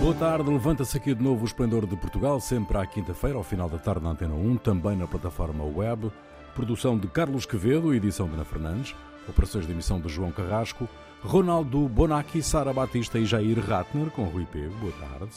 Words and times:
Boa 0.00 0.14
tarde, 0.14 0.48
levanta-se 0.48 0.96
aqui 0.96 1.12
de 1.12 1.22
novo 1.22 1.42
o 1.42 1.44
Esplendor 1.44 1.84
de 1.84 1.96
Portugal, 1.96 2.40
sempre 2.40 2.78
à 2.78 2.86
quinta-feira, 2.86 3.36
ao 3.36 3.42
final 3.42 3.68
da 3.68 3.78
tarde 3.78 4.04
na 4.04 4.10
Antena 4.10 4.34
1, 4.34 4.56
também 4.58 4.96
na 4.96 5.08
plataforma 5.08 5.64
web. 5.64 6.10
Produção 6.54 6.96
de 6.96 7.08
Carlos 7.08 7.44
Quevedo, 7.44 7.92
edição 7.92 8.28
de 8.28 8.34
Ana 8.34 8.44
Fernandes, 8.44 8.94
operações 9.28 9.66
de 9.66 9.72
emissão 9.72 10.00
de 10.00 10.08
João 10.08 10.30
Carrasco, 10.30 10.88
Ronaldo 11.20 11.88
Bonacci, 11.88 12.42
Sara 12.42 12.72
Batista 12.72 13.18
e 13.18 13.26
Jair 13.26 13.58
Ratner, 13.58 14.10
com 14.10 14.22
Rui 14.24 14.46
P. 14.46 14.68
Boa 14.68 14.92
tarde. 14.92 15.34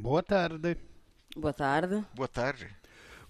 Boa 0.00 0.22
tarde. 0.22 0.76
Boa 1.36 1.52
tarde. 1.52 2.04
Boa 2.14 2.28
tarde. 2.28 2.66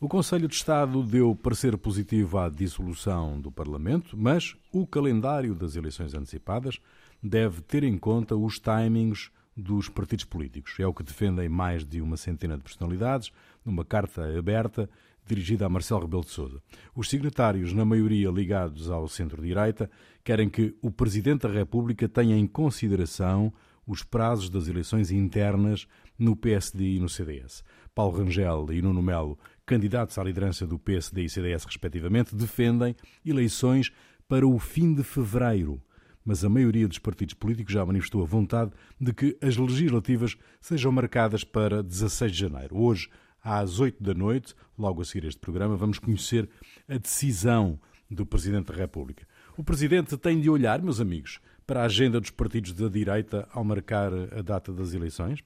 O 0.01 0.09
Conselho 0.09 0.49
de 0.49 0.55
Estado 0.55 1.03
deu 1.03 1.37
parecer 1.37 1.77
positivo 1.77 2.39
à 2.39 2.49
dissolução 2.49 3.39
do 3.39 3.53
Parlamento, 3.53 4.17
mas 4.17 4.57
o 4.73 4.87
calendário 4.87 5.55
das 5.55 5.77
eleições 5.77 6.15
antecipadas 6.15 6.81
deve 7.23 7.61
ter 7.61 7.85
em 7.85 7.97
conta 7.99 8.35
os 8.35 8.59
timings 8.59 9.31
dos 9.57 9.89
partidos 9.89 10.25
políticos. 10.25 10.75
É 10.79 10.87
o 10.87 10.95
que 10.95 11.03
defendem 11.03 11.49
mais 11.49 11.85
de 11.85 12.01
uma 12.01 12.17
centena 12.17 12.57
de 12.57 12.63
personalidades 12.63 13.31
numa 13.65 13.85
carta 13.85 14.39
aberta 14.39 14.89
dirigida 15.27 15.67
a 15.67 15.69
Marcelo 15.69 16.01
Rebelo 16.01 16.25
de 16.25 16.31
Sousa. 16.31 16.61
Os 16.95 17.09
signatários, 17.09 17.73
na 17.73 17.85
maioria 17.85 18.31
ligados 18.31 18.91
ao 18.91 19.09
centro-direita, 19.09 19.91
querem 20.25 20.49
que 20.49 20.77
o 20.83 20.91
Presidente 20.91 21.43
da 21.43 21.53
República 21.53 22.09
tenha 22.09 22.37
em 22.37 22.47
consideração 22.47 23.53
os 23.87 24.03
prazos 24.03 24.49
das 24.49 24.69
eleições 24.69 25.11
internas 25.11 25.87
no 26.19 26.37
PSD 26.37 26.97
e 26.97 27.01
no 27.01 27.09
CDS. 27.09 27.65
Paulo 27.95 28.19
Rangel 28.19 28.73
e 28.73 28.81
Nuno 28.81 29.03
Melo, 29.03 29.39
candidatos 29.67 30.19
à 30.19 30.25
liderança 30.25 30.67
do 30.67 30.79
PSD 30.79 31.25
e 31.25 31.29
CDS 31.29 31.65
respectivamente, 31.65 32.35
defendem 32.35 32.95
eleições 33.25 33.93
para 34.29 34.47
o 34.47 34.59
fim 34.59 34.95
de 34.95 35.03
fevereiro 35.03 35.83
mas 36.25 36.45
a 36.45 36.49
maioria 36.49 36.89
dos 36.89 36.99
partidos 36.99 37.35
políticos 37.35 37.73
já 37.73 37.85
manifestou 37.85 38.23
a 38.23 38.27
vontade 38.27 38.71
de 39.01 39.13
que 39.13 39.37
as 39.41 39.57
legislativas 39.57 40.37
sejam 40.61 40.93
marcadas 40.93 41.45
para 41.45 41.83
16 41.83 42.33
de 42.33 42.39
janeiro. 42.39 42.77
Hoje, 42.77 43.09
às 43.43 43.81
8 43.81 44.03
da 44.03 44.15
noite, 44.15 44.55
logo 44.79 45.03
a 45.03 45.05
seguir 45.05 45.27
este 45.27 45.41
programa, 45.41 45.77
vamos 45.77 45.99
conhecer 45.99 46.49
a 46.89 46.97
decisão 46.97 47.79
do 48.11 48.25
Presidente 48.25 48.73
da 48.73 48.79
República. 48.79 49.27
O 49.57 49.65
Presidente 49.65 50.17
tem 50.17 50.41
de 50.41 50.49
olhar, 50.49 50.81
meus 50.81 51.01
amigos, 51.01 51.41
para 51.67 51.83
a 51.83 51.85
agenda 51.85 52.21
dos 52.21 52.31
partidos 52.31 52.73
da 52.73 52.89
direita 52.89 53.49
ao 53.53 53.65
marcar 53.65 54.13
a 54.13 54.43
data 54.43 54.73
das 54.73 54.95
eleições? 54.95 55.41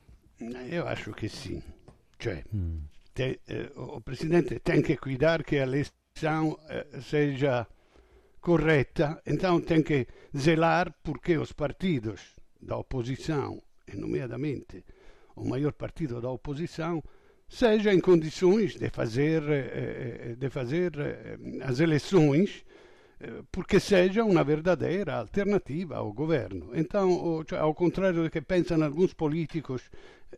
Eu 0.71 0.87
acho 0.87 1.13
que 1.13 1.29
sim. 1.29 1.63
Cioè, 2.19 2.45
hum. 2.53 2.81
eh, 3.19 3.71
o 3.77 4.01
Presidente 4.01 4.59
tem 4.61 4.83
que 4.83 4.97
cuidar 4.97 5.45
que 5.45 5.57
a 5.57 5.63
eleição 5.63 6.59
eh, 6.69 6.87
seja 7.01 7.67
correta, 8.47 9.21
então 9.27 9.61
tem 9.61 9.83
que 9.83 10.07
zelar 10.33 10.95
porque 11.03 11.37
os 11.37 11.51
partidos 11.51 12.21
da 12.63 12.77
oposição, 12.77 13.61
e 13.93 13.97
nomeadamente 13.97 14.85
o 15.35 15.45
maior 15.45 15.73
partido 15.73 16.21
da 16.21 16.31
oposição, 16.31 17.03
seja 17.49 17.93
em 17.93 17.99
condições 17.99 18.77
de 18.77 18.89
fazer, 18.89 19.43
eh, 19.51 20.37
de 20.39 20.49
fazer 20.49 20.93
eh, 20.97 21.39
as 21.63 21.81
eleições 21.81 22.65
eh, 22.65 22.76
porque 23.51 23.81
seja 23.81 24.25
uma 24.25 24.45
verdadeira 24.45 25.15
alternativa 25.15 25.97
ao 25.97 26.13
governo. 26.13 26.71
Então, 26.75 27.43
cioè, 27.49 27.59
ao 27.59 27.75
contrário 27.75 28.23
do 28.23 28.31
que 28.31 28.43
pensam 28.43 28.83
alguns 28.83 29.15
políticos 29.15 29.91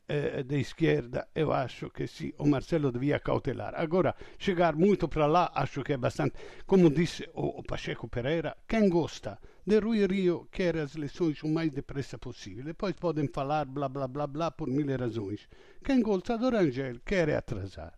eh, 0.07 0.45
de 0.45 0.61
esquerda, 0.61 1.27
eu 1.35 1.53
acho 1.53 1.91
que 1.91 2.07
sim, 2.07 2.33
o 2.39 2.47
Marcelo 2.47 2.93
devia 2.93 3.19
cautelar. 3.19 3.75
Agora, 3.75 4.15
chegar 4.39 4.77
muito 4.77 5.09
para 5.09 5.27
lá, 5.27 5.51
acho 5.55 5.83
que 5.83 5.93
é 5.93 5.97
bastante. 5.97 6.35
Como 6.67 6.89
disse 6.89 7.29
o, 7.35 7.59
o 7.59 7.63
Pacheco 7.65 8.09
Pereira, 8.09 8.57
quem 8.69 8.89
gosta 8.89 9.39
de 9.67 9.81
Rui 9.81 10.07
Rio 10.07 10.49
quer 10.53 10.77
as 10.77 10.95
eleições 10.95 11.43
o 11.43 11.49
mais 11.49 11.73
depressa 11.73 12.17
possível. 12.17 12.65
Depois 12.65 12.95
podem 12.95 13.27
falar 13.27 13.65
blá 13.67 13.89
blá 13.89 14.07
blá 14.07 14.27
blá 14.27 14.51
por 14.53 14.69
mil 14.69 14.87
razões. 14.97 15.49
Quem 15.85 16.01
gosta 16.01 16.39
do 16.39 16.49
Rangel 16.49 17.01
quer 17.05 17.29
atrasar. 17.35 17.93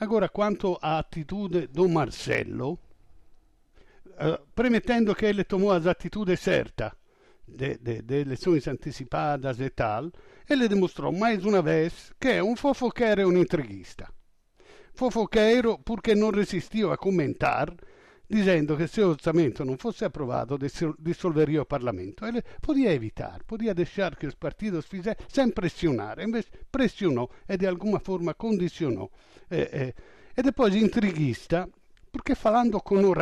Agora, 0.00 0.28
quanto 0.28 0.78
à 0.80 0.98
atitude 0.98 1.66
do 1.68 1.88
Marcelo, 1.88 2.78
uh, 4.18 4.38
premettendo 4.54 5.14
che 5.14 5.26
ele 5.26 5.44
tomou 5.44 5.72
as 5.72 5.86
atitudes 5.86 6.40
certas 6.40 6.92
de, 7.46 7.78
de, 7.78 8.02
de, 8.02 8.20
eleições 8.20 8.66
antecipadas 8.66 9.60
e 9.60 9.70
tal, 9.70 10.10
ele 10.48 10.68
demonstrou 10.68 11.12
mais 11.12 11.44
uma 11.44 11.62
vez 11.62 12.12
que 12.18 12.28
é 12.28 12.42
um 12.42 12.56
fofoqueiro 12.56 13.22
e 13.22 13.24
um 13.24 13.36
intriguista. 13.36 14.08
Fofoqueiro 14.94 15.78
porque 15.78 16.14
não 16.14 16.30
resistiu 16.30 16.92
a 16.92 16.96
comentar 16.96 17.72
dizendo 18.28 18.76
che 18.76 18.88
se 18.88 19.00
o 19.00 19.10
orçamento 19.10 19.62
non 19.62 19.76
fosse 19.76 20.04
approvato 20.04 20.58
dissolveria 20.98 21.62
o 21.62 21.66
Parlamento. 21.66 22.26
Ele 22.26 22.42
podia 22.60 22.92
evitar, 22.92 23.44
podia 23.44 23.72
deixar 23.72 24.16
que 24.16 24.26
os 24.26 24.34
partidos 24.34 24.86
fizessem 24.86 25.24
sem 25.28 25.50
pressionar, 25.50 26.18
invece 26.18 26.50
pressionou 26.70 27.30
e 27.48 27.56
de 27.56 27.66
alguma 27.66 28.00
forma 28.00 28.34
condicionou. 28.34 29.10
Eh, 29.48 29.70
eh, 29.72 29.94
e 30.36 30.42
depois 30.42 30.74
intriguista, 30.74 31.68
porque 32.10 32.34
falando 32.34 32.80
con 32.80 33.04
o 33.04 33.14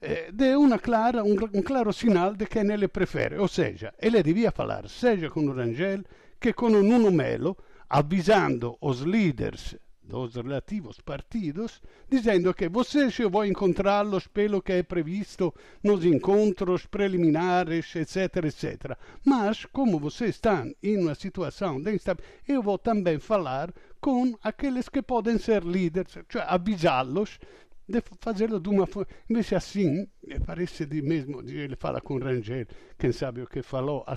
Eh, 0.00 0.30
deu 0.30 0.60
uma 0.60 0.78
clara, 0.78 1.24
um, 1.24 1.32
um, 1.54 1.62
claro 1.62 1.92
sinal 1.92 2.34
de 2.34 2.46
quem 2.46 2.70
ele 2.70 2.86
prefere, 2.86 3.38
ou 3.38 3.48
seja, 3.48 3.94
ele 3.98 4.22
devia 4.22 4.50
falar 4.50 4.86
seja 4.88 5.30
com 5.30 5.40
o 5.40 5.52
Rangel 5.54 6.04
que 6.38 6.52
com 6.52 6.66
o 6.66 6.82
Nuno 6.82 7.10
Melo, 7.10 7.56
avisando 7.88 8.76
os 8.80 9.00
líderes 9.00 9.74
dos 10.02 10.36
relativos 10.36 11.00
partidos, 11.00 11.82
dizendo 12.08 12.54
que 12.54 12.68
vocês 12.68 13.18
eu 13.18 13.30
vou 13.30 13.44
encontrá-los 13.44 14.26
pelo 14.28 14.62
que 14.62 14.74
é 14.74 14.82
previsto 14.82 15.52
nos 15.82 16.04
encontros 16.04 16.86
preliminares, 16.86 17.94
etc, 17.96 18.44
etc. 18.44 18.96
Mas, 19.24 19.64
como 19.64 19.98
vocês 19.98 20.36
estão 20.36 20.72
em 20.82 20.98
uma 20.98 21.14
situação 21.14 21.80
de 21.80 21.94
instabilidade, 21.94 22.42
eu 22.46 22.62
vou 22.62 22.78
também 22.78 23.18
falar 23.18 23.72
com 24.00 24.36
aqueles 24.42 24.88
que 24.88 25.02
podem 25.02 25.38
ser 25.38 25.64
líderes, 25.64 26.18
cioè 26.28 26.44
avisá-los 26.46 27.40
de 27.88 28.02
fazê-lo 28.20 28.58
de 28.60 28.68
uma 28.68 28.86
forma. 28.86 29.08
Invece 29.28 29.54
assim, 29.54 30.08
parece 30.44 30.86
de 30.86 31.00
mesmo, 31.02 31.40
ele 31.40 31.76
fala 31.76 32.00
com 32.00 32.18
Rangel, 32.18 32.66
quem 32.98 33.12
sabe 33.12 33.42
o 33.42 33.46
que 33.46 33.62
falou, 33.62 34.04
a 34.06 34.16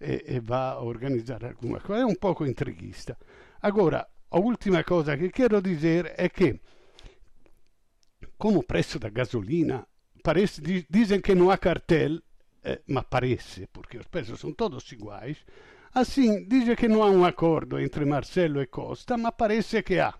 e, 0.00 0.24
e 0.26 0.40
va 0.40 0.70
a 0.70 0.82
organizzare 0.82 1.46
alguma 1.46 1.80
coisa. 1.80 2.02
È 2.02 2.04
un 2.04 2.16
poco 2.16 2.44
intriguista. 2.44 3.16
Agora, 3.60 4.06
l'ultima 4.30 4.82
cosa 4.82 5.16
che 5.16 5.30
quero 5.30 5.60
dizer 5.60 6.06
è 6.12 6.30
che, 6.30 6.60
come 8.36 8.56
o 8.56 8.62
preço 8.62 8.98
da 8.98 9.10
gasolina, 9.10 9.86
parece, 10.22 10.62
dizem 10.88 11.20
que 11.20 11.34
não 11.34 11.50
há 11.50 11.58
cartel, 11.58 12.22
eh, 12.62 12.82
mas 12.86 13.04
parece, 13.08 13.66
porque 13.70 13.98
os 13.98 14.06
preços 14.06 14.40
são 14.40 14.54
todos 14.54 14.90
iguais, 14.92 15.44
assim, 15.92 16.46
dice 16.46 16.74
che 16.74 16.88
non 16.88 17.02
há 17.02 17.10
um 17.10 17.24
acordo 17.24 17.78
entre 17.78 18.04
Marcelo 18.04 18.60
e 18.60 18.68
Costa, 18.68 19.16
ma 19.16 19.32
parece 19.32 19.82
che 19.82 20.00
ha. 20.00 20.14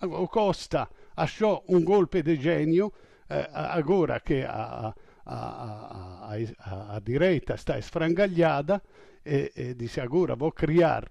O 0.00 0.28
Costa 0.28 0.88
achou 1.16 1.64
um 1.68 1.82
golpe 1.82 2.22
de 2.22 2.36
gênio, 2.36 2.92
eh, 3.28 3.48
agora 3.52 4.20
que 4.20 4.42
a, 4.42 4.94
a, 5.24 6.34
a, 6.34 6.96
a, 6.96 7.00
direita 7.00 7.54
está 7.54 7.78
esfrangalhada, 7.78 8.82
e, 9.24 9.52
e 9.56 9.74
disse 9.74 10.00
agora 10.00 10.36
vou 10.36 10.52
criar 10.52 11.10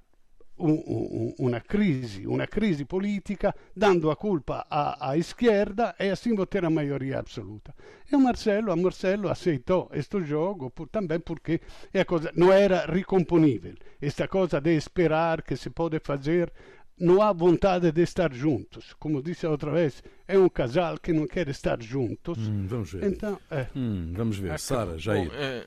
un, 0.57 0.81
un, 0.85 1.33
una 1.37 1.59
crisi, 1.61 2.23
una 2.25 2.47
crisi 2.47 2.85
politica, 2.85 3.53
dando 3.73 4.09
a 4.09 4.15
culpa 4.15 4.65
à 4.69 5.17
esquerda 5.17 5.95
e 5.99 6.09
assim 6.09 6.33
vou 6.33 6.45
ter 6.45 6.63
a 6.63 6.69
maioria 6.69 7.19
absoluta. 7.19 7.73
E 8.09 8.15
o 8.15 8.19
Marcelo, 8.19 8.71
a 8.71 8.75
Marcelo 8.75 9.29
aceitou 9.29 9.89
este 9.91 10.23
jogo 10.23 10.69
por, 10.69 10.87
também 10.87 11.19
porque 11.19 11.61
é 11.93 12.01
a 12.01 12.55
era 12.55 12.85
recomponível. 12.85 13.75
Esta 13.99 14.27
coisa 14.27 14.61
de 14.61 14.75
esperar 14.75 15.41
que 15.41 15.57
se 15.57 15.69
pode 15.69 15.99
fazer 15.99 16.53
não 16.97 17.21
há 17.21 17.33
vontade 17.33 17.91
de 17.91 18.01
estar 18.01 18.33
juntos. 18.33 18.93
Como 18.99 19.21
disse 19.21 19.45
outra 19.45 19.71
vez, 19.71 20.03
é 20.27 20.37
um 20.37 20.49
casal 20.49 20.97
que 20.97 21.11
não 21.11 21.27
quer 21.27 21.47
estar 21.49 21.81
juntos. 21.81 22.37
Hum, 22.37 22.67
vamos 22.67 22.91
ver. 22.91 23.03
Então, 23.03 23.39
é. 23.51 23.67
hum, 23.75 24.13
vamos 24.15 24.37
ver. 24.37 24.57
Sara, 24.59 24.97
Jair. 24.97 25.29
Bom, 25.29 25.35
é... 25.35 25.65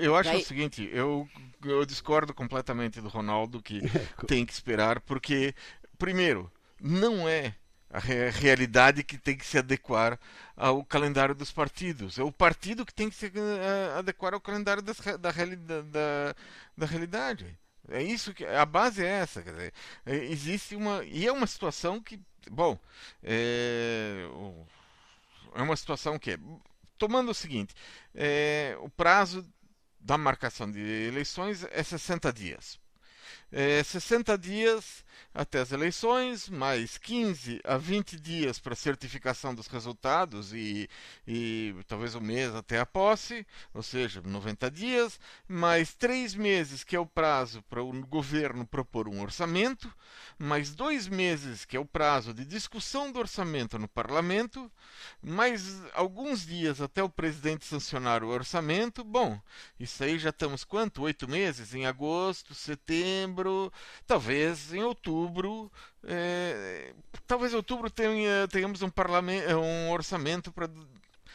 Eu 0.00 0.16
acho 0.16 0.34
o 0.34 0.40
seguinte, 0.40 0.88
eu, 0.90 1.28
eu 1.62 1.84
discordo 1.84 2.32
completamente 2.32 3.02
do 3.02 3.08
Ronaldo 3.08 3.62
que 3.62 3.82
tem 4.26 4.46
que 4.46 4.52
esperar, 4.52 4.98
porque, 5.00 5.54
primeiro, 5.98 6.50
não 6.80 7.28
é 7.28 7.54
a 7.90 7.98
realidade 7.98 9.02
que 9.02 9.18
tem 9.18 9.36
que 9.36 9.44
se 9.44 9.58
adequar 9.58 10.18
ao 10.56 10.82
calendário 10.84 11.34
dos 11.34 11.52
partidos. 11.52 12.18
É 12.18 12.22
o 12.22 12.32
partido 12.32 12.84
que 12.84 12.94
tem 12.94 13.10
que 13.10 13.16
se 13.16 13.26
uh, 13.26 13.98
adequar 13.98 14.32
ao 14.32 14.40
calendário 14.40 14.82
das, 14.82 14.98
da, 14.98 15.16
da, 15.20 16.34
da 16.76 16.86
realidade. 16.86 17.58
É 17.90 18.02
isso 18.02 18.34
que 18.34 18.44
a 18.44 18.64
base 18.66 19.04
é 19.04 19.08
essa, 19.08 19.42
quer 19.42 19.52
dizer, 19.52 19.74
é, 20.06 20.16
existe 20.16 20.76
uma 20.76 21.04
e 21.04 21.26
é 21.26 21.32
uma 21.32 21.46
situação 21.46 22.00
que, 22.00 22.20
bom, 22.50 22.78
é, 23.22 24.24
é 25.54 25.62
uma 25.62 25.76
situação 25.76 26.18
que, 26.18 26.38
tomando 26.98 27.30
o 27.30 27.34
seguinte, 27.34 27.74
é, 28.14 28.76
o 28.80 28.88
prazo 28.90 29.46
da 30.00 30.18
marcação 30.18 30.70
de 30.70 30.80
eleições 30.80 31.64
é 31.70 31.82
60 31.82 32.32
dias. 32.32 32.78
é, 33.52 33.82
60 33.82 34.36
dias 34.38 35.04
até 35.34 35.60
as 35.60 35.72
eleições, 35.72 36.48
mais 36.48 36.98
15 36.98 37.60
a 37.64 37.76
20 37.76 38.18
dias 38.18 38.58
para 38.58 38.74
certificação 38.74 39.54
dos 39.54 39.66
resultados 39.66 40.52
e, 40.52 40.88
e 41.26 41.74
talvez 41.86 42.14
um 42.14 42.20
mês 42.20 42.54
até 42.54 42.78
a 42.78 42.86
posse, 42.86 43.46
ou 43.72 43.82
seja, 43.82 44.20
90 44.20 44.70
dias, 44.70 45.20
mais 45.46 45.94
três 45.94 46.34
meses, 46.34 46.82
que 46.84 46.96
é 46.96 47.00
o 47.00 47.06
prazo 47.06 47.62
para 47.62 47.82
o 47.82 47.92
governo 48.06 48.66
propor 48.66 49.08
um 49.08 49.20
orçamento, 49.20 49.92
mais 50.38 50.74
dois 50.74 51.08
meses, 51.08 51.64
que 51.64 51.76
é 51.76 51.80
o 51.80 51.84
prazo 51.84 52.32
de 52.32 52.44
discussão 52.44 53.10
do 53.10 53.18
orçamento 53.18 53.78
no 53.78 53.88
parlamento, 53.88 54.70
mais 55.22 55.82
alguns 55.94 56.46
dias 56.46 56.80
até 56.80 57.02
o 57.02 57.08
presidente 57.08 57.64
sancionar 57.64 58.22
o 58.22 58.28
orçamento. 58.28 59.02
Bom, 59.04 59.40
isso 59.78 60.02
aí 60.02 60.18
já 60.18 60.30
estamos 60.30 60.64
quanto? 60.64 61.02
Oito 61.02 61.28
meses? 61.28 61.74
Em 61.74 61.86
agosto, 61.86 62.54
setembro, 62.54 63.72
talvez 64.06 64.72
em 64.72 64.82
outubro. 64.82 65.07
É, 66.04 66.92
talvez 67.26 67.54
outubro 67.54 67.90
tenha, 67.90 68.46
tenhamos 68.48 68.82
um, 68.82 68.90
parlamento, 68.90 69.56
um 69.56 69.90
orçamento 69.90 70.52
para 70.52 70.68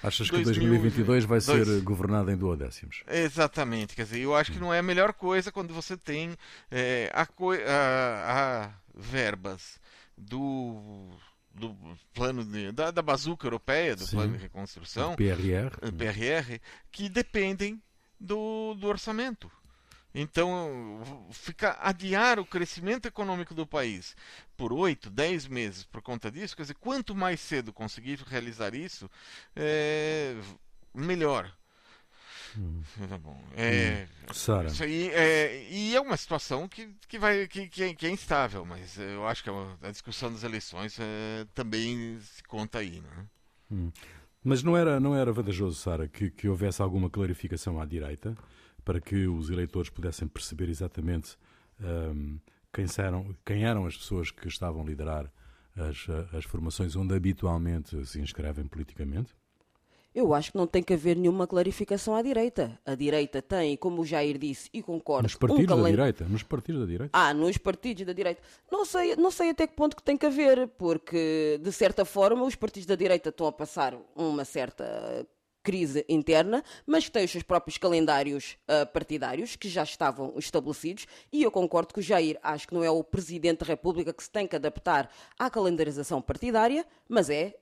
Achas 0.04 0.30
que 0.30 0.44
2022 0.44 1.24
vai 1.24 1.40
ser 1.40 1.82
governado 1.82 2.30
em 2.30 2.36
duodécimos? 2.36 3.04
Exatamente, 3.08 3.96
quer 3.96 4.04
dizer, 4.04 4.20
eu 4.20 4.36
acho 4.36 4.52
que 4.52 4.60
não 4.60 4.74
é 4.74 4.80
a 4.80 4.84
melhor 4.84 5.14
coisa 5.14 5.50
quando 5.50 5.74
você 5.74 5.96
tem 5.96 6.36
é, 6.70 7.10
a, 7.14 7.22
a, 7.22 8.66
a, 8.66 8.72
verbas 8.94 9.80
do 10.18 11.10
do 11.54 11.76
plano 12.14 12.44
de, 12.44 12.72
da, 12.72 12.90
da 12.90 13.02
bazuca 13.02 13.46
europeia, 13.46 13.96
do 13.96 14.06
Sim. 14.06 14.16
plano 14.18 14.36
de 14.36 14.44
reconstrução, 14.44 15.16
PRR, 15.16 15.70
PRR 15.96 16.60
que 16.92 17.08
dependem 17.08 17.82
do, 18.20 18.74
do 18.74 18.88
orçamento. 18.88 19.52
Então, 20.16 21.02
fica 21.32 21.78
adiar 21.82 22.40
o 22.40 22.46
crescimento 22.46 23.08
econômico 23.08 23.56
do 23.56 23.66
país 23.66 24.16
por 24.56 24.72
8, 24.72 25.10
10 25.10 25.48
meses 25.48 25.84
por 25.84 26.04
conta 26.04 26.30
disso, 26.30 26.56
quer 26.56 26.62
dizer, 26.62 26.76
quanto 26.76 27.16
mais 27.16 27.40
cedo 27.40 27.74
conseguir 27.74 28.20
realizar 28.28 28.76
isso, 28.76 29.10
é, 29.56 30.36
melhor. 30.94 31.52
Hum. 32.56 32.84
Tá 33.10 33.18
bom. 33.18 33.44
É, 33.56 34.08
hum. 34.30 34.34
Sara. 34.34 34.68
Isso 34.68 34.84
aí 34.84 35.10
é, 35.10 35.68
e 35.72 35.96
é 35.96 36.00
uma 36.00 36.16
situação 36.16 36.68
que, 36.68 36.96
que, 37.08 37.18
vai, 37.18 37.48
que, 37.48 37.68
que, 37.68 37.84
é, 37.84 37.94
que 37.96 38.06
é 38.06 38.10
instável, 38.12 38.64
mas 38.64 38.98
eu 39.00 39.26
acho 39.28 39.44
que 39.44 39.50
a, 39.50 39.90
discussão 39.90 40.32
das 40.32 40.44
eleições 40.44 40.98
é, 41.00 41.48
também 41.56 42.20
se 42.20 42.44
conta 42.44 42.78
aí. 42.78 43.02
Né? 43.02 43.26
Hum. 43.72 43.92
Mas 44.44 44.62
não 44.62 44.78
era, 44.78 45.00
não 45.00 45.16
era 45.16 45.32
vantajoso, 45.32 45.80
Sara, 45.80 46.08
que, 46.08 46.30
que 46.30 46.48
houvesse 46.48 46.82
alguma 46.82 47.10
clarificação 47.10 47.80
à 47.80 47.86
direita? 47.86 48.38
Para 48.84 49.00
que 49.00 49.28
os 49.28 49.50
eleitores 49.50 49.90
pudessem 49.90 50.28
perceber 50.28 50.70
exatamente 50.70 51.38
um, 51.80 52.40
quem, 52.72 52.86
eram, 52.98 53.36
quem 53.46 53.66
eram 53.66 53.86
as 53.86 53.98
pessoas 53.98 54.32
que 54.32 54.48
estavam 54.48 54.82
a 54.82 54.86
liderar 54.86 55.32
as, 55.76 56.08
as 56.34 56.46
formações 56.46 56.96
onde 56.96 57.14
habitualmente 57.16 58.06
se 58.06 58.20
inscrevem 58.20 58.66
politicamente? 58.66 59.34
Eu 60.14 60.32
acho 60.32 60.52
que 60.52 60.58
não 60.58 60.68
tem 60.68 60.84
que 60.84 60.94
haver 60.94 61.16
nenhuma 61.18 61.48
clarificação 61.48 62.16
à 62.16 62.22
direita. 62.22 62.80
A 62.86 62.94
direita 62.94 63.42
tem, 63.42 63.76
como 63.76 64.04
o 64.04 64.06
Jair 64.06 64.38
disse, 64.38 64.70
e 64.72 64.84
concordo. 64.84 65.24
Nos 65.24 65.34
partidos 65.34 65.76
um 65.76 65.82
da 65.82 65.90
direita? 65.90 66.26
Nos 66.26 66.44
partidos 66.44 66.82
da 66.82 66.88
direita? 66.88 67.10
Ah, 67.18 67.34
nos 67.34 67.58
partidos 67.58 68.06
da 68.06 68.14
direita. 68.14 68.40
Não 68.72 68.86
sei, 68.86 69.16
não 69.16 69.32
sei 69.32 69.50
até 69.50 69.66
que 69.66 69.74
ponto 69.74 69.96
que 69.96 70.04
tem 70.04 70.16
que 70.16 70.28
haver, 70.28 70.68
porque, 70.78 71.60
de 71.64 71.72
certa 71.72 72.06
forma, 72.06 72.46
os 72.46 72.54
partidos 72.54 72.86
da 72.86 72.94
direita 72.94 73.30
estão 73.30 73.48
a 73.48 73.52
passar 73.52 73.98
uma 74.16 74.46
certa 74.46 75.26
crise 75.64 76.06
interna, 76.10 76.64
mas 76.86 77.06
que 77.06 77.12
tem 77.12 77.24
os 77.24 77.32
seus 77.32 77.44
próprios 77.44 77.78
calendários 77.78 78.58
uh, 78.68 78.86
partidários 78.92 79.56
que 79.56 79.70
já 79.70 79.84
estavam 79.84 80.34
estabelecidos 80.38 81.08
e 81.32 81.42
eu 81.42 81.50
concordo 81.50 81.94
com 81.94 82.00
o 82.00 82.04
Jair, 82.04 82.38
acho 82.44 82.68
que 82.68 82.74
não 82.74 82.84
é 82.84 82.92
o 82.92 83.04
Presidente 83.04 83.60
da 83.60 83.66
República 83.66 84.14
que 84.14 84.24
se 84.24 84.30
tem 84.30 84.46
que 84.46 84.56
adaptar 84.56 85.10
à 85.40 85.50
calendarização 85.50 86.22
partidária, 86.22 86.86
mas 87.08 87.30
é 87.30 87.56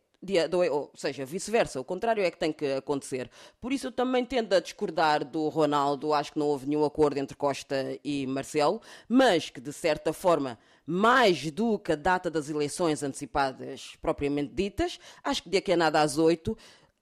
ou 0.72 0.92
seja, 0.94 1.26
vice-versa, 1.26 1.80
o 1.80 1.84
contrário 1.84 2.24
é 2.24 2.30
que 2.30 2.38
tem 2.38 2.54
que 2.54 2.74
acontecer. 2.74 3.30
Por 3.60 3.74
isso 3.74 3.88
eu 3.88 3.92
também 3.92 4.24
tendo 4.24 4.54
a 4.54 4.60
discordar 4.60 5.26
do 5.26 5.50
Ronaldo, 5.50 6.14
acho 6.14 6.34
que 6.34 6.40
não 6.40 6.46
houve 6.46 6.68
nenhum 6.68 6.86
acordo 6.86 7.18
entre 7.18 7.36
Costa 7.36 7.98
e 8.04 8.28
Marcelo, 8.28 8.80
mas 9.10 9.50
que 9.50 9.60
de 9.60 9.74
certa 9.74 10.14
forma, 10.14 10.60
mais 10.86 11.50
do 11.50 11.80
que 11.80 11.94
a 11.94 11.96
data 11.96 12.30
das 12.30 12.50
eleições 12.50 13.02
antecipadas 13.02 13.96
propriamente 14.00 14.54
ditas, 14.54 15.00
acho 15.24 15.42
que 15.42 15.50
daqui 15.50 15.72
a 15.72 15.78
nada 15.78 16.02
às 16.02 16.20
oito 16.20 16.56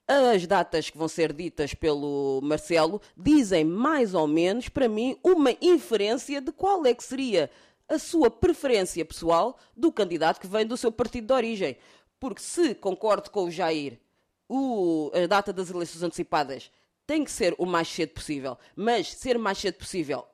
as 0.10 0.48
datas 0.48 0.90
que 0.90 0.98
vão 0.98 1.08
ser 1.08 1.32
ditas 1.32 1.76
pelo 1.76 2.40
Marcelo 2.42 3.00
dizem 3.16 3.64
mais 3.64 4.16
ou 4.16 4.26
menos, 4.26 4.68
para 4.68 4.90
mim, 4.90 5.16
uma 5.24 5.56
inferência 5.62 6.42
de 6.42 6.52
qual 6.52 6.84
é 6.88 6.96
que 6.96 7.04
seria 7.04 7.50
a 7.88 8.00
sua 8.00 8.32
preferência 8.32 9.06
pessoal 9.06 9.56
do 9.78 9.92
candidato 9.92 10.40
que 10.40 10.48
vem 10.48 10.66
do 10.66 10.76
seu 10.76 10.92
partido 10.92 11.28
de 11.28 11.34
origem. 11.34 11.78
Porque 12.20 12.42
se 12.42 12.74
concordo 12.74 13.30
com 13.30 13.44
o 13.44 13.52
Jair, 13.52 14.00
o, 14.48 15.12
a 15.14 15.28
data 15.28 15.54
das 15.54 15.70
eleições 15.70 16.02
antecipadas 16.02 16.72
tem 17.06 17.24
que 17.24 17.32
ser 17.32 17.54
o 17.60 17.66
mais 17.66 17.88
cedo 17.88 18.10
possível, 18.10 18.58
mas 18.76 19.14
ser 19.14 19.38
o 19.38 19.40
mais 19.40 19.60
cedo 19.60 19.76
possível 19.76 20.26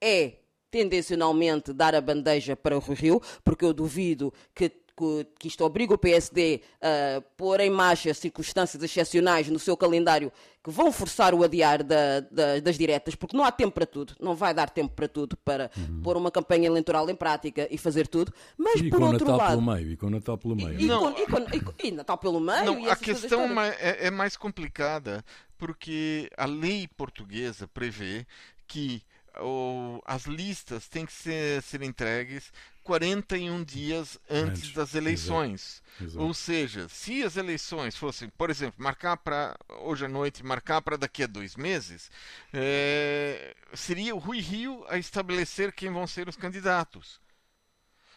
é 0.00 0.34
tendencionalmente 0.70 1.72
dar 1.72 1.94
a 1.94 2.00
bandeja 2.00 2.54
para 2.54 2.76
o 2.76 2.80
Rio, 2.80 3.20
porque 3.42 3.64
eu 3.64 3.72
duvido 3.72 4.32
que 4.54 4.70
que, 4.98 5.26
que 5.38 5.48
isto 5.48 5.64
obriga 5.64 5.94
o 5.94 5.98
PSD 5.98 6.60
a 6.82 7.20
pôr 7.36 7.60
em 7.60 7.70
marcha 7.70 8.12
circunstâncias 8.12 8.82
excepcionais 8.82 9.48
no 9.48 9.58
seu 9.58 9.76
calendário 9.76 10.32
que 10.62 10.70
vão 10.70 10.90
forçar 10.90 11.32
o 11.32 11.44
adiar 11.44 11.84
da, 11.84 12.20
da, 12.20 12.58
das 12.58 12.76
diretas, 12.76 13.14
porque 13.14 13.36
não 13.36 13.44
há 13.44 13.52
tempo 13.52 13.72
para 13.72 13.86
tudo, 13.86 14.14
não 14.20 14.34
vai 14.34 14.52
dar 14.52 14.68
tempo 14.68 14.92
para 14.92 15.06
tudo, 15.06 15.36
para 15.36 15.70
uhum. 15.76 16.02
pôr 16.02 16.16
uma 16.16 16.32
campanha 16.32 16.66
eleitoral 16.66 17.08
em 17.08 17.14
prática 17.14 17.68
e 17.70 17.78
fazer 17.78 18.08
tudo. 18.08 18.32
Mas 18.56 18.80
e 18.80 18.90
por 18.90 19.00
outro 19.00 19.24
Natal 19.24 19.36
lado. 19.36 19.50
Pelo 19.50 19.74
meio, 19.74 19.92
e 19.92 19.96
com 19.96 20.06
o 20.06 20.10
Natal 20.10 20.36
pelo 20.36 20.56
meio. 20.56 20.80
E, 20.80 20.84
não, 20.84 21.16
e, 21.16 21.26
com, 21.26 21.38
e, 21.38 21.60
com, 21.60 21.72
e 21.82 21.90
Natal 21.92 22.18
pelo 22.18 22.40
meio. 22.40 22.64
Não, 22.64 22.90
a 22.90 22.96
questão 22.96 23.60
é, 23.62 24.06
é 24.06 24.10
mais 24.10 24.36
complicada 24.36 25.24
porque 25.56 26.28
a 26.36 26.44
lei 26.44 26.88
portuguesa 26.96 27.68
prevê 27.68 28.26
que 28.66 29.02
ou, 29.40 30.02
as 30.04 30.24
listas 30.24 30.88
têm 30.88 31.06
que 31.06 31.12
ser, 31.12 31.62
ser 31.62 31.82
entregues 31.82 32.52
41 32.88 33.64
dias 33.64 34.18
antes, 34.30 34.62
antes 34.62 34.72
das 34.72 34.94
eleições. 34.94 35.82
Exato, 36.00 36.04
exato. 36.04 36.24
Ou 36.24 36.32
seja, 36.32 36.88
se 36.88 37.22
as 37.22 37.36
eleições 37.36 37.94
fossem, 37.94 38.30
por 38.30 38.48
exemplo, 38.48 38.82
marcar 38.82 39.18
para 39.18 39.54
hoje 39.82 40.06
à 40.06 40.08
noite, 40.08 40.42
marcar 40.42 40.80
para 40.80 40.96
daqui 40.96 41.22
a 41.22 41.26
dois 41.26 41.54
meses, 41.54 42.10
é, 42.50 43.54
seria 43.74 44.14
o 44.14 44.18
Rui 44.18 44.40
Rio 44.40 44.86
a 44.88 44.96
estabelecer 44.96 45.70
quem 45.70 45.92
vão 45.92 46.06
ser 46.06 46.30
os 46.30 46.36
candidatos. 46.36 47.20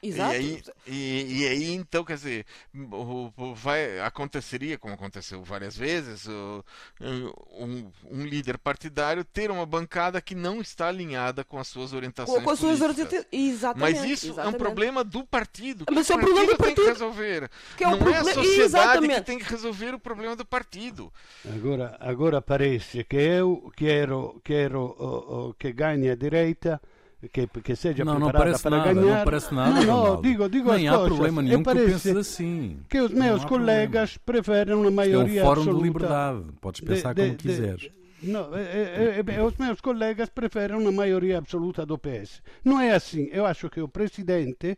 Exato. 0.03 0.33
E 0.33 0.35
aí, 0.35 0.63
e, 0.87 1.41
e 1.41 1.47
aí 1.47 1.73
então, 1.73 2.03
quer 2.03 2.15
dizer, 2.15 2.45
o, 2.73 3.31
o, 3.37 3.53
vai, 3.53 3.99
aconteceria, 3.99 4.75
como 4.75 4.95
aconteceu 4.95 5.43
várias 5.43 5.77
vezes, 5.77 6.27
o, 6.27 6.65
um, 6.99 7.91
um, 8.09 8.25
líder 8.25 8.57
partidário 8.57 9.23
ter 9.23 9.51
uma 9.51 9.65
bancada 9.65 10.19
que 10.19 10.33
não 10.33 10.59
está 10.59 10.87
alinhada 10.87 11.43
com 11.43 11.59
as 11.59 11.67
suas 11.67 11.93
orientações 11.93 12.35
com, 12.39 12.43
com 12.43 12.49
as 12.49 12.57
suas 12.57 12.81
orientações, 12.81 13.25
exatamente. 13.31 13.99
Mas 13.99 14.09
isso 14.09 14.25
exatamente. 14.27 14.53
é 14.53 14.55
um 14.55 14.59
problema 14.59 15.03
do 15.03 15.23
partido. 15.23 15.85
Mas 15.91 16.07
que 16.07 16.13
é 16.13 16.15
o 16.15 16.19
problema 16.19 16.47
do 16.47 16.57
partido 16.57 16.75
tem 16.75 16.83
que 16.83 16.91
resolver. 16.91 17.51
Que 17.77 17.83
é 17.83 17.87
não 17.87 18.09
é 18.09 18.17
a 18.17 18.23
sociedade 18.23 18.61
exatamente. 18.61 19.13
que 19.13 19.21
tem 19.21 19.37
que 19.37 19.45
resolver 19.45 19.93
o 19.93 19.99
problema 19.99 20.35
do 20.35 20.45
partido. 20.45 21.13
Agora, 21.45 21.95
agora 21.99 22.41
parece 22.41 23.03
que 23.03 23.17
eu 23.17 23.71
quero, 23.75 24.41
quero 24.43 24.95
uh, 24.99 25.49
uh, 25.49 25.53
que 25.53 25.71
ganhe 25.71 26.09
a 26.09 26.15
direita 26.15 26.81
que, 27.29 27.47
que 27.47 27.75
seja 27.75 28.03
não, 28.03 28.19
preparada 28.19 28.51
não 28.51 28.59
para 28.59 28.71
nada, 28.71 28.93
ganhar. 28.93 29.17
Não 29.17 29.23
parece 29.25 29.53
nada. 29.53 29.85
Não, 29.85 30.15
não 30.15 30.21
digo, 30.21 30.49
digo 30.49 30.71
Nem 30.73 30.87
há 30.87 30.93
coisas. 30.93 31.09
problema 31.09 31.41
nenhum 31.41 31.63
que 31.63 31.73
penses 31.73 32.15
assim. 32.15 32.79
Que 32.89 32.99
os 32.99 33.11
meus 33.11 33.45
colegas 33.45 34.17
problema. 34.17 34.43
preferem 34.43 34.75
uma 34.75 34.91
maioria 34.91 35.41
é 35.41 35.43
um 35.43 35.45
fórum 35.45 35.61
absoluta. 35.61 35.83
de 35.83 35.87
liberdade. 35.87 36.43
Podes 36.59 36.81
pensar 36.81 37.13
de, 37.13 37.21
de, 37.21 37.27
como 37.27 37.37
quiseres. 37.37 37.89
Não, 38.23 38.55
é, 38.55 38.61
é, 38.61 39.23
é, 39.35 39.43
os 39.43 39.57
meus 39.57 39.81
colegas 39.81 40.29
preferem 40.29 40.77
uma 40.77 40.91
maioria 40.91 41.37
absoluta 41.37 41.85
do 41.85 41.97
PS. 41.97 42.41
Não 42.63 42.79
é 42.79 42.91
assim. 42.91 43.29
Eu 43.31 43.45
acho 43.45 43.69
que 43.69 43.81
o 43.81 43.87
presidente 43.87 44.77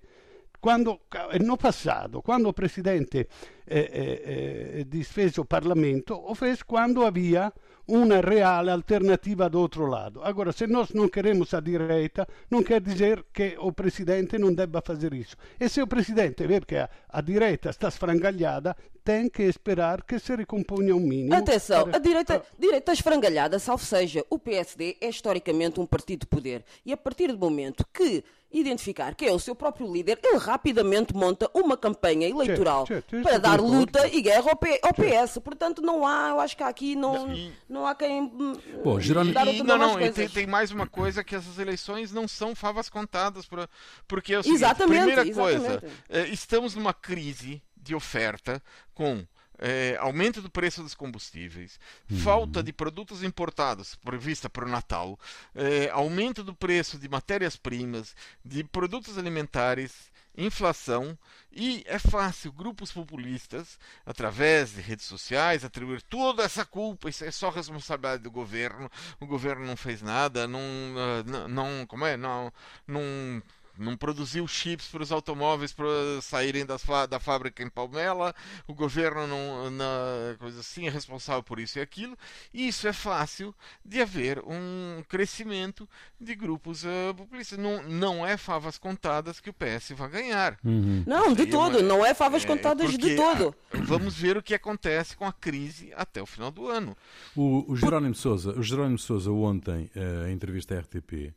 quando, 0.64 0.98
no 1.42 1.58
passado, 1.58 2.22
quando 2.22 2.48
o 2.48 2.54
presidente 2.54 3.28
eh, 3.68 3.92
eh, 3.92 4.80
eh 4.80 4.84
disfez 4.88 5.38
o 5.38 5.44
Parlamento, 5.44 6.16
o 6.26 6.34
fez 6.34 6.64
quando 6.64 7.06
havia 7.06 7.52
uma 7.88 8.22
real 8.22 8.70
alternativa 8.70 9.50
do 9.50 9.60
outro 9.60 9.86
lado. 9.86 10.22
Agora, 10.24 10.52
se 10.52 10.66
nós 10.68 10.92
não 10.92 11.08
queremos 11.08 11.54
a 11.54 11.60
direita, 11.60 12.28
não 12.50 12.64
quer 12.64 12.82
dizer 12.82 13.26
que 13.34 13.56
o 13.60 13.72
presidente 13.72 14.38
não 14.38 14.54
debba 14.54 14.82
fazer 14.82 15.14
isso. 15.14 15.36
E 15.60 15.68
se 15.68 15.82
o 15.82 15.88
presidente 15.88 16.46
vê 16.48 16.62
que 16.62 16.76
a, 16.76 16.90
a 17.10 17.22
direita 17.22 17.70
está 17.70 17.90
esfrangalhada, 17.90 18.76
tem 19.04 19.30
que 19.30 19.44
esperar 19.44 20.04
que 20.04 20.18
se 20.18 20.34
recomponha 20.36 20.96
um 20.96 21.00
mínimo. 21.00 21.36
Atenção, 21.36 21.84
para... 21.84 21.98
a 21.98 22.00
direita, 22.00 22.42
direita 22.58 22.94
esfrangalhada, 22.94 23.60
salvo 23.60 23.84
seja, 23.84 24.26
o 24.30 24.40
PSD 24.40 24.98
é 25.02 25.10
historicamente 25.10 25.80
um 25.80 25.86
partido 25.86 26.22
de 26.22 26.28
poder. 26.28 26.64
E 26.86 26.94
a 26.94 26.98
partir 26.98 27.28
do 27.28 27.38
momento 27.38 27.86
que 27.94 28.24
identificar 28.54 29.16
quem 29.16 29.28
é 29.30 29.32
o 29.34 29.40
seu 29.40 29.56
próprio 29.56 29.92
líder, 29.92 30.20
ele 30.24 30.38
rapidamente 30.38 31.14
monta 31.16 31.50
uma 31.54 31.76
campanha 31.76 32.30
eleitoral 32.30 32.86
certo, 32.86 33.10
certo, 33.10 33.24
para 33.24 33.38
dar 33.40 33.60
luta 33.60 34.08
e 34.08 34.22
guerra 34.22 34.52
ao, 34.52 34.56
P- 34.56 34.80
ao 34.84 34.94
PS. 34.94 35.40
Portanto, 35.44 35.82
não 35.82 36.06
há, 36.06 36.30
eu 36.30 36.40
acho 36.40 36.56
que 36.56 36.64
aqui 36.64 36.96
não, 36.96 37.28
Não, 37.28 37.34
e- 37.34 37.54
não 37.68 37.88
há 37.88 37.96
quem 37.96 38.22
hum, 38.22 38.56
Bom, 38.84 39.00
Jerónimo- 39.00 39.34
dar 39.34 39.48
E- 39.48 39.64
não, 39.64 39.78
não, 39.78 40.00
e 40.00 40.12
tem, 40.12 40.30
tem 40.30 40.46
mais 40.48 40.72
uma 40.72 40.86
coisa 40.88 41.24
que 41.24 41.36
essas 41.36 41.58
eleições 41.58 42.12
não 42.12 42.28
são 42.28 42.54
favas 42.56 42.90
contadas, 42.90 43.46
pra, 43.46 43.68
porque 44.08 44.34
é 44.34 44.40
o 44.40 44.44
seguinte, 44.44 44.60
Exatamente, 44.60 44.98
primeira 45.04 45.28
exatamente. 45.28 45.80
coisa, 45.82 45.84
eh, 46.10 46.28
estamos 46.30 46.76
numa 46.76 46.94
crise 46.94 47.62
de 47.76 47.96
oferta 47.96 48.62
com 48.94 49.26
eh, 49.60 49.96
aumento 50.00 50.42
do 50.42 50.50
preço 50.50 50.82
dos 50.84 50.96
combustíveis, 50.96 51.80
falta 52.24 52.62
de 52.64 52.74
produtos 52.74 53.24
importados 53.24 53.96
prevista 53.96 54.50
para 54.50 54.66
o 54.66 54.70
Natal, 54.70 55.20
eh, 55.56 55.90
aumento 55.92 56.44
do 56.44 56.54
preço 56.54 56.98
de 56.98 57.08
matérias-primas, 57.10 58.16
de 58.44 58.64
produtos 58.64 59.18
alimentares, 59.18 60.12
inflação 60.36 61.16
e 61.52 61.84
é 61.86 62.00
fácil 62.00 62.52
grupos 62.52 62.92
populistas, 62.92 63.78
através 64.04 64.72
de 64.74 64.82
redes 64.82 65.06
sociais, 65.06 65.64
atribuir 65.64 66.02
toda 66.02 66.42
essa 66.44 66.66
culpa, 66.66 67.08
isso 67.08 67.24
é 67.24 67.30
só 67.30 67.50
responsabilidade 67.52 68.24
do 68.24 68.32
governo, 68.32 68.90
o 69.20 69.28
governo 69.28 69.64
não 69.66 69.78
fez 69.78 70.02
nada, 70.02 70.48
não, 70.48 70.60
ah, 70.60 71.24
não, 71.24 71.48
não- 71.48 71.86
como 71.86 72.04
é, 72.06 72.18
não, 72.18 72.52
não, 72.88 73.42
não 73.78 73.98
produziu 73.98 74.48
chips 74.48 74.88
para 74.88 75.02
os 75.04 75.12
automóveis 75.12 75.74
para 75.74 75.88
saírem 76.22 76.66
das 76.66 76.84
fa- 76.84 77.06
da 77.06 77.20
fábrica 77.20 77.64
em 77.64 77.70
Palmela, 77.70 78.34
o 78.68 78.74
governo 78.74 79.26
não, 79.28 79.70
na, 79.72 80.36
coisa 80.38 80.60
assim, 80.60 80.88
é 80.88 80.90
responsável 80.90 81.42
por 81.42 81.60
isso 81.60 81.80
e 81.80 81.82
aquilo, 81.82 82.18
e 82.54 82.68
isso 82.68 82.88
é 82.88 82.94
fácil 82.94 83.54
de 83.84 84.02
haver 84.02 84.40
um 84.46 85.04
crescimento 85.10 85.88
de 86.20 86.36
grupos 86.36 86.86
ah, 86.86 87.14
populistas. 87.16 87.58
Não, 87.58 87.82
não 87.84 88.26
é 88.26 88.38
favas 88.38 88.78
contadas 88.78 89.40
que 89.40 89.50
o 89.50 89.54
PS 89.54 89.92
vai 89.96 90.10
ganhar. 90.10 90.58
Não, 90.64 91.34
de 91.34 91.46
todo, 91.48 91.80
uma- 91.80 91.82
não 91.82 92.06
é 92.06 92.14
favas 92.14 92.44
É, 92.44 92.48
contadas 92.48 92.98
de 92.98 93.16
todo. 93.16 93.56
Vamos 93.74 94.14
ver 94.16 94.38
o 94.38 94.44
que 94.44 94.54
acontece 94.54 95.16
com 95.18 95.26
a 95.26 95.34
crise 95.34 95.92
até 95.96 96.22
o 96.22 96.26
final 96.26 96.52
do 96.52 96.68
ano. 96.70 96.96
O, 97.36 97.72
o 97.72 97.76
Jerónimo 97.76 98.16
Sousa, 98.16 98.52
o 98.52 98.62
Jerónimo 98.64 99.00
Sousa 99.00 99.32
ontem, 99.32 99.90
eh, 99.96 100.30
em 100.30 100.34
entrevista 100.34 100.76
à 100.76 100.80
RTP, 100.80 101.34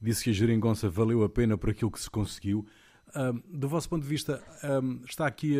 disse 0.00 0.24
que 0.24 0.30
a 0.30 0.32
geringonça 0.32 0.88
valeu 0.88 1.22
a 1.24 1.28
pena 1.28 1.56
por 1.58 1.70
aquilo 1.70 1.90
que 1.90 2.00
se 2.00 2.10
conseguiu. 2.10 2.64
Do 3.48 3.68
vosso 3.68 3.88
ponto 3.88 4.02
de 4.02 4.08
vista, 4.08 4.42
está 5.08 5.26
aqui 5.26 5.56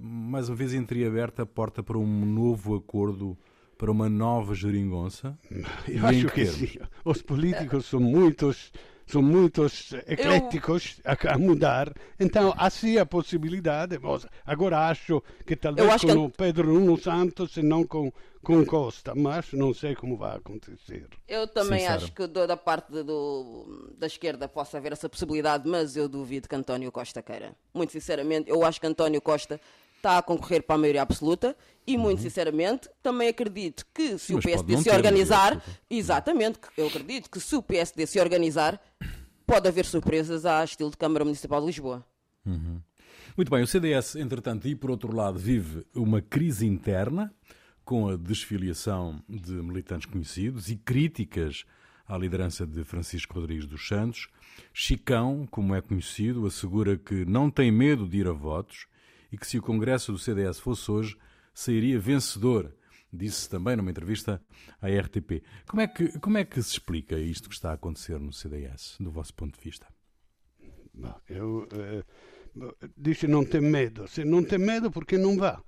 mais 0.00 0.48
uma 0.48 0.56
vez 0.56 0.74
entreaberta 0.74 1.42
a 1.42 1.46
porta 1.46 1.82
para 1.82 1.98
um 1.98 2.24
novo 2.26 2.76
acordo, 2.76 3.36
para 3.78 3.90
uma 3.90 4.08
nova 4.08 4.54
geringonça? 4.54 5.36
Eu 5.88 6.06
acho 6.06 6.28
que 6.28 6.46
sim. 6.46 6.78
Os 7.04 7.22
políticos 7.22 7.86
são 7.86 7.98
muitos, 7.98 8.70
são 9.06 9.22
muitos 9.22 9.92
ecléticos 10.06 11.00
a, 11.04 11.34
a 11.34 11.38
mudar, 11.38 11.92
então 12.20 12.52
há 12.58 12.68
sim 12.70 12.98
a 12.98 13.06
possibilidade. 13.06 13.98
Agora 14.44 14.88
acho 14.88 15.22
que 15.46 15.56
talvez 15.56 15.86
Eu 15.88 15.92
acho 15.92 16.06
com 16.06 16.12
que- 16.12 16.18
o 16.18 16.30
Pedro 16.30 16.72
Nuno 16.74 16.96
Santos 16.98 17.56
e 17.56 17.62
não 17.62 17.84
com, 17.84 18.12
com 18.42 18.64
Costa, 18.66 19.14
mas 19.14 19.52
não 19.52 19.72
sei 19.72 19.94
como 19.94 20.16
vai 20.16 20.36
acontecer. 20.36 21.08
Eu 21.28 21.46
também 21.46 21.80
Sara. 21.80 21.94
acho 21.96 22.12
que 22.12 22.26
da 22.26 22.56
parte 22.56 22.90
do, 23.02 23.94
da 23.96 24.06
esquerda 24.06 24.48
possa 24.48 24.78
haver 24.78 24.92
essa 24.92 25.08
possibilidade, 25.08 25.68
mas 25.68 25.96
eu 25.96 26.08
duvido 26.08 26.48
que 26.48 26.54
António 26.54 26.90
Costa 26.90 27.22
queira. 27.22 27.54
Muito 27.72 27.92
sinceramente, 27.92 28.50
eu 28.50 28.64
acho 28.64 28.80
que 28.80 28.86
António 28.86 29.20
Costa 29.20 29.60
está 29.96 30.18
a 30.18 30.22
concorrer 30.22 30.64
para 30.64 30.74
a 30.74 30.78
maioria 30.78 31.02
absoluta 31.02 31.56
e, 31.86 31.96
muito 31.96 32.20
sinceramente, 32.20 32.88
também 33.00 33.28
acredito 33.28 33.86
que 33.94 34.18
se 34.18 34.32
Uhum. 34.32 34.40
Mas 34.42 34.44
o 34.44 34.48
PSD 34.48 34.76
se 34.78 34.90
organizar, 34.90 35.64
exatamente, 35.88 36.58
que 36.58 36.80
eu 36.80 36.88
acredito 36.88 37.30
que 37.30 37.38
se 37.38 37.54
o 37.54 37.62
PSD 37.62 38.06
se 38.06 38.20
organizar, 38.20 38.80
pode 39.46 39.68
haver 39.68 39.84
surpresas 39.84 40.44
à 40.44 40.64
estilo 40.64 40.90
de 40.90 40.96
Câmara 40.96 41.24
Municipal 41.24 41.60
de 41.60 41.66
Lisboa. 41.66 42.04
Muito 43.36 43.50
bem, 43.50 43.62
o 43.62 43.66
CDS, 43.66 44.16
entretanto, 44.16 44.66
e 44.66 44.74
por 44.74 44.90
outro 44.90 45.14
lado, 45.14 45.38
vive 45.38 45.86
uma 45.94 46.20
crise 46.20 46.66
interna 46.66 47.32
com 47.92 48.08
a 48.08 48.16
desfiliação 48.16 49.22
de 49.28 49.52
militantes 49.52 50.06
conhecidos 50.06 50.70
e 50.70 50.76
críticas 50.76 51.66
à 52.06 52.16
liderança 52.16 52.66
de 52.66 52.82
Francisco 52.84 53.34
Rodrigues 53.34 53.66
dos 53.66 53.86
Santos. 53.86 54.28
Chicão, 54.72 55.46
como 55.50 55.74
é 55.74 55.82
conhecido, 55.82 56.46
assegura 56.46 56.96
que 56.96 57.26
não 57.26 57.50
tem 57.50 57.70
medo 57.70 58.08
de 58.08 58.16
ir 58.16 58.26
a 58.26 58.32
votos 58.32 58.86
e 59.30 59.36
que 59.36 59.46
se 59.46 59.58
o 59.58 59.62
Congresso 59.62 60.10
do 60.10 60.18
CDS 60.18 60.58
fosse 60.58 60.90
hoje, 60.90 61.18
sairia 61.52 62.00
vencedor. 62.00 62.74
Disse 63.12 63.46
também 63.46 63.76
numa 63.76 63.90
entrevista 63.90 64.40
à 64.80 64.88
RTP. 64.88 65.44
Como 65.68 65.82
é 65.82 65.86
que, 65.86 66.18
como 66.18 66.38
é 66.38 66.46
que 66.46 66.62
se 66.62 66.70
explica 66.70 67.18
isto 67.18 67.46
que 67.46 67.54
está 67.54 67.72
a 67.72 67.74
acontecer 67.74 68.18
no 68.18 68.32
CDS, 68.32 68.96
do 69.00 69.10
vosso 69.10 69.34
ponto 69.34 69.58
de 69.58 69.62
vista? 69.62 69.86
Ma 70.94 71.20
eu, 71.28 71.68
eh, 71.72 72.04
dice 72.96 73.26
non 73.26 73.44
tem 73.44 73.60
medo, 73.60 74.06
se 74.08 74.24
non 74.24 74.46
tem 74.46 74.58
medo 74.58 74.90
perché 74.90 75.18
non 75.18 75.36
va. 75.36 75.62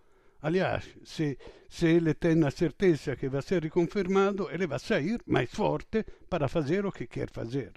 Aliás, 0.45 0.85
se, 1.05 1.39
se 1.71 1.87
ele 1.87 2.13
tem 2.13 2.45
a 2.45 2.51
certeza 2.51 3.17
que 3.17 3.31
vai 3.31 3.41
ser 3.41 3.63
reconfirmado, 3.63 4.51
ele 4.51 4.67
vai 4.67 4.79
sair 4.79 5.19
mais 5.27 5.51
forte 5.51 6.05
para 6.29 6.49
fazer 6.49 6.85
o 6.85 6.93
que 6.93 7.07
quer 7.07 7.31
fazer. 7.31 7.73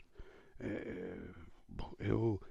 Eh, 0.59 1.15
bom, 1.69 1.93
eu, 1.97 2.41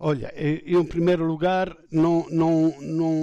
olha, 0.00 0.32
eu, 0.34 0.80
em 0.80 0.84
primeiro 0.84 1.24
lugar 1.24 1.76
não, 1.92 2.26
não, 2.30 2.74
não, 2.80 3.14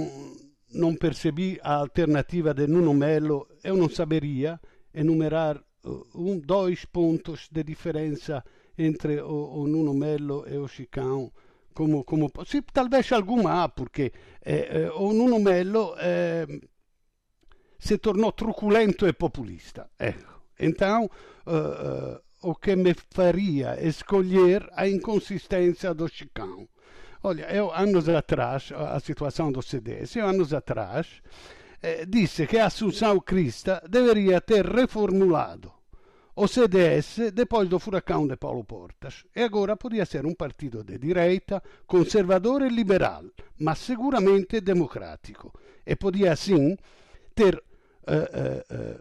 não 0.72 0.96
percebi 0.96 1.60
a 1.62 1.74
alternativa 1.74 2.54
de 2.54 2.66
Nuno 2.66 2.94
Melo, 2.94 3.50
eu 3.62 3.76
não 3.76 3.90
saberia 3.90 4.58
enumerar 4.94 5.58
uh, 5.84 6.08
um, 6.16 6.40
dois 6.40 6.86
pontos 6.86 7.50
de 7.52 7.62
diferença 7.62 8.42
entre 8.78 9.20
o, 9.22 9.64
o 9.64 9.68
Nuno 9.68 9.94
Melo 9.94 10.46
e 10.48 10.56
o 10.58 10.66
Chicão. 10.66 11.30
Como, 11.76 12.32
sì, 12.46 12.64
talvez 12.72 13.12
alguma 13.12 13.64
há, 13.64 13.68
porque 13.68 14.14
eh, 14.40 14.68
eh, 14.72 14.90
o 14.94 15.12
Nuno 15.12 15.40
Melo 15.40 15.94
eh, 16.00 16.48
se 17.78 17.98
tornou 17.98 18.32
truculento 18.32 19.06
e 19.06 19.14
populista. 19.14 19.90
Ecco. 20.00 20.34
Então, 20.58 21.10
eh, 21.46 21.52
eh, 21.52 22.22
o 22.44 22.56
que 22.56 22.78
me 22.78 22.94
faria 22.94 23.76
escolher 23.86 24.70
a 24.74 24.88
inconsistência 24.88 25.94
do 25.94 26.08
Chicão. 26.08 26.66
Olha, 27.24 27.52
eu 27.52 27.74
anos 27.74 28.08
atrás, 28.08 28.72
a 28.72 29.00
situação 29.02 29.52
do 29.52 29.62
CDS, 29.62 30.16
eu 30.16 30.26
anos 30.26 30.54
atrás, 30.54 31.22
eh, 31.82 32.06
disse 32.06 32.48
que 32.48 32.58
a 32.58 32.68
Assunção 32.68 33.20
Crista 33.20 33.84
deveria 33.90 34.40
ter 34.40 34.66
reformulado 34.66 35.75
o 36.36 36.48
CDS 36.48 37.32
depois 37.34 37.70
do 37.70 37.80
furacão 37.80 38.28
de 38.28 38.36
Paulo 38.36 38.64
Portas. 38.64 39.26
E 39.36 39.42
agora 39.42 39.78
podia 39.78 40.06
ser 40.06 40.26
um 40.26 40.34
partido 40.34 40.84
de 40.84 40.98
direita, 40.98 41.64
conservador 41.88 42.62
e 42.62 42.70
liberal, 42.70 43.24
mas 43.60 43.80
seguramente 43.80 44.60
democrático. 44.60 45.54
E 45.86 45.96
podia, 45.96 46.34
assim, 46.34 46.76
ter 47.34 47.62
eh, 48.08 48.66
eh, 48.70 49.00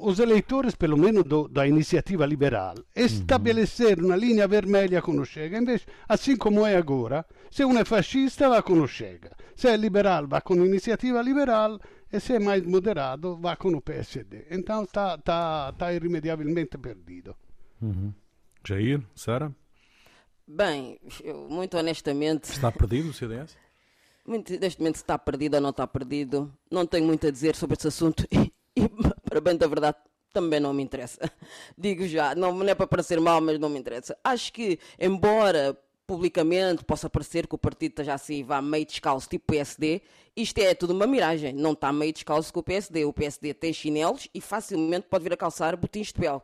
os 0.00 0.18
eleitores, 0.18 0.74
pelo 0.74 0.96
menos 0.96 1.24
do, 1.24 1.48
da 1.48 1.66
iniciativa 1.66 2.24
liberal, 2.26 2.74
estabelecer 2.94 4.02
uma 4.02 4.16
linha 4.16 4.46
vermelha 4.46 5.02
com 5.02 5.12
o 5.12 5.24
Chega. 5.24 5.58
Invece, 5.58 5.86
assim 6.08 6.36
como 6.36 6.66
é 6.66 6.76
agora, 6.76 7.24
se 7.50 7.64
um 7.64 7.78
é 7.78 7.84
fascista, 7.84 8.48
vai 8.48 8.62
com 8.62 8.80
o 8.80 8.88
Chega. 8.88 9.32
Se 9.56 9.68
é 9.68 9.76
liberal, 9.76 10.26
vai 10.26 10.40
com 10.40 10.54
a 10.54 10.66
iniciativa 10.66 11.20
liberal. 11.22 11.80
E 12.12 12.20
se 12.20 12.34
é 12.34 12.38
mais 12.38 12.64
moderado, 12.64 13.36
vai 13.36 13.56
com 13.56 13.68
o 13.68 13.80
PSD. 13.80 14.46
Então 14.50 14.84
está 14.84 15.18
tá, 15.18 15.72
tá 15.72 15.92
irremediavelmente 15.92 16.78
perdido. 16.78 17.36
Jair, 18.66 19.02
Sara, 19.14 19.54
Bem, 20.50 20.98
eu, 21.22 21.46
muito 21.50 21.76
honestamente, 21.76 22.44
está 22.44 22.72
perdido 22.72 23.10
o 23.10 23.12
CDS? 23.12 23.54
muito, 24.28 24.58
neste 24.58 24.80
momento 24.80 24.96
se 24.96 25.02
está 25.02 25.18
perdido 25.18 25.54
ou 25.54 25.60
não 25.60 25.70
está 25.70 25.86
perdido, 25.86 26.52
não 26.70 26.86
tenho 26.86 27.06
muito 27.06 27.26
a 27.26 27.30
dizer 27.30 27.54
sobre 27.54 27.76
esse 27.76 27.88
assunto 27.88 28.26
e, 28.30 28.52
e 28.76 28.88
para 29.24 29.40
bem 29.40 29.56
da 29.56 29.66
verdade, 29.66 29.96
também 30.32 30.60
não 30.60 30.72
me 30.72 30.82
interessa. 30.82 31.18
Digo 31.76 32.06
já, 32.06 32.34
não, 32.34 32.52
não 32.52 32.68
é 32.68 32.74
para 32.74 32.86
parecer 32.86 33.20
mal, 33.20 33.40
mas 33.40 33.58
não 33.58 33.68
me 33.68 33.78
interessa. 33.78 34.16
Acho 34.22 34.52
que, 34.52 34.78
embora 34.98 35.76
publicamente 36.08 36.82
possa 36.84 37.08
parecer 37.10 37.46
que 37.46 37.54
o 37.54 37.58
partido 37.58 37.90
esteja 37.90 38.14
assim, 38.14 38.42
vá 38.42 38.62
meio 38.62 38.86
descalço, 38.86 39.28
tipo 39.28 39.44
PSD, 39.46 40.00
isto 40.34 40.56
é 40.58 40.74
tudo 40.74 40.94
uma 40.94 41.06
miragem. 41.06 41.52
Não 41.52 41.72
está 41.72 41.92
meio 41.92 42.12
descalço 42.14 42.50
com 42.50 42.60
o 42.60 42.62
PSD. 42.62 43.04
O 43.04 43.12
PSD 43.12 43.52
tem 43.52 43.72
chinelos 43.74 44.26
e 44.34 44.40
facilmente 44.40 45.06
pode 45.06 45.22
vir 45.24 45.34
a 45.34 45.36
calçar 45.36 45.76
botins 45.76 46.06
de 46.06 46.14
pele. 46.14 46.40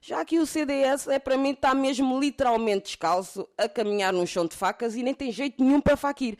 Já 0.00 0.24
que 0.24 0.38
o 0.38 0.46
CDS, 0.46 1.08
é 1.08 1.18
para 1.18 1.36
mim, 1.36 1.50
está 1.50 1.74
mesmo 1.74 2.20
literalmente 2.20 2.84
descalço, 2.84 3.46
a 3.58 3.68
caminhar 3.68 4.12
num 4.12 4.24
chão 4.24 4.46
de 4.46 4.54
facas 4.54 4.94
e 4.94 5.02
nem 5.02 5.12
tem 5.12 5.32
jeito 5.32 5.62
nenhum 5.62 5.80
para 5.80 5.96
faquir. 5.96 6.38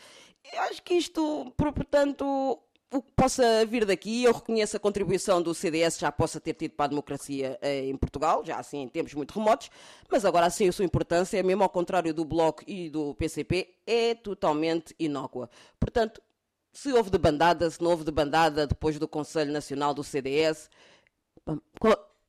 Eu 0.52 0.60
acho 0.62 0.80
que 0.82 0.94
isto, 0.94 1.52
por- 1.56 1.72
portanto, 1.72 2.58
o 2.92 3.00
que 3.00 3.10
possa 3.14 3.64
vir 3.66 3.84
daqui, 3.84 4.24
eu 4.24 4.32
reconheço 4.32 4.76
a 4.76 4.80
contribuição 4.80 5.40
do 5.40 5.54
CDS, 5.54 5.98
já 5.98 6.10
possa 6.10 6.40
ter 6.40 6.54
tido 6.54 6.72
para 6.72 6.86
a 6.86 6.88
democracia 6.88 7.56
eh, 7.62 7.86
em 7.86 7.96
Portugal, 7.96 8.44
já 8.44 8.58
assim 8.58 8.82
em 8.82 8.88
tempos 8.88 9.14
muito 9.14 9.32
remotos, 9.32 9.70
mas 10.10 10.24
agora 10.24 10.46
assim 10.46 10.68
a 10.68 10.72
sua 10.72 10.84
importância, 10.84 11.40
mesmo 11.42 11.62
ao 11.62 11.68
contrário 11.68 12.12
do 12.12 12.24
Bloco 12.24 12.64
e 12.66 12.90
do 12.90 13.14
PCP, 13.14 13.76
é 13.86 14.14
totalmente 14.14 14.94
inócua. 14.98 15.48
Portanto, 15.78 16.20
se 16.72 16.92
houve 16.92 17.10
debandada, 17.10 17.70
se 17.70 17.80
não 17.80 17.92
houve 17.92 18.04
debandada 18.04 18.66
depois 18.66 18.98
do 18.98 19.06
Conselho 19.06 19.52
Nacional 19.52 19.94
do 19.94 20.02
CDS, 20.02 20.68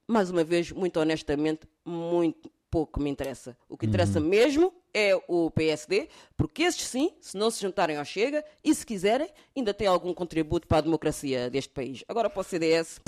mais 0.08 0.30
uma 0.30 0.44
vez, 0.44 0.72
muito 0.72 1.00
honestamente, 1.00 1.68
muito, 1.84 2.51
pouco 2.70 3.01
me 3.01 3.10
interessa. 3.10 3.58
O 3.68 3.77
que 3.77 3.88
interessa 3.88 4.20
uhum. 4.20 4.27
mesmo 4.27 4.74
é 4.93 5.15
o 5.27 5.50
PSD, 5.51 6.10
porque 6.36 6.63
esses 6.63 6.88
sim, 6.88 7.12
se 7.21 7.38
não 7.38 7.50
se 7.50 7.62
juntarem 7.62 7.98
ao 7.98 8.05
Chega 8.05 8.43
e 8.63 8.74
se 8.74 8.86
quiserem, 8.86 9.29
ainda 9.55 9.74
têm 9.74 9.88
algum 9.88 10.13
contributo 10.13 10.67
para 10.67 10.79
a 10.79 10.81
democracia 10.81 11.50
deste 11.50 11.74
país. 11.74 12.03
Agora 12.07 12.29
para 12.29 12.41
o 12.41 12.43
CDS. 12.43 13.00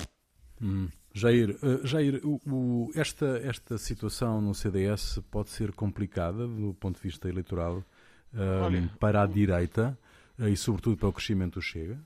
Hum. 0.61 0.87
Jair, 1.13 1.57
uh, 1.61 1.85
Jair 1.85 2.19
o, 2.25 2.41
o, 2.47 2.91
esta, 2.95 3.39
esta 3.43 3.77
situação 3.77 4.41
no 4.41 4.55
CDS 4.55 5.19
pode 5.29 5.49
ser 5.49 5.71
complicada 5.71 6.47
do 6.47 6.73
ponto 6.73 6.95
de 6.95 7.03
vista 7.03 7.29
eleitoral 7.29 7.83
uh, 8.33 8.97
para 8.97 9.21
a 9.21 9.27
direita 9.27 9.97
uh, 10.39 10.47
e, 10.47 10.57
sobretudo, 10.57 10.97
para 10.97 11.09
o 11.09 11.13
crescimento 11.13 11.55
do 11.55 11.61
Chega? 11.61 11.99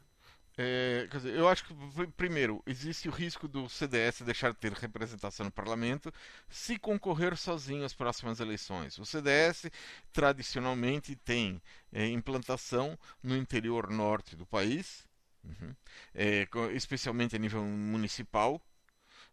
É, 0.59 1.05
dizer, 1.11 1.35
eu 1.35 1.47
acho 1.47 1.65
que, 1.65 1.73
primeiro, 2.17 2.63
existe 2.65 3.07
o 3.07 3.11
risco 3.11 3.47
do 3.47 3.69
CDS 3.69 4.21
deixar 4.23 4.51
de 4.51 4.57
ter 4.57 4.73
representação 4.73 5.45
no 5.45 5.51
parlamento 5.51 6.11
se 6.49 6.79
concorrer 6.79 7.37
sozinho 7.37 7.85
às 7.85 7.93
próximas 7.93 8.39
eleições. 8.39 8.97
O 8.97 9.05
CDS, 9.05 9.69
tradicionalmente, 10.11 11.15
tem 11.15 11.61
é, 11.93 12.07
implantação 12.07 12.97
no 13.21 13.37
interior 13.37 13.91
norte 13.91 14.35
do 14.35 14.47
país, 14.47 15.07
uhum, 15.43 15.75
é, 16.15 16.47
especialmente 16.73 17.35
a 17.35 17.39
nível 17.39 17.63
municipal. 17.63 18.59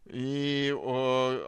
E 0.07 0.69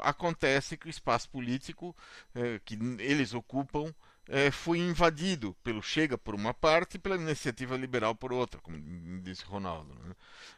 acontece 0.02 0.76
que 0.76 0.88
o 0.88 0.90
espaço 0.90 1.30
político 1.30 1.96
é, 2.34 2.60
que 2.66 2.74
eles 3.00 3.36
ocupam 3.36 3.94
é, 4.30 4.52
foi 4.52 4.80
invadido 4.80 5.56
pelo 5.64 5.82
Chega 5.82 6.18
por 6.18 6.36
uma 6.36 6.54
parte 6.54 6.96
e 6.96 7.00
pela 7.00 7.16
iniciativa 7.16 7.76
liberal 7.78 8.16
por 8.16 8.34
outra, 8.34 8.60
como 8.62 8.78
disse 9.22 9.44
Ronaldo. 9.44 9.94
Né? 9.96 10.16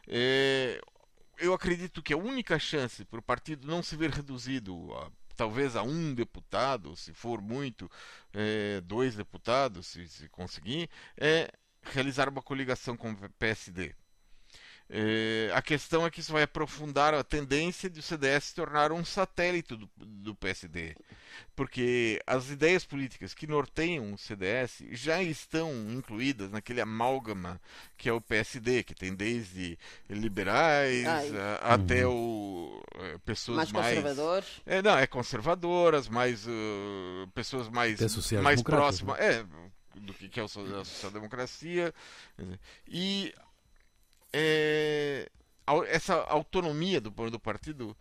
É, 0.08 0.80
eu 1.38 1.54
acredito 1.54 2.02
que 2.02 2.12
a 2.12 2.18
única 2.18 2.58
chance 2.58 3.04
para 3.04 3.20
o 3.20 3.22
partido 3.22 3.66
não 3.66 3.82
se 3.82 3.96
ver 3.96 4.10
reduzido 4.10 4.92
a, 4.94 5.10
talvez 5.36 5.76
a 5.76 5.82
um 5.82 6.14
deputado, 6.14 6.94
se 6.96 7.14
for 7.14 7.40
muito, 7.40 7.90
é, 8.34 8.80
dois 8.82 9.16
deputados, 9.16 9.86
se, 9.86 10.06
se 10.08 10.28
conseguir, 10.28 10.88
é 11.16 11.50
realizar 11.82 12.28
uma 12.28 12.42
coligação 12.42 12.96
com 12.96 13.12
o 13.12 13.30
PSD. 13.38 13.94
É, 14.92 15.52
a 15.54 15.62
questão 15.62 16.04
é 16.04 16.10
que 16.10 16.18
isso 16.18 16.32
vai 16.32 16.42
aprofundar 16.42 17.14
a 17.14 17.22
tendência 17.22 17.88
de 17.88 18.00
o 18.00 18.02
CDS 18.02 18.46
se 18.46 18.54
tornar 18.56 18.90
um 18.90 19.04
satélite 19.04 19.76
do, 19.76 19.88
do, 19.96 20.34
PSD. 20.34 20.96
Porque 21.54 22.20
as 22.26 22.50
ideias 22.50 22.84
políticas 22.84 23.32
que 23.32 23.46
norteiam 23.46 24.12
o 24.12 24.18
CDS 24.18 24.82
já 24.90 25.22
estão 25.22 25.72
incluídas 25.92 26.50
naquele 26.50 26.80
amálgama 26.80 27.60
que 27.96 28.08
é 28.08 28.12
o 28.12 28.20
PSD, 28.20 28.82
que 28.82 28.92
tem 28.92 29.14
desde 29.14 29.78
liberais 30.08 31.06
a, 31.06 31.74
até 31.74 32.04
uhum. 32.04 32.12
o 32.12 32.82
é, 32.96 33.18
pessoas 33.18 33.70
mais. 33.70 33.72
Mais 33.72 33.86
conservadoras? 33.94 34.62
É, 34.66 34.82
não, 34.82 34.98
é 34.98 35.06
conservadoras, 35.06 36.08
mais. 36.08 36.46
Uh, 36.48 37.28
pessoas 37.32 37.68
mais, 37.68 38.00
mais 38.42 38.60
próximas. 38.60 39.18
Né? 39.20 39.26
É, 39.26 39.46
do 40.00 40.14
que 40.14 40.40
é 40.40 40.42
a 40.42 40.48
social-democracia. 40.48 41.94
E 42.88 43.34
é, 44.32 45.30
essa 45.88 46.14
autonomia 46.24 47.00
do, 47.00 47.10
do 47.10 47.40
partido 47.40 47.96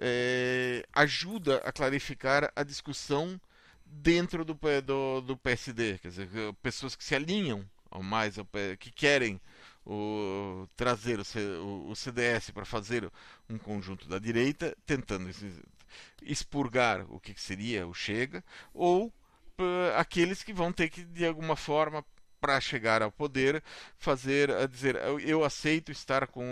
é, 0.00 0.84
ajuda 0.92 1.58
a 1.58 1.72
clarificar 1.72 2.52
a 2.54 2.62
discussão 2.62 3.40
dentro 3.84 4.44
do, 4.44 4.58
do, 4.84 5.20
do, 5.20 5.36
PSD, 5.36 5.98
quer 5.98 6.08
dizer, 6.08 6.28
pessoas 6.62 6.94
que 6.94 7.04
se 7.04 7.14
alinham 7.14 7.68
ao 7.90 8.02
mais, 8.02 8.36
que 8.78 8.92
querem 8.92 9.40
o, 9.84 10.68
trazer 10.76 11.18
o, 11.18 11.90
o 11.90 11.96
CDS 11.96 12.50
para 12.50 12.64
fazer 12.64 13.10
um 13.48 13.58
conjunto 13.58 14.08
da 14.08 14.18
direita, 14.18 14.76
tentando 14.86 15.28
expurgar 16.22 17.04
o 17.08 17.18
que 17.18 17.38
seria 17.40 17.86
o 17.86 17.92
Chega, 17.92 18.44
ou 18.72 19.12
aqueles 19.96 20.42
que 20.42 20.52
vão 20.52 20.72
ter 20.72 20.88
que, 20.88 21.04
de 21.04 21.26
alguma 21.26 21.56
forma, 21.56 22.04
para 22.40 22.60
chegar 22.60 23.02
ao 23.02 23.12
poder, 23.12 23.62
fazer 23.96 24.50
a 24.50 24.66
dizer 24.66 24.96
eu, 24.96 25.20
eu 25.20 25.44
aceito 25.44 25.92
estar 25.92 26.26
com 26.26 26.44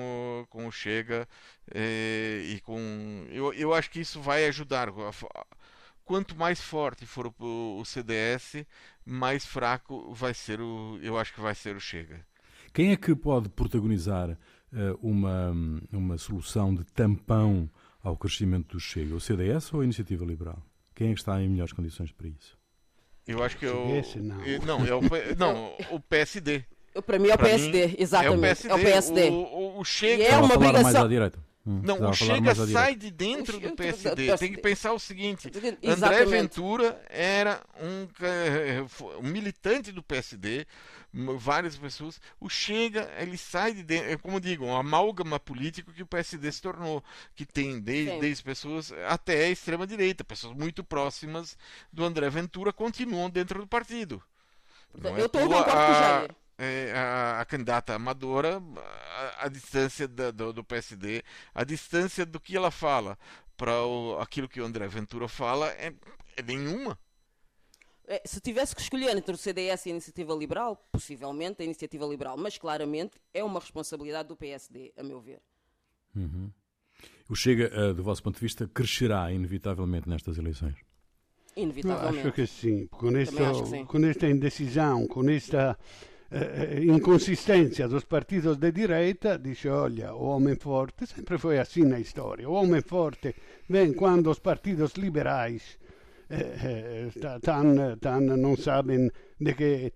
o, 0.43 0.47
com 0.49 0.67
o 0.67 0.73
Chega 0.73 1.27
eh, 1.75 2.43
e 2.53 2.61
com 2.61 3.27
eu, 3.31 3.53
eu 3.55 3.73
acho 3.73 3.91
que 3.91 4.01
isso 4.01 4.21
vai 4.21 4.47
ajudar. 4.47 4.89
Quanto 6.05 6.37
mais 6.37 6.61
forte 6.61 7.07
for 7.07 7.33
o, 7.39 7.79
o 7.81 7.85
CDS 7.85 8.67
mais 9.05 9.47
fraco 9.47 10.13
vai 10.13 10.35
ser 10.35 10.61
o 10.61 10.99
eu 11.03 11.19
acho 11.19 11.35
que 11.35 11.41
vai 11.41 11.55
ser 11.55 11.75
o 11.75 11.81
Chega. 11.81 12.21
Quem 12.73 12.93
é 12.93 12.97
que 12.97 13.15
pode 13.15 13.49
protagonizar 13.49 14.31
uh, 14.31 14.39
uma 15.01 15.53
uma 15.91 16.19
solução 16.19 16.75
de 16.75 16.85
tampão 16.85 17.71
ao 18.03 18.17
crescimento 18.17 18.75
do 18.75 18.81
Chega? 18.81 19.15
O 19.15 19.21
CDS 19.21 19.73
ou 19.73 19.81
a 19.81 19.85
Iniciativa 19.85 20.25
Liberal? 20.25 20.63
Quem 20.95 21.11
é 21.11 21.15
que 21.15 21.21
está 21.21 21.41
em 21.41 21.49
melhores 21.49 21.73
condições 21.73 22.13
para 22.13 22.29
isso 22.29 22.58
eu 23.29 23.43
acho 23.43 23.57
que 23.59 23.67
é 23.67 23.71
o. 23.71 23.97
Esse, 23.97 24.19
não. 24.19 24.39
Não, 24.67 24.87
é 24.87 24.95
o, 24.95 25.01
não, 25.39 25.73
o 25.91 26.01
PSD. 26.01 26.65
Para 27.07 27.19
mim 27.19 27.29
é 27.29 27.35
o 27.35 27.39
PSD, 27.39 27.87
mim, 27.87 27.97
exatamente. 27.99 28.67
É 28.69 28.75
o 28.75 28.79
PSD. 28.79 29.29
É 29.29 29.31
o, 29.31 29.35
o, 29.35 29.81
o 29.81 29.85
Chega. 29.85 30.23
E 30.23 30.27
é 30.27 30.37
uma 30.37 30.55
obrigação. 30.55 31.09
Hum, 31.69 31.83
não, 31.85 32.09
o 32.09 32.15
Chega 32.15 32.55
sai 32.55 32.97
de 32.97 33.11
dentro 33.11 33.61
do 33.61 33.77
PSD. 33.77 34.39
Tem 34.39 34.53
que 34.55 34.59
pensar 34.63 34.95
o 34.95 34.99
seguinte: 34.99 35.51
André 35.85 36.25
Ventura 36.25 36.99
era 37.11 37.63
um, 37.79 38.09
um 39.19 39.29
militante 39.29 39.93
do 39.93 40.03
PSD, 40.03 40.67
várias 41.37 41.77
pessoas. 41.77 42.19
O 42.41 42.49
Chega, 42.49 43.11
ele 43.19 43.37
sai 43.37 43.75
de 43.75 43.83
dentro, 43.83 44.11
é 44.11 44.17
como 44.17 44.41
digo, 44.41 44.65
um 44.65 44.75
amálgama 44.75 45.39
político 45.39 45.93
que 45.93 46.03
o 46.03 46.07
PSD 46.07 46.51
se 46.51 46.63
tornou, 46.63 47.05
que 47.35 47.45
tem 47.45 47.79
desde, 47.79 48.19
desde 48.19 48.43
pessoas 48.43 48.91
até 49.07 49.45
a 49.45 49.51
extrema-direita, 49.51 50.25
pessoas 50.25 50.57
muito 50.57 50.83
próximas 50.83 51.55
do 51.93 52.03
André 52.03 52.31
Ventura 52.31 52.73
continuam 52.73 53.29
dentro 53.29 53.61
do 53.61 53.67
partido. 53.67 54.23
Portanto, 54.91 55.19
eu 55.19 55.27
estou 55.27 55.47
de 55.47 55.55
acordo 55.55 55.71
com 55.71 55.93
o 55.93 55.95
Jair 55.95 56.31
é, 56.31 56.48
a, 56.95 57.41
a, 57.41 57.45
candidata 57.45 57.95
amadora, 57.95 58.61
a, 58.77 59.47
a 59.47 59.49
distância 59.49 60.09
da, 60.09 60.31
do, 60.31 60.53
do, 60.53 60.65
PSD, 60.65 61.23
a 61.55 61.65
distância 61.65 62.27
do 62.27 62.41
que 62.41 62.57
ela 62.57 62.71
fala 62.71 63.17
para 63.57 63.73
aquilo 64.21 64.49
que 64.49 64.61
o 64.61 64.65
André 64.65 64.87
Ventura 64.89 65.29
fala 65.29 65.69
é, 65.73 65.93
é 66.37 66.43
nenhuma. 66.43 66.99
É, 68.07 68.23
se 68.25 68.41
tivesse 68.41 68.75
que 68.75 68.81
escolher 68.81 69.17
entre 69.17 69.35
o 69.35 69.37
CDS 69.37 69.87
e 69.87 69.91
a 69.91 69.93
Iniciativa 69.93 70.35
Liberal, 70.35 70.77
possivelmente 70.91 71.63
a 71.63 71.65
Iniciativa 71.65 72.07
Liberal, 72.07 72.37
mas 72.39 72.57
claramente 72.57 73.21
é 73.35 73.45
uma 73.45 73.61
responsabilidade 73.61 74.29
do 74.29 74.37
PSD, 74.37 74.93
a 74.97 75.03
meu 75.03 75.21
ver. 75.21 75.41
Uhum. 76.17 76.51
O 77.29 77.37
Chega, 77.37 77.71
uh, 77.79 77.95
do 77.95 78.03
vosso 78.03 78.23
ponto 78.23 78.37
de 78.37 78.41
vista, 78.41 78.67
crescerá 78.67 79.31
inevitavelmente 79.31 80.09
nestas 80.09 80.39
eleições? 80.39 80.77
Inevitavelmente. 81.55 82.17
Eu 82.17 82.29
acho 82.29 82.33
que 82.33 82.47
sim. 82.47 82.87
Com 82.87 83.15
esta, 83.17 83.67
sim. 83.67 83.85
com 83.85 83.99
esta 84.07 84.27
indecisão, 84.27 85.07
com 85.07 85.29
esta 85.29 85.79
eh, 86.31 86.85
inconsistência 86.85 87.89
dos 87.89 88.05
partidos 88.05 88.59
de 88.59 88.71
direita, 88.71 89.39
dice, 89.39 89.69
olha, 89.69 90.15
o 90.15 90.25
homem 90.25 90.57
forte, 90.57 91.07
sempre 91.07 91.39
foi 91.39 91.59
assim 91.59 91.85
na 91.85 91.99
história, 91.99 92.49
o 92.49 92.53
homem 92.53 92.83
forte 92.83 93.35
vem 93.69 93.95
quando 93.95 94.31
os 94.31 94.39
partidos 94.39 94.93
liberais 94.95 95.79
eh, 96.29 97.09
eh, 97.15 97.39
tan, 97.41 97.97
tan, 97.99 98.21
não 98.37 98.57
sabem 98.57 99.11
de 99.41 99.55
que, 99.55 99.93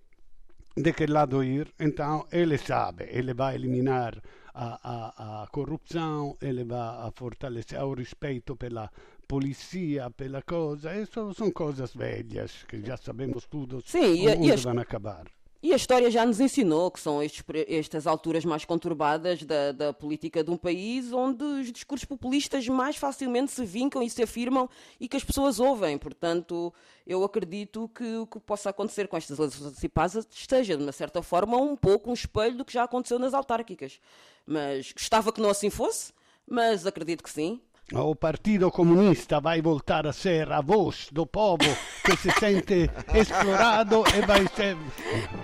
de 0.75 0.93
que 0.93 1.05
lado 1.05 1.43
ir, 1.43 1.71
então 1.79 2.25
ele 2.31 2.57
sabe, 2.57 3.07
ele 3.11 3.35
vai 3.35 3.53
eliminar 3.53 4.19
a, 4.55 4.79
a, 4.83 5.43
a 5.43 5.47
corruzione, 5.47 6.35
ele 6.41 6.63
vai 6.63 7.07
a 7.07 7.11
fortalecer 7.15 7.79
o 7.83 7.93
respeito 7.93 8.55
pela 8.55 8.89
polizia, 9.27 10.09
pela 10.09 10.41
coisa, 10.41 10.95
isso 10.99 11.31
são 11.35 11.51
coisas 11.51 11.93
velhas 11.93 12.63
que 12.67 12.81
já 12.81 12.97
sabemos 12.97 13.45
tudo 13.45 13.81
Sim, 13.85 14.27
onde 14.27 14.51
e, 14.51 14.55
vão 14.55 14.79
acabar. 14.79 15.25
E 15.63 15.71
a 15.71 15.77
história 15.77 16.11
já 16.11 16.25
nos 16.25 16.41
ensinou 16.41 16.91
que 16.91 16.99
são 16.99 17.23
estes, 17.23 17.41
estas 17.69 18.05
alturas 18.05 18.43
mais 18.43 18.65
conturbadas 18.65 19.43
da, 19.43 19.71
da, 19.71 19.93
política 19.93 20.43
de 20.43 20.51
um 20.51 20.57
país 20.57 21.13
onde 21.13 21.41
os 21.41 21.71
discursos 21.71 22.03
populistas 22.03 22.67
mais 22.67 22.97
facilmente 22.97 23.49
se 23.53 23.63
vincam 23.63 24.03
e 24.03 24.09
se 24.09 24.21
afirmam 24.21 24.69
e 24.99 25.07
que 25.07 25.15
as 25.15 25.23
pessoas 25.23 25.61
ouvem. 25.61 25.97
Portanto, 25.97 26.73
eu 27.07 27.23
acredito 27.23 27.89
que 27.95 28.17
o 28.17 28.27
que 28.27 28.41
possa 28.41 28.71
acontecer 28.71 29.07
com 29.07 29.15
estas 29.15 29.39
eleições 29.39 29.67
antecipadas 29.67 30.27
esteja, 30.29 30.75
de 30.75 30.83
uma 30.83 30.91
certa 30.91 31.23
forma, 31.23 31.55
um 31.55 31.77
pouco 31.77 32.09
um 32.09 32.13
espelho 32.13 32.57
do 32.57 32.65
que 32.65 32.73
já 32.73 32.83
aconteceu 32.83 33.17
nas 33.17 33.33
autárquicas. 33.33 34.01
Mas 34.45 34.91
gostava 34.91 35.31
que 35.31 35.39
não 35.39 35.49
assim 35.49 35.69
fosse, 35.69 36.11
mas 36.45 36.85
acredito 36.85 37.23
que 37.23 37.31
sim. 37.31 37.61
O 37.91 38.15
Partido 38.15 38.71
Comunista 38.71 39.41
vai 39.41 39.61
voltar 39.61 40.07
a 40.07 40.13
ser 40.13 40.51
a 40.51 40.61
voz 40.61 41.09
do 41.11 41.27
povo 41.27 41.65
que 42.03 42.15
se 42.15 42.31
sente 42.31 42.89
explorado 43.13 44.03
e 44.17 44.25
vai 44.25 44.47
ser. 44.47 44.77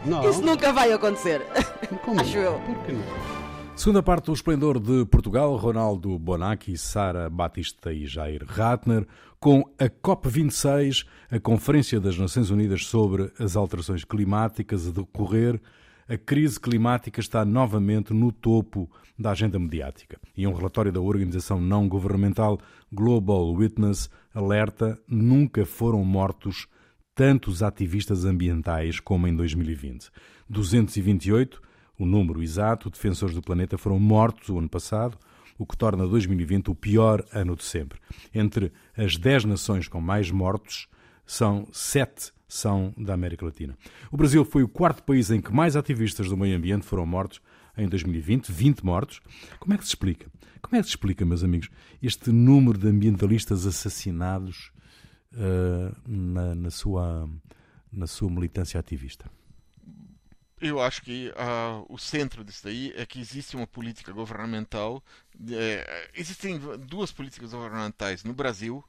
Não. 0.05 0.27
Isso 0.27 0.41
nunca 0.41 0.71
vai 0.71 0.91
acontecer. 0.91 1.41
Como 2.03 2.21
Acho 2.21 2.37
eu. 2.37 2.59
Por 2.61 2.85
que 2.85 2.93
não? 2.93 3.39
Segunda 3.75 4.03
parte 4.03 4.25
do 4.25 4.33
Esplendor 4.33 4.79
de 4.79 5.05
Portugal, 5.05 5.55
Ronaldo 5.55 6.17
Bonacci, 6.19 6.77
Sara 6.77 7.29
Batista 7.29 7.93
e 7.93 8.05
Jair 8.05 8.43
Ratner, 8.45 9.07
com 9.39 9.63
a 9.79 9.85
COP26, 9.85 11.05
a 11.31 11.39
Conferência 11.39 11.99
das 11.99 12.17
Nações 12.17 12.49
Unidas 12.49 12.85
sobre 12.85 13.31
as 13.39 13.55
Alterações 13.55 14.03
Climáticas, 14.03 14.87
a 14.87 14.91
decorrer 14.91 15.61
a 16.09 16.17
crise 16.17 16.59
climática 16.59 17.19
está 17.19 17.45
novamente 17.45 18.13
no 18.15 18.31
topo 18.31 18.89
da 19.17 19.29
agenda 19.29 19.59
mediática. 19.59 20.19
E 20.35 20.47
um 20.47 20.53
relatório 20.53 20.91
da 20.91 20.99
organização 20.99 21.61
não 21.61 21.87
governamental 21.87 22.59
Global 22.91 23.53
Witness 23.53 24.09
alerta: 24.33 24.99
nunca 25.07 25.67
foram 25.67 26.03
mortos 26.03 26.67
tantos 27.13 27.61
ativistas 27.61 28.25
ambientais 28.25 28.99
como 28.99 29.27
em 29.27 29.35
2020. 29.35 30.09
228, 30.49 31.61
o 31.99 32.05
número 32.07 32.41
exato, 32.41 32.89
defensores 32.89 33.35
do 33.35 33.41
planeta 33.41 33.77
foram 33.77 33.99
mortos 33.99 34.49
o 34.49 34.57
ano 34.57 34.69
passado, 34.69 35.15
o 35.59 35.65
que 35.65 35.77
torna 35.77 36.07
2020 36.07 36.71
o 36.71 36.75
pior 36.75 37.23
ano 37.31 37.55
de 37.55 37.63
sempre. 37.63 37.99
Entre 38.33 38.71
as 38.97 39.15
10 39.15 39.45
nações 39.45 39.87
com 39.87 40.01
mais 40.01 40.31
mortos, 40.31 40.87
são 41.23 41.67
sete 41.71 42.31
são 42.49 42.91
da 42.97 43.13
América 43.13 43.45
Latina. 43.45 43.77
O 44.11 44.17
Brasil 44.17 44.43
foi 44.43 44.63
o 44.63 44.67
quarto 44.67 45.03
país 45.03 45.29
em 45.29 45.39
que 45.39 45.53
mais 45.53 45.75
ativistas 45.75 46.27
do 46.27 46.35
meio 46.35 46.57
ambiente 46.57 46.83
foram 46.83 47.05
mortos 47.05 47.39
em 47.77 47.87
2020, 47.87 48.51
20 48.51 48.83
mortos. 48.83 49.21
Como 49.59 49.73
é 49.73 49.77
que 49.77 49.83
se 49.83 49.91
explica? 49.91 50.29
Como 50.61 50.75
é 50.75 50.79
que 50.79 50.85
se 50.85 50.89
explica, 50.89 51.23
meus 51.23 51.43
amigos, 51.43 51.69
este 52.01 52.31
número 52.31 52.77
de 52.77 52.87
ambientalistas 52.87 53.67
assassinados 53.67 54.71
uh, 55.33 55.95
na, 56.05 56.55
na, 56.55 56.71
sua, 56.71 57.29
na 57.91 58.07
sua 58.07 58.29
militância 58.29 58.79
ativista? 58.79 59.29
Eu 60.59 60.81
acho 60.81 61.03
que 61.03 61.29
uh, 61.29 61.85
o 61.87 61.97
centro 61.97 62.43
disso 62.43 62.65
daí 62.65 62.91
é 62.97 63.05
que 63.05 63.21
existe 63.21 63.55
uma 63.55 63.67
política 63.67 64.11
governamental. 64.11 65.01
É, 65.51 66.09
existem 66.13 66.59
duas 66.85 67.11
políticas 67.13 67.51
governamentais 67.51 68.25
no 68.25 68.33
Brasil 68.33 68.83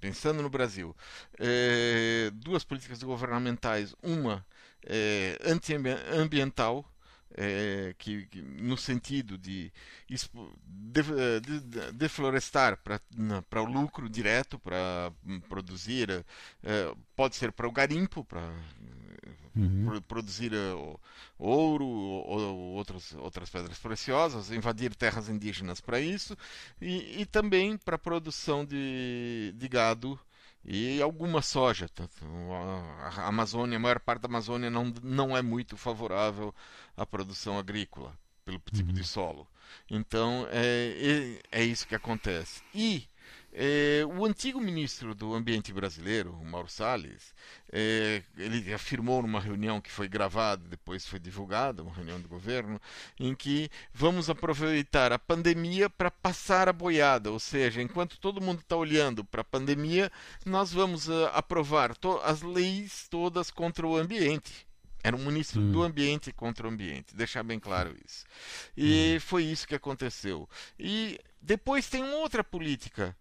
pensando 0.00 0.42
no 0.42 0.50
Brasil, 0.50 0.94
é, 1.38 2.30
duas 2.34 2.64
políticas 2.64 3.02
governamentais, 3.02 3.94
uma 4.02 4.44
é, 4.86 5.38
antiambiental, 5.44 6.84
é, 7.36 7.94
que, 7.98 8.26
que, 8.26 8.40
no 8.42 8.76
sentido 8.76 9.36
de, 9.36 9.72
de, 10.08 11.40
de 11.40 11.92
deflorestar 11.92 12.78
para 12.78 13.62
o 13.62 13.64
lucro 13.64 14.08
direto, 14.08 14.58
para 14.58 15.12
produzir, 15.48 16.24
é, 16.62 16.94
pode 17.16 17.34
ser 17.36 17.50
para 17.52 17.66
o 17.66 17.72
garimpo, 17.72 18.24
para 18.24 18.52
uhum. 19.56 20.00
produzir 20.02 20.52
uh, 20.52 21.00
ouro 21.38 21.84
ou, 21.84 22.74
outras, 22.74 23.14
outras 23.14 23.50
pedras 23.50 23.78
preciosas, 23.78 24.50
invadir 24.50 24.94
terras 24.94 25.28
indígenas 25.28 25.80
para 25.80 26.00
isso, 26.00 26.36
e, 26.80 27.20
e 27.22 27.26
também 27.26 27.76
para 27.76 27.96
a 27.96 27.98
produção 27.98 28.64
de, 28.64 29.54
de 29.56 29.68
gado 29.68 30.18
e 30.64 31.00
alguma 31.02 31.42
soja. 31.42 31.88
A 33.16 33.28
Amazônia, 33.28 33.76
a 33.76 33.80
maior 33.80 34.00
parte 34.00 34.22
da 34.22 34.28
Amazônia 34.28 34.70
não, 34.70 34.92
não 35.02 35.36
é 35.36 35.42
muito 35.42 35.76
favorável 35.76 36.54
à 36.96 37.04
produção 37.04 37.58
agrícola, 37.58 38.16
pelo 38.44 38.58
tipo 38.72 38.88
uhum. 38.88 38.94
de 38.94 39.04
solo. 39.04 39.46
Então 39.90 40.46
é, 40.50 41.40
é, 41.52 41.60
é 41.60 41.64
isso 41.64 41.86
que 41.86 41.94
acontece. 41.94 42.62
E 42.74 43.08
é, 43.56 44.04
o 44.04 44.24
antigo 44.24 44.60
ministro 44.60 45.14
do 45.14 45.32
Ambiente 45.32 45.72
brasileiro, 45.72 46.34
Mauro 46.44 46.68
Salles, 46.68 47.32
é, 47.72 48.20
ele 48.36 48.74
afirmou 48.74 49.22
numa 49.22 49.38
reunião 49.38 49.80
que 49.80 49.92
foi 49.92 50.08
gravada, 50.08 50.68
depois 50.68 51.06
foi 51.06 51.20
divulgada, 51.20 51.84
uma 51.84 51.94
reunião 51.94 52.20
do 52.20 52.28
governo, 52.28 52.80
em 53.18 53.32
que 53.32 53.70
vamos 53.92 54.28
aproveitar 54.28 55.12
a 55.12 55.20
pandemia 55.20 55.88
para 55.88 56.10
passar 56.10 56.68
a 56.68 56.72
boiada, 56.72 57.30
ou 57.30 57.38
seja, 57.38 57.80
enquanto 57.80 58.18
todo 58.18 58.40
mundo 58.40 58.58
está 58.58 58.74
olhando 58.74 59.24
para 59.24 59.42
a 59.42 59.44
pandemia, 59.44 60.10
nós 60.44 60.72
vamos 60.72 61.06
uh, 61.06 61.26
aprovar 61.32 61.92
as 62.24 62.42
leis 62.42 63.06
todas 63.08 63.52
contra 63.52 63.86
o 63.86 63.96
ambiente. 63.96 64.66
Era 65.04 65.14
um 65.14 65.24
ministro 65.24 65.60
hum. 65.60 65.70
do 65.70 65.82
ambiente 65.82 66.32
contra 66.32 66.66
o 66.66 66.70
ambiente, 66.70 67.14
deixar 67.14 67.44
bem 67.44 67.60
claro 67.60 67.94
isso. 68.04 68.24
E 68.76 69.14
hum. 69.16 69.20
foi 69.20 69.44
isso 69.44 69.68
que 69.68 69.76
aconteceu. 69.76 70.48
E 70.76 71.20
depois 71.40 71.88
tem 71.88 72.02
outra 72.02 72.42
política 72.42 73.14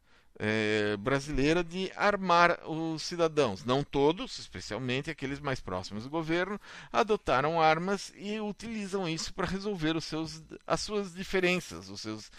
é, 0.46 0.98
brasileira 0.98 1.64
de 1.64 1.90
armar 1.96 2.60
os 2.70 3.02
cidadãos. 3.02 3.64
Não 3.64 3.82
todos, 3.82 4.38
especialmente 4.40 5.10
aqueles 5.10 5.40
mais 5.40 5.62
próximos 5.62 6.04
do 6.04 6.10
governo, 6.10 6.60
adotaram 6.92 7.62
armas 7.62 8.12
e 8.18 8.42
utilizam 8.42 9.08
isso 9.08 9.34
para 9.34 9.48
resolver 9.48 9.96
os 9.96 10.04
seus, 10.04 10.44
as 10.68 10.82
suas 10.82 11.14
diferenças, 11.14 11.90
os 11.90 12.02
seus 12.02 12.30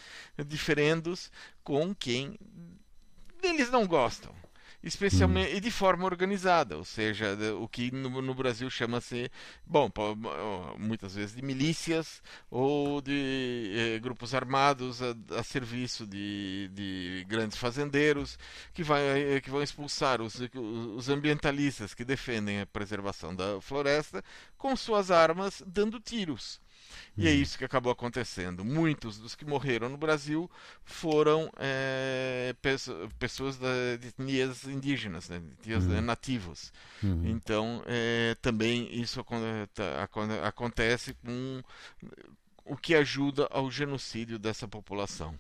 diferendos 0.47 1.33
com 1.63 1.95
quem 1.95 2.39
eles 3.43 3.71
não 3.71 3.87
gostam 3.87 4.44
especialmente 4.85 5.55
hum. 5.55 5.57
e 5.57 5.61
de 5.61 5.71
forma 5.71 6.05
organizada, 6.05 6.77
ou 6.77 6.85
seja, 6.85 7.35
o 7.59 7.67
que 7.67 7.91
no, 7.91 8.21
no 8.21 8.35
Brasil 8.35 8.69
chama-se, 8.69 9.31
bom, 9.67 9.91
muitas 10.79 11.15
vezes 11.15 11.35
de 11.35 11.43
milícias 11.43 12.23
ou 12.51 13.01
de 13.01 13.73
eh, 13.75 13.99
grupos 13.99 14.35
armados 14.35 15.01
a, 15.03 15.15
a 15.39 15.43
serviço 15.43 16.07
de, 16.07 16.71
de, 16.73 17.25
grandes 17.27 17.57
fazendeiros 17.57 18.39
que, 18.75 18.83
vai, 18.83 19.41
que 19.43 19.51
vão 19.51 19.63
expulsar 19.63 20.21
os, 20.21 20.39
os 20.97 21.09
ambientalistas 21.09 21.95
que 21.95 22.05
defendem 22.05 22.61
a 22.61 22.67
preservação 22.67 23.35
da 23.35 23.61
floresta 23.61 24.23
com 24.59 24.77
suas 24.77 25.11
armas 25.11 25.63
dando 25.67 25.99
tiros. 25.99 26.64
E 27.17 27.29
é 27.29 27.31
uhum. 27.31 27.37
isso 27.37 27.59
que 27.59 27.65
acabou 27.65 27.93
acontecendo. 27.93 28.65
Muitos 28.65 29.19
dos 29.19 29.35
que 29.35 29.45
morreram 29.45 29.89
no 29.89 29.97
Brasil 29.97 30.51
foram 30.85 31.51
é, 31.57 32.55
pessoas 33.19 33.59
de 33.59 34.09
etnias 34.09 34.65
indígenas, 34.65 35.29
né, 35.29 35.43
etnias 35.61 35.85
uhum. 35.85 36.01
nativos. 36.01 36.73
Uhum. 37.03 37.27
Então, 37.27 37.83
é, 37.87 38.37
também 38.41 38.89
isso 39.01 39.25
tá, 39.75 40.09
acontece 40.47 41.15
com 41.15 41.63
o 42.65 42.77
que 42.77 42.95
ajuda 42.95 43.47
ao 43.51 43.71
genocídio 43.71 44.39
dessa 44.39 44.67
população. 44.67 45.39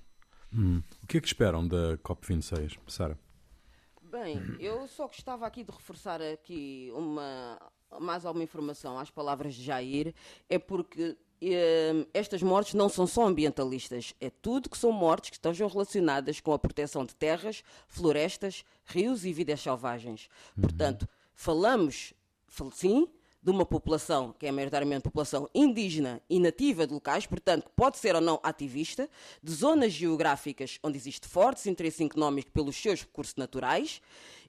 Hum. 0.52 0.82
O 1.02 1.06
que 1.06 1.18
é 1.18 1.20
que 1.20 1.26
esperam 1.26 1.66
da 1.66 1.96
COP26, 1.98 2.78
Sara? 2.86 3.18
Bem, 4.02 4.56
eu 4.60 4.86
só 4.86 5.06
gostava 5.08 5.44
aqui 5.44 5.64
de 5.64 5.72
reforçar 5.72 6.22
aqui 6.22 6.92
uma 6.94 7.58
mais 8.00 8.24
alguma 8.24 8.44
informação 8.44 8.98
às 8.98 9.10
palavras 9.10 9.54
de 9.54 9.62
Jair, 9.62 10.14
é 10.48 10.58
porque 10.58 11.16
estas 12.12 12.42
mortes 12.42 12.74
não 12.74 12.88
são 12.88 13.06
só 13.06 13.26
ambientalistas, 13.26 14.14
é 14.20 14.30
tudo 14.30 14.70
que 14.70 14.78
são 14.78 14.90
mortes 14.90 15.30
que 15.30 15.36
estejam 15.36 15.68
relacionadas 15.68 16.40
com 16.40 16.52
a 16.52 16.58
proteção 16.58 17.04
de 17.04 17.14
terras, 17.14 17.62
florestas, 17.86 18.64
rios 18.84 19.24
e 19.24 19.32
vidas 19.32 19.60
selvagens. 19.60 20.28
Uhum. 20.56 20.62
Portanto, 20.62 21.08
falamos, 21.34 22.14
sim, 22.72 23.08
de 23.42 23.50
uma 23.50 23.66
população 23.66 24.34
que 24.38 24.46
é 24.46 24.50
maioritariamente 24.50 25.02
população 25.02 25.50
indígena 25.54 26.22
e 26.30 26.40
nativa 26.40 26.86
de 26.86 26.94
locais, 26.94 27.26
portanto, 27.26 27.70
pode 27.76 27.98
ser 27.98 28.14
ou 28.14 28.20
não 28.20 28.40
ativista, 28.42 29.08
de 29.42 29.52
zonas 29.52 29.92
geográficas 29.92 30.78
onde 30.82 30.96
existe 30.96 31.28
forte 31.28 31.68
interesse 31.68 32.02
económico 32.02 32.50
pelos 32.52 32.74
seus 32.74 33.02
recursos 33.02 33.36
naturais 33.36 34.00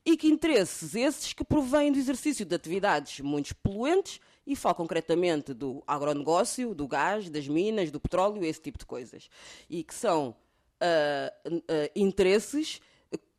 e 0.05 0.15
que 0.15 0.27
interesses 0.27 0.95
esses 0.95 1.33
que 1.33 1.43
provêm 1.43 1.91
do 1.91 1.99
exercício 1.99 2.45
de 2.45 2.55
atividades 2.55 3.19
muito 3.19 3.53
poluentes 3.57 4.21
e 4.45 4.55
falo 4.55 4.75
concretamente 4.75 5.53
do 5.53 5.83
agronegócio, 5.87 6.75
do 6.75 6.87
gás, 6.87 7.29
das 7.29 7.47
minas, 7.47 7.91
do 7.91 7.99
petróleo, 7.99 8.43
esse 8.43 8.61
tipo 8.61 8.77
de 8.77 8.85
coisas. 8.85 9.29
E 9.69 9.83
que 9.83 9.93
são 9.93 10.29
uh, 10.29 11.49
uh, 11.49 11.61
interesses 11.95 12.81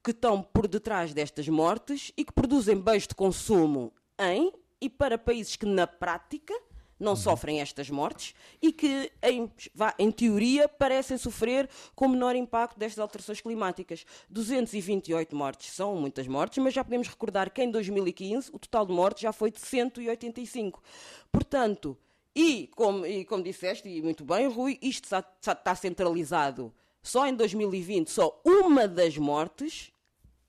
que 0.03 0.12
estão 0.12 0.40
por 0.40 0.69
detrás 0.69 1.12
destas 1.12 1.49
mortes 1.49 2.12
e 2.16 2.25
que 2.25 2.33
produzem 2.33 2.81
bens 2.81 3.07
de 3.07 3.14
consumo 3.14 3.92
em 4.19 4.53
e 4.81 4.88
para 4.88 5.19
países 5.19 5.57
que, 5.57 5.66
na 5.66 5.87
prática, 5.87 6.55
não 6.99 7.13
uhum. 7.13 7.17
sofrem 7.17 7.61
estas 7.61 7.91
mortes 7.91 8.35
e 8.61 8.73
que, 8.73 9.13
em, 9.23 9.51
em, 9.99 10.11
teoria, 10.11 10.69
parecem 10.69 11.19
sofrer 11.19 11.69
com 11.95 12.09
menor 12.09 12.35
impacto 12.35 12.79
destas 12.79 12.99
alterações 12.99 13.41
climáticas. 13.41 14.07
228 14.31 15.37
mortes 15.37 15.73
são 15.73 15.95
muitas 15.97 16.27
mortes, 16.27 16.63
mas 16.63 16.75
já 16.75 16.83
podemos 16.83 17.09
recordar 17.09 17.51
que 17.51 17.63
em 17.63 17.71
2015 17.71 18.51
o 18.53 18.59
total 18.59 18.87
de 18.87 18.93
mortes 18.93 19.23
já 19.23 19.33
foi 19.33 19.51
de 19.51 19.61
185. 19.61 20.83
Portanto, 21.31 21.97
e 22.35 22.69
como, 22.75 23.07
e 23.07 23.25
como 23.25 23.43
disseste, 23.43 23.89
e 23.89 24.03
muito 24.03 24.25
bem, 24.25 24.47
Rui, 24.49 24.79
isto 24.83 25.05
está, 25.05 25.25
está 25.41 25.75
centralizado 25.75 26.73
só 27.03 27.27
em 27.27 27.35
2020, 27.35 28.11
só 28.11 28.41
uma 28.45 28.89
das 28.89 29.17
mortes 29.17 29.93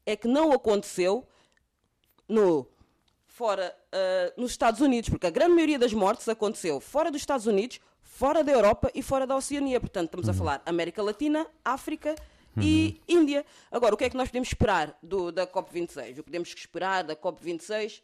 é 0.05 0.15
que 0.15 0.27
não 0.27 0.51
aconteceu 0.51 1.25
no 2.27 2.67
fora 3.37 3.71
uh, 3.93 4.41
nos 4.41 4.49
Estados 4.49 4.81
Unidos, 4.81 5.09
porque 5.11 5.27
a 5.27 5.29
grande 5.29 5.53
maioria 5.53 5.77
das 5.77 5.93
mortes 5.93 6.27
aconteceu 6.27 6.79
fora 6.79 7.11
dos 7.11 7.21
Estados 7.21 7.45
Unidos, 7.45 7.79
fora 8.01 8.43
da 8.43 8.51
Europa 8.51 8.89
e 8.95 9.03
fora 9.03 9.27
da 9.27 9.35
Oceania. 9.35 9.79
Portanto, 9.79 10.07
estamos 10.07 10.25
uhum. 10.25 10.33
a 10.33 10.35
falar 10.35 10.61
América 10.65 11.03
Latina, 11.03 11.45
África 11.63 12.15
uhum. 12.55 12.63
e 12.63 12.99
Índia. 13.07 13.45
Agora, 13.71 13.93
o 13.93 13.97
que 13.97 14.05
é 14.05 14.09
que 14.09 14.17
nós 14.17 14.29
podemos 14.29 14.47
esperar 14.47 14.97
do, 15.03 15.31
da 15.31 15.45
COP26? 15.45 16.13
O 16.13 16.15
que 16.15 16.23
podemos 16.23 16.49
esperar 16.49 17.03
da 17.03 17.15
COP26? 17.15 17.99
Uh, 17.99 18.01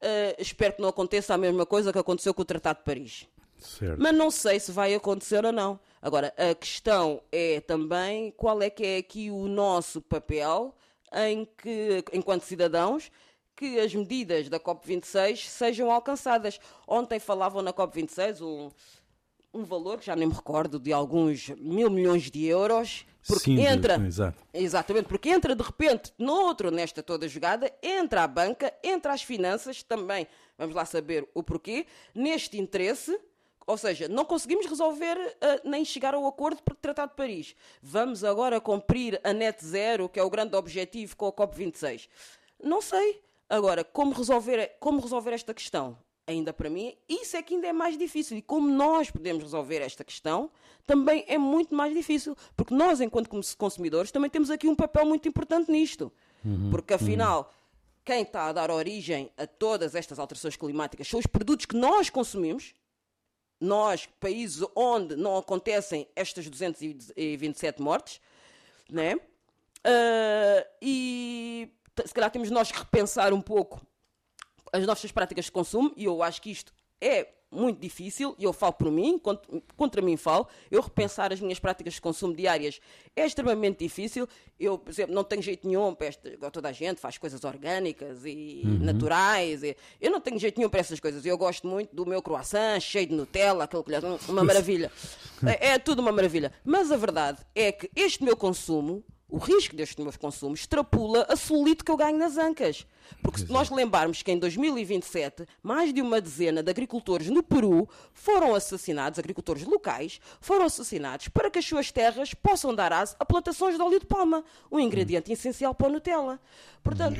ah, 0.00 0.36
espero 0.38 0.72
que 0.72 0.80
não 0.80 0.88
aconteça 0.88 1.34
a 1.34 1.38
mesma 1.38 1.66
coisa 1.66 1.92
que 1.92 1.98
aconteceu 1.98 2.32
com 2.32 2.40
o 2.40 2.46
Tratado 2.46 2.78
de 2.78 2.84
Paris. 2.86 3.28
Certo. 3.58 4.00
Mas 4.00 4.14
não 4.14 4.30
sei 4.30 4.58
se 4.58 4.72
vai 4.72 4.94
acontecer 4.94 5.44
ou 5.44 5.52
não. 5.52 5.78
Agora, 6.00 6.32
a 6.38 6.54
questão 6.54 7.20
é 7.30 7.60
também 7.60 8.30
qual 8.38 8.62
é 8.62 8.70
que 8.70 8.84
é 8.84 8.96
aqui 8.96 9.30
o 9.30 9.46
nosso 9.46 10.00
papel 10.00 10.74
em 11.14 11.44
que, 11.44 12.02
enquanto 12.14 12.42
cidadãos, 12.42 13.10
que 13.62 13.78
as 13.78 13.94
medidas 13.94 14.48
da 14.48 14.58
COP26 14.58 15.46
sejam 15.46 15.88
alcançadas. 15.88 16.58
Ontem 16.84 17.20
falavam 17.20 17.62
na 17.62 17.72
COP26 17.72 18.40
um, 18.40 18.72
um 19.54 19.62
valor 19.62 20.00
que 20.00 20.06
já 20.06 20.16
nem 20.16 20.26
me 20.26 20.34
recordo 20.34 20.80
de 20.80 20.92
alguns 20.92 21.48
mil 21.50 21.88
milhões 21.88 22.28
de 22.28 22.44
euros. 22.44 23.06
Porque 23.24 23.44
Sim, 23.44 23.64
entra, 23.64 24.04
exato. 24.04 24.42
exatamente, 24.52 25.06
porque 25.06 25.28
entra 25.28 25.54
de 25.54 25.62
repente 25.62 26.12
noutro 26.18 26.72
nesta 26.72 27.04
toda 27.04 27.28
jogada, 27.28 27.72
entra 27.80 28.24
a 28.24 28.26
banca, 28.26 28.74
entra 28.82 29.12
as 29.12 29.22
finanças 29.22 29.80
também, 29.80 30.26
vamos 30.58 30.74
lá 30.74 30.84
saber 30.84 31.28
o 31.32 31.40
porquê, 31.40 31.86
neste 32.12 32.58
interesse, 32.58 33.16
ou 33.64 33.78
seja, 33.78 34.08
não 34.08 34.24
conseguimos 34.24 34.66
resolver 34.66 35.16
uh, 35.16 35.68
nem 35.68 35.84
chegar 35.84 36.14
ao 36.14 36.26
acordo 36.26 36.60
para 36.64 36.74
o 36.74 36.76
Tratado 36.76 37.10
de 37.10 37.16
Paris. 37.16 37.54
Vamos 37.80 38.24
agora 38.24 38.60
cumprir 38.60 39.20
a 39.22 39.32
net 39.32 39.64
zero, 39.64 40.08
que 40.08 40.18
é 40.18 40.22
o 40.24 40.28
grande 40.28 40.56
objetivo 40.56 41.16
com 41.16 41.28
a 41.28 41.32
COP26. 41.32 42.08
Não 42.60 42.82
sei. 42.82 43.22
Agora, 43.52 43.84
como 43.84 44.14
resolver, 44.14 44.76
como 44.80 44.98
resolver 44.98 45.32
esta 45.32 45.52
questão? 45.52 45.98
Ainda 46.26 46.54
para 46.54 46.70
mim, 46.70 46.96
isso 47.06 47.36
é 47.36 47.42
que 47.42 47.52
ainda 47.52 47.66
é 47.66 47.72
mais 47.72 47.98
difícil. 47.98 48.38
E 48.38 48.40
como 48.40 48.66
nós 48.66 49.10
podemos 49.10 49.42
resolver 49.42 49.82
esta 49.82 50.02
questão, 50.02 50.50
também 50.86 51.22
é 51.28 51.36
muito 51.36 51.74
mais 51.74 51.92
difícil. 51.92 52.34
Porque 52.56 52.74
nós, 52.74 53.02
enquanto 53.02 53.28
consumidores, 53.58 54.10
também 54.10 54.30
temos 54.30 54.50
aqui 54.50 54.66
um 54.66 54.74
papel 54.74 55.04
muito 55.04 55.28
importante 55.28 55.70
nisto. 55.70 56.10
Uhum, 56.42 56.70
porque 56.70 56.94
afinal. 56.94 57.40
Uhum. 57.42 57.62
Quem 58.04 58.22
está 58.22 58.46
a 58.46 58.52
dar 58.52 58.68
origem 58.68 59.30
a 59.36 59.46
todas 59.46 59.94
estas 59.94 60.18
alterações 60.18 60.56
climáticas 60.56 61.06
são 61.06 61.20
os 61.20 61.26
produtos 61.26 61.66
que 61.66 61.76
nós 61.76 62.10
consumimos, 62.10 62.74
nós, 63.60 64.08
países 64.18 64.66
onde 64.74 65.14
não 65.14 65.36
acontecem 65.36 66.08
estas 66.16 66.48
227 66.50 67.80
mortes, 67.80 68.20
né? 68.90 69.14
Uh, 69.14 70.66
e 70.80 71.70
se 72.04 72.14
calhar 72.14 72.30
temos 72.30 72.50
nós 72.50 72.72
que 72.72 72.78
repensar 72.78 73.32
um 73.32 73.40
pouco 73.40 73.80
as 74.72 74.86
nossas 74.86 75.12
práticas 75.12 75.46
de 75.46 75.52
consumo, 75.52 75.92
e 75.96 76.04
eu 76.04 76.22
acho 76.22 76.40
que 76.40 76.50
isto 76.50 76.72
é 77.00 77.28
muito 77.52 77.78
difícil, 77.78 78.34
e 78.38 78.44
eu 78.44 78.52
falo 78.52 78.72
por 78.72 78.90
mim, 78.90 79.20
contra, 79.76 80.00
mim 80.00 80.16
falo, 80.16 80.48
eu 80.70 80.80
repensar 80.80 81.32
as 81.32 81.40
minhas 81.40 81.58
práticas 81.58 81.94
de 81.94 82.00
consumo 82.00 82.34
diárias 82.34 82.80
é 83.14 83.26
extremamente 83.26 83.80
difícil. 83.80 84.26
Eu, 84.58 84.78
por 84.78 84.90
exemplo, 84.90 85.14
não 85.14 85.22
tenho 85.22 85.42
jeito 85.42 85.68
nenhum 85.68 85.94
para 85.94 86.06
esta, 86.06 86.50
toda 86.50 86.70
a 86.70 86.72
gente 86.72 86.98
faz 86.98 87.18
coisas 87.18 87.44
orgânicas 87.44 88.24
e 88.24 88.62
uhum. 88.64 88.78
naturais. 88.78 89.62
E, 89.62 89.76
eu 90.00 90.10
não 90.10 90.20
tenho 90.20 90.38
jeito 90.38 90.56
nenhum 90.56 90.70
para 90.70 90.80
essas 90.80 90.98
coisas. 90.98 91.26
Eu 91.26 91.36
gosto 91.36 91.66
muito 91.66 91.94
do 91.94 92.06
meu 92.06 92.22
croissant 92.22 92.80
cheio 92.80 93.06
de 93.06 93.14
Nutella, 93.14 93.64
aquele 93.64 93.82
que 93.82 94.30
uma 94.30 94.42
maravilha. 94.44 94.90
é, 95.46 95.72
é 95.72 95.78
tudo 95.78 96.00
uma 96.00 96.12
maravilha. 96.12 96.52
Mas 96.64 96.90
a 96.90 96.96
verdade 96.96 97.42
é 97.54 97.70
que 97.70 97.90
este 97.94 98.24
meu 98.24 98.36
consumo 98.36 99.04
o 99.32 99.38
risco 99.38 99.74
deste 99.74 100.00
meu 100.02 100.12
consumo 100.20 100.54
extrapula 100.54 101.26
a 101.26 101.34
solito 101.36 101.82
que 101.82 101.90
eu 101.90 101.96
ganho 101.96 102.18
nas 102.18 102.36
ancas. 102.36 102.86
Porque 103.22 103.40
se 103.40 103.50
nós 103.50 103.70
lembrarmos 103.70 104.22
que 104.22 104.30
em 104.30 104.38
2027 104.38 105.46
mais 105.62 105.92
de 105.92 106.02
uma 106.02 106.20
dezena 106.20 106.62
de 106.62 106.70
agricultores 106.70 107.30
no 107.30 107.42
Peru 107.42 107.88
foram 108.12 108.54
assassinados, 108.54 109.18
agricultores 109.18 109.64
locais, 109.64 110.20
foram 110.38 110.66
assassinados 110.66 111.28
para 111.28 111.50
que 111.50 111.58
as 111.58 111.64
suas 111.64 111.90
terras 111.90 112.34
possam 112.34 112.74
dar 112.74 112.92
asa 112.92 113.16
a 113.18 113.24
plantações 113.24 113.76
de 113.76 113.82
óleo 113.82 113.98
de 113.98 114.04
palma, 114.04 114.44
um 114.70 114.78
ingrediente 114.78 115.30
hum. 115.30 115.32
essencial 115.32 115.74
para 115.74 115.86
a 115.86 115.90
Nutella. 115.90 116.38
Portanto, 116.84 117.18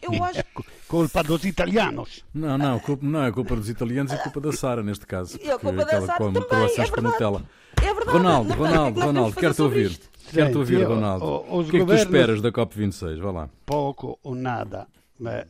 eu 0.00 0.24
acho. 0.24 0.40
É 0.90 0.92
culpa 0.92 1.22
dos 1.22 1.44
italianos. 1.44 2.24
Não, 2.34 2.58
não, 2.58 2.80
culpa, 2.80 3.06
não 3.06 3.22
é 3.22 3.30
culpa 3.30 3.54
dos 3.54 3.68
italianos, 3.68 4.10
é 4.10 4.16
culpa 4.16 4.40
da 4.40 4.52
Sara 4.52 4.82
neste 4.82 5.06
caso. 5.06 5.38
E 5.40 5.48
a 5.48 5.56
culpa 5.56 5.84
da 5.84 6.00
Sara 6.00 6.18
também, 6.18 6.42
é 6.42 6.84
verdade. 6.84 7.02
Nutella. 7.02 7.44
É 7.80 7.94
verdade. 7.94 8.10
Ronaldo, 8.10 8.54
Ronaldo, 8.54 9.00
Ronaldo, 9.00 9.36
quero-te 9.36 9.62
ouvir. 9.62 10.00
Quero-te 10.32 10.58
ouvir, 10.58 10.82
Ronaldo. 10.84 11.24
O, 11.24 11.60
o 11.60 11.64
que 11.64 11.76
é 11.76 11.80
que 11.80 11.86
tu 11.86 11.94
esperas 11.94 12.40
da 12.40 12.50
COP26? 12.50 13.20
Vá 13.20 13.30
lá. 13.30 13.50
Pouco 13.66 14.18
ou 14.22 14.34
nada. 14.34 14.86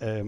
Eh, 0.00 0.24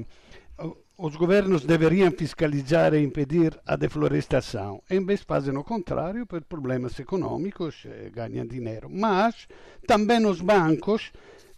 os 0.96 1.16
governos 1.16 1.64
deveriam 1.64 2.12
fiscalizar 2.12 2.94
e 2.94 3.02
impedir 3.02 3.58
a 3.66 3.74
deflorestação. 3.74 4.82
Em 4.88 5.04
vez 5.04 5.22
fazem 5.22 5.56
o 5.56 5.64
contrário 5.64 6.26
por 6.26 6.42
problemas 6.42 6.98
econômicos, 7.00 7.84
eh, 7.86 8.10
ganham 8.14 8.46
dinheiro. 8.46 8.88
Mas 8.88 9.48
também 9.86 10.24
os 10.26 10.40
bancos 10.40 11.10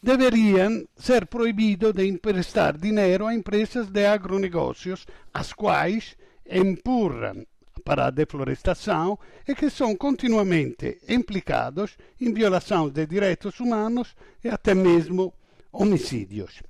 deveriam 0.03 0.87
ser 0.97 1.27
proibidos 1.27 1.93
de 1.93 2.07
emprestar 2.07 2.77
dinheiro 2.77 3.27
a 3.27 3.35
empresas 3.35 3.91
de 3.91 4.07
agronegócios, 4.07 5.07
as 5.33 5.53
quais 5.53 6.17
empurram 6.49 7.45
para 7.85 8.07
a 8.07 8.11
deflorestação 8.11 9.19
e 9.47 9.55
que 9.55 9.69
são 9.69 9.95
continuamente 9.95 10.99
implicados 11.09 11.97
em 12.21 12.33
violação 12.33 12.89
de 12.89 13.07
direitos 13.07 13.61
humanos 13.61 14.17
e 14.43 14.49
até 14.49 14.75
mesmo 14.75 15.35
homicídios. 15.71 16.63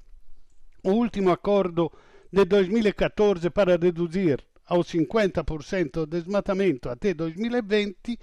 O 0.83 0.91
último 0.91 1.31
acordo 1.31 1.91
de 2.31 2.45
2014 2.45 3.49
para 3.51 3.77
reduzir 3.77 4.45
ao 4.67 4.81
50% 4.81 6.03
o 6.03 6.07
desmatamento 6.07 6.89
até 6.89 7.15
2020 7.15 8.19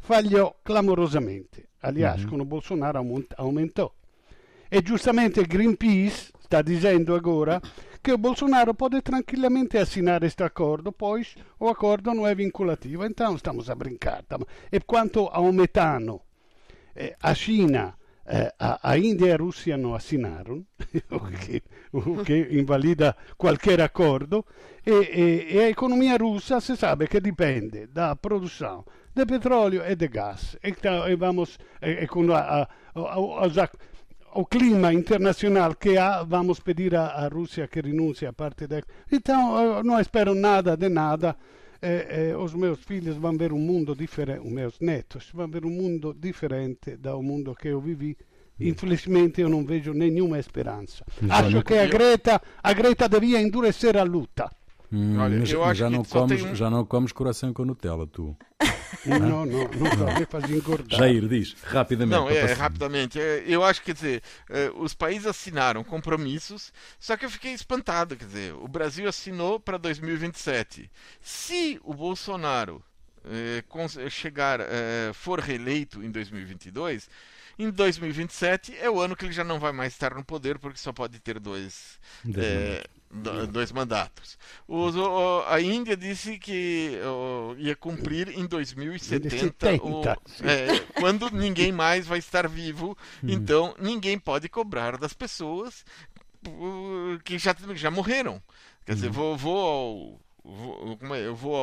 falhou 0.00 0.56
clamorosamente. 0.62 1.66
Aliás, 1.82 2.24
uhum. 2.24 2.30
com 2.30 2.40
o 2.42 2.44
Bolsonaro 2.44 2.98
aumentou. 3.36 3.92
E 4.70 4.82
giustamente 4.84 5.42
Greenpeace 5.44 6.32
sta 6.44 6.62
dicendo 6.62 7.14
agora 7.14 7.60
che 8.06 8.16
Bolsonaro 8.16 8.72
pode 8.74 9.02
tranquillamente 9.02 9.80
assinar 9.80 10.22
este 10.22 10.44
acordo, 10.44 10.92
pois 10.92 11.34
o 11.58 11.68
acordo 11.68 12.14
não 12.14 12.24
é 12.24 12.36
vinculativo. 12.36 13.04
Então 13.04 13.34
estamos 13.34 13.68
a 13.68 13.74
brincar. 13.74 14.24
E 14.70 14.78
quanto 14.78 15.26
ao 15.26 15.50
metano, 15.50 16.22
eh, 16.94 17.16
a 17.20 17.34
China, 17.34 17.98
eh, 18.24 18.54
a, 18.60 18.96
Índia 18.96 19.26
e 19.26 19.32
a 19.32 19.36
Rússia 19.36 19.76
não 19.76 19.96
assinaram, 19.96 20.64
o, 21.10 21.20
que, 21.32 21.64
o 21.90 22.22
que 22.22 22.46
invalida 22.52 23.16
qualquer 23.36 23.80
acordo, 23.80 24.46
e, 24.86 24.92
e, 24.92 25.56
e, 25.56 25.58
a 25.64 25.68
economia 25.68 26.16
russa 26.16 26.60
se 26.60 26.76
sabe 26.76 27.08
che 27.08 27.20
dipende 27.20 27.88
da 27.88 28.14
produção 28.14 28.84
de 29.12 29.26
petróleo 29.26 29.82
e 29.84 29.96
de 29.96 30.06
gás. 30.06 30.56
E, 30.62 30.70
e 31.10 31.16
vamos, 31.16 31.58
e, 31.82 32.06
e 32.06 32.32
a, 32.32 32.38
a, 32.38 32.68
a, 32.94 33.44
a 33.44 33.48
o 34.36 34.44
clima 34.44 34.92
internacional 34.92 35.74
que 35.74 35.96
há, 35.96 36.22
vamos 36.22 36.60
pedir 36.60 36.94
à, 36.94 37.28
Rússia 37.28 37.66
que 37.68 37.80
renuncie 37.80 38.26
a 38.26 38.32
parte 38.32 38.66
da. 38.66 38.82
Então, 39.10 39.82
não 39.82 39.98
espero 39.98 40.34
nada 40.34 40.76
de 40.76 40.88
nada. 40.88 41.36
Eh, 41.80 42.30
eh, 42.30 42.36
os 42.36 42.54
meus 42.54 42.80
filhos 42.80 43.16
vão 43.16 43.36
ver 43.36 43.52
um 43.52 43.58
mundo 43.58 43.94
diferente, 43.94 44.40
os 44.46 44.52
meus 44.52 44.80
netos 44.80 45.30
vão 45.32 45.48
ver 45.48 45.64
um 45.64 45.70
mundo 45.70 46.14
diferente 46.18 46.96
do 46.96 47.22
mundo 47.22 47.54
que 47.54 47.68
eu 47.68 47.80
vivi. 47.80 48.16
Infelizmente 48.58 49.42
eu 49.42 49.48
não 49.48 49.64
vejo 49.64 49.92
nenhuma 49.92 50.38
esperança. 50.38 51.04
Acho 51.28 51.62
que 51.62 51.74
a 51.74 51.86
Greta, 51.86 52.40
a 52.62 52.72
Greta 52.72 53.08
devia 53.08 53.40
endurecer 53.40 53.96
a 53.96 54.02
luta. 54.02 54.50
Hum, 54.90 55.18
Olha, 55.18 55.34
eu 55.34 55.64
acho 55.64 55.74
já, 55.74 55.90
não 55.90 56.04
comes, 56.04 56.42
um... 56.42 56.54
já 56.54 56.70
não 56.70 56.84
comes 56.84 57.12
coração 57.12 57.52
com 57.52 57.64
Nutella, 57.64 58.06
tu. 58.06 58.36
Não, 59.06 59.18
não, 59.18 59.46
não, 59.46 59.68
não 59.68 60.26
fazer 60.28 60.56
engordar. 60.56 60.98
Jair, 60.98 61.28
diz, 61.28 61.54
rapidamente. 61.62 62.18
Não, 62.18 62.28
é, 62.28 62.52
rapidamente. 62.52 63.20
É, 63.20 63.44
eu 63.46 63.64
acho 63.64 63.80
que, 63.80 63.86
quer 63.86 63.94
dizer, 63.94 64.22
é, 64.50 64.70
os 64.74 64.94
países 64.94 65.26
assinaram 65.26 65.84
compromissos, 65.84 66.72
só 66.98 67.16
que 67.16 67.24
eu 67.24 67.30
fiquei 67.30 67.52
espantado, 67.52 68.16
quer 68.16 68.24
dizer, 68.24 68.54
o 68.54 68.68
Brasil 68.68 69.08
assinou 69.08 69.60
para 69.60 69.78
2027. 69.78 70.90
Se 71.20 71.80
o 71.84 71.94
Bolsonaro 71.94 72.82
é, 73.24 74.08
chegar, 74.08 74.60
é, 74.60 75.12
for 75.12 75.40
reeleito 75.40 76.02
em 76.02 76.10
2022, 76.10 77.08
em 77.58 77.70
2027 77.70 78.76
é 78.76 78.90
o 78.90 79.00
ano 79.00 79.16
que 79.16 79.24
ele 79.24 79.32
já 79.32 79.44
não 79.44 79.58
vai 79.58 79.72
mais 79.72 79.92
estar 79.92 80.14
no 80.14 80.24
poder, 80.24 80.58
porque 80.58 80.78
só 80.78 80.92
pode 80.92 81.18
ter 81.20 81.40
dois, 81.40 81.98
é, 82.36 82.84
dois 83.50 83.72
mandatos. 83.72 84.38
O, 84.68 84.90
a 85.48 85.60
Índia 85.60 85.96
disse 85.96 86.38
que 86.38 86.98
ia 87.58 87.74
cumprir 87.76 88.28
em 88.28 88.46
2070, 88.46 89.82
o, 89.82 90.02
é, 90.44 90.80
quando 91.00 91.30
ninguém 91.30 91.72
mais 91.72 92.06
vai 92.06 92.18
estar 92.18 92.46
vivo, 92.48 92.96
hum. 93.22 93.28
então 93.28 93.74
ninguém 93.78 94.18
pode 94.18 94.48
cobrar 94.48 94.98
das 94.98 95.12
pessoas 95.12 95.84
que 97.24 97.38
já, 97.38 97.54
já 97.74 97.90
morreram. 97.90 98.42
Quer 98.84 98.94
dizer, 98.94 99.08
hum. 99.08 99.12
vou, 99.12 99.36
vou 99.36 99.58
ao 99.58 100.25
vou, 100.46 101.14
é? 101.14 101.26
eu 101.26 101.34
vou 101.34 101.56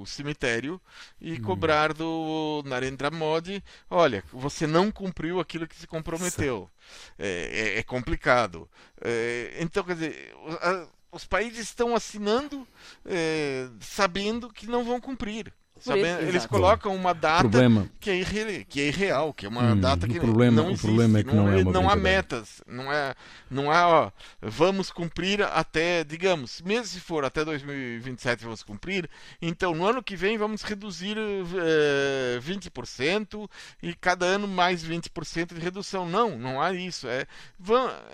ao 0.00 0.06
cemitério 0.06 0.80
e 1.20 1.34
hum. 1.34 1.42
cobrar 1.42 1.92
do 1.92 2.62
Narendra 2.64 3.10
Modi, 3.10 3.62
olha, 3.90 4.22
você 4.32 4.66
não 4.66 4.90
cumpriu 4.90 5.40
aquilo 5.40 5.66
que 5.66 5.76
se 5.76 5.86
comprometeu. 5.86 6.70
É, 7.18 7.74
é, 7.76 7.78
é, 7.78 7.82
complicado. 7.82 8.68
É, 9.00 9.56
então, 9.60 9.84
quer 9.84 9.94
dizer, 9.94 10.34
a, 10.62 10.86
os 11.10 11.24
países 11.24 11.60
estão 11.60 11.94
assinando 11.94 12.66
é, 13.04 13.68
sabendo 13.80 14.50
que 14.50 14.66
não 14.66 14.84
vão 14.84 15.00
cumprir. 15.00 15.52
Sabendo, 15.80 16.22
eles 16.22 16.46
colocam 16.46 16.94
uma 16.94 17.14
data 17.14 17.48
problema. 17.48 17.88
Que, 18.00 18.10
é 18.10 18.16
irre, 18.16 18.64
que 18.64 18.80
é 18.80 18.88
irreal, 18.88 19.32
que 19.32 19.46
é 19.46 19.48
uma 19.48 19.72
hum, 19.72 19.80
data 19.80 20.06
que 20.06 20.18
problema, 20.18 20.62
não 20.62 20.70
existe. 20.70 20.84
O 20.84 20.88
problema 20.88 21.18
é 21.18 21.22
que 21.22 21.34
não, 21.34 21.44
não 21.44 21.52
é 21.52 21.62
uma 21.62 21.72
Não 21.72 21.90
há 21.90 21.96
metas, 21.96 22.62
não 22.66 22.92
é, 22.92 23.14
não 23.50 23.70
há, 23.70 23.88
ó, 23.88 24.10
vamos 24.40 24.90
cumprir 24.90 25.42
até, 25.42 26.04
digamos, 26.04 26.60
mesmo 26.62 26.86
se 26.86 27.00
for 27.00 27.24
até 27.24 27.44
2027 27.44 28.44
vamos 28.44 28.62
cumprir, 28.62 29.08
então 29.40 29.74
no 29.74 29.86
ano 29.86 30.02
que 30.02 30.16
vem 30.16 30.36
vamos 30.36 30.62
reduzir 30.62 31.16
é, 31.16 32.40
20% 32.40 33.48
e 33.82 33.94
cada 33.94 34.26
ano 34.26 34.48
mais 34.48 34.84
20% 34.84 35.54
de 35.54 35.60
redução. 35.60 36.08
Não, 36.08 36.38
não 36.38 36.60
há 36.60 36.72
isso. 36.72 37.06
É, 37.08 37.26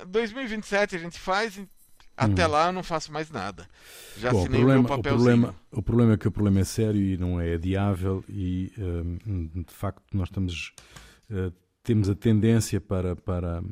2027 0.07 0.96
a 0.96 0.98
gente 0.98 1.18
faz 1.18 1.59
Até 2.16 2.46
hum. 2.46 2.50
lá 2.50 2.66
eu 2.68 2.72
não 2.72 2.83
faço 2.83 3.12
mais 3.12 3.31
nada. 3.31 3.66
Já 4.16 4.31
Bom, 4.31 4.40
assinei 4.40 4.61
o, 4.61 4.64
problema, 4.64 4.81
o 4.81 4.83
meu 4.85 4.96
papelzinho. 4.96 5.14
O 5.14 5.24
problema, 5.24 5.55
o 5.72 5.83
problema 5.83 6.12
é 6.12 6.16
que 6.16 6.29
o 6.29 6.31
problema 6.31 6.61
é 6.61 6.64
sério 6.64 7.00
e 7.00 7.16
não 7.16 7.40
é 7.40 7.55
adiável 7.55 8.24
e, 8.29 8.72
hum, 8.79 9.50
de 9.55 9.74
facto, 9.74 10.03
nós 10.12 10.29
estamos... 10.29 10.72
Uh, 11.31 11.53
temos 11.83 12.09
a 12.09 12.14
tendência 12.14 12.81
para, 12.81 13.14
para, 13.14 13.62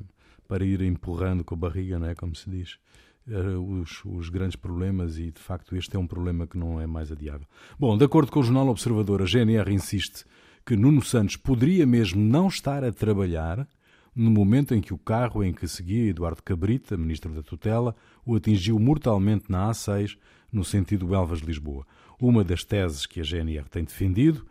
para 0.46 0.64
ir 0.64 0.82
empurrando 0.82 1.42
com 1.42 1.54
a 1.54 1.58
barriga, 1.58 1.98
não 1.98 2.08
é? 2.08 2.14
como 2.14 2.36
se 2.36 2.48
diz, 2.50 2.78
uh, 3.26 3.80
os, 3.80 4.04
os 4.04 4.28
grandes 4.28 4.56
problemas 4.56 5.18
e, 5.18 5.30
de 5.30 5.40
facto, 5.40 5.74
este 5.74 5.96
é 5.96 5.98
um 5.98 6.06
problema 6.06 6.46
que 6.46 6.58
não 6.58 6.80
é 6.80 6.86
mais 6.86 7.10
adiável. 7.10 7.46
Bom, 7.78 7.96
de 7.96 8.04
acordo 8.04 8.30
com 8.30 8.40
o 8.40 8.42
Jornal 8.42 8.68
Observador, 8.68 9.22
a 9.22 9.24
GNR 9.24 9.72
insiste 9.72 10.24
que 10.64 10.76
Nuno 10.76 11.02
Santos 11.02 11.36
poderia 11.36 11.86
mesmo 11.86 12.22
não 12.22 12.48
estar 12.48 12.84
a 12.84 12.92
trabalhar 12.92 13.66
no 14.14 14.30
momento 14.30 14.74
em 14.74 14.80
que 14.80 14.92
o 14.92 14.98
carro 14.98 15.42
em 15.42 15.52
que 15.52 15.66
seguia 15.66 16.10
Eduardo 16.10 16.42
Cabrita, 16.42 16.96
ministro 16.96 17.32
da 17.32 17.42
tutela, 17.42 17.96
o 18.24 18.36
atingiu 18.36 18.78
mortalmente 18.78 19.46
na 19.48 19.70
A6, 19.70 20.18
no 20.52 20.64
sentido 20.64 21.14
Elvas-Lisboa. 21.14 21.86
Uma 22.20 22.44
das 22.44 22.62
teses 22.62 23.06
que 23.06 23.20
a 23.20 23.24
GNR 23.24 23.68
tem 23.68 23.84
defendido 23.84 24.46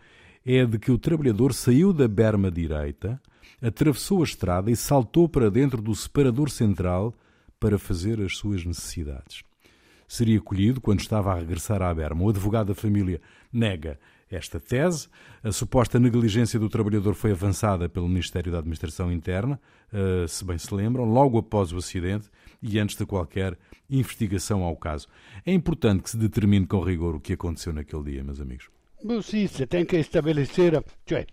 é 0.46 0.62
a 0.62 0.66
de 0.66 0.80
que 0.80 0.92
o 0.92 0.98
trabalhador 0.98 1.54
saiu 1.54 1.94
da 1.94 2.08
berma 2.08 2.50
direita, 2.50 3.22
atravessou 3.62 4.22
a 4.22 4.26
estrada 4.26 4.72
e 4.72 4.76
saltou 4.76 5.30
para 5.30 5.52
dentro 5.52 5.82
do 5.82 5.96
separador 5.96 6.50
central 6.50 7.14
para 7.60 7.78
fazer 7.78 8.20
as 8.20 8.38
suas 8.38 8.66
necessidades. 8.66 9.44
Seria 10.08 10.42
colhido 10.42 10.82
quando 10.82 11.00
estava 11.00 11.32
a 11.32 11.36
regressar 11.36 11.82
à 11.82 11.94
berma. 11.94 12.24
O 12.24 12.30
advogado 12.30 12.68
da 12.68 12.76
família 12.76 13.22
nega 13.54 14.00
esta 14.32 14.60
tese. 14.60 15.08
A 15.44 15.52
suposta 15.52 16.00
negligência 16.00 16.60
do 16.60 16.70
trabalhador 16.70 17.14
foi 17.14 17.32
avançada 17.32 17.90
pelo 17.90 18.08
Ministério 18.08 18.52
da 18.52 18.60
Administração 18.60 19.12
Interna, 19.12 19.60
eh, 19.92 20.26
se 20.28 20.46
bem 20.46 20.58
se 20.58 20.74
lembram, 20.74 21.06
logo 21.06 21.38
após 21.38 21.72
o 21.74 21.78
acidente 21.78 22.30
e 22.62 22.80
antes 22.80 22.96
de 22.96 23.06
qualquer 23.06 23.58
investigação 23.90 24.64
ao 24.64 24.76
caso. 24.76 25.08
É 25.46 25.52
importante 25.52 26.04
que 26.04 26.10
se 26.10 26.18
determine 26.18 26.66
com 26.66 26.80
rigor 26.82 27.16
o 27.16 27.20
que 27.20 27.34
aconteceu 27.34 27.74
naquele 27.74 28.04
dia, 28.04 28.24
meus 28.24 28.40
amigos. 28.40 28.70
Bom, 29.04 29.22
sim, 29.22 29.48
você 29.48 29.66
tem 29.66 29.84
que 29.84 29.98
estabelecer, 29.98 30.74
cioè, 31.08 31.26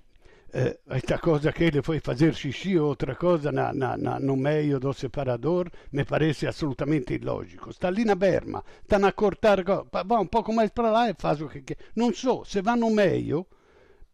eh, 0.50 0.80
esta 0.88 1.18
cosa 1.18 1.52
che 1.52 1.64
ele 1.64 1.82
foi 1.82 2.00
fazer 2.00 2.34
xixi 2.34 2.76
ou 2.76 2.88
outra 2.88 3.14
cosa 3.16 3.52
na, 3.52 3.72
na, 3.72 3.96
na, 3.96 4.18
no 4.18 4.34
meio 4.36 4.78
do 4.78 4.92
separador 4.92 5.70
me 5.90 6.04
parece 6.04 6.46
assolutamente 6.46 7.14
illogico. 7.14 7.70
Sta 7.70 7.90
lì 7.90 8.04
na 8.04 8.16
berma, 8.16 8.62
sta 8.84 8.96
a 8.96 9.12
cortar, 9.12 9.62
va 9.62 10.18
un 10.18 10.28
poco 10.28 10.52
mais 10.52 10.70
para 10.70 10.90
lá 10.90 11.10
e 11.10 11.14
faz 11.18 11.40
o 11.40 11.48
que 11.48 11.62
quer. 11.62 11.76
Non 11.96 12.12
so, 12.14 12.44
se 12.44 12.62
va 12.62 12.76
no 12.76 12.90
meio, 12.90 13.46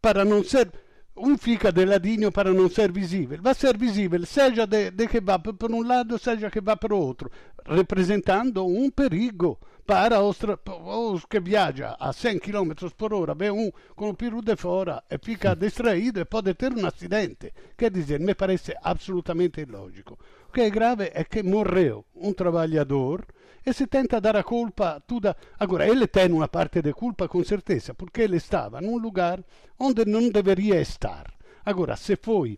para 0.01 0.25
não 0.25 0.43
ser 0.43 0.69
um 1.17 1.37
fica 1.37 1.71
de 1.71 1.85
ladinho 1.85 2.31
para 2.31 2.53
não 2.53 2.69
ser 2.69 2.91
visível. 2.91 3.41
Vai 3.41 3.53
ser 3.53 3.77
visível, 3.77 4.25
seja 4.25 4.67
de, 4.67 4.91
de 4.91 5.07
que 5.07 5.21
vá 5.21 5.39
por 5.39 5.71
um 5.71 5.81
lado, 5.81 6.19
seja 6.19 6.51
que 6.51 6.59
vá 6.59 6.75
para 6.75 6.93
o 6.93 6.99
outro, 6.99 7.31
representando 7.65 8.65
um 8.65 8.89
perigo 8.89 9.57
para 9.85 10.21
os, 10.21 10.39
os 10.41 11.25
que 11.25 11.39
viaja 11.39 11.95
a 11.99 12.11
100 12.11 12.39
km 12.39 12.71
por 12.97 13.13
hora, 13.13 13.35
vê 13.35 13.51
um 13.51 13.71
com 13.95 14.09
o 14.09 14.15
peru 14.15 14.41
de 14.41 14.55
fora 14.55 15.03
e 15.09 15.17
fica 15.19 15.55
distraído 15.55 16.19
e 16.19 16.25
pode 16.25 16.53
ter 16.55 16.73
um 16.73 16.85
acidente. 16.85 17.53
Quer 17.77 17.91
dizer, 17.91 18.19
me 18.19 18.33
parece 18.33 18.73
absolutamente 18.81 19.61
ilógico. 19.61 20.17
O 20.49 20.51
que 20.51 20.61
é 20.61 20.69
grave 20.69 21.11
é 21.13 21.23
que 21.23 21.43
morreu 21.43 22.03
um 22.15 22.33
trabalhador 22.33 23.25
e 23.63 23.73
se 23.73 23.85
tenta 23.85 24.19
dar 24.19 24.35
a 24.35 24.43
culpa 24.43 25.01
toda. 25.05 25.35
Agora, 25.59 25.87
ele 25.87 26.07
tem 26.07 26.31
uma 26.31 26.47
parte 26.47 26.81
de 26.81 26.93
culpa 26.93 27.27
com 27.27 27.43
certeza, 27.43 27.93
porque 27.93 28.21
ele 28.21 28.37
estava 28.37 28.81
num 28.81 28.97
lugar 28.97 29.43
onde 29.79 30.03
não 30.05 30.29
deveria 30.29 30.81
estar. 30.81 31.31
Agora, 31.63 31.95
se 31.95 32.15
foi, 32.15 32.57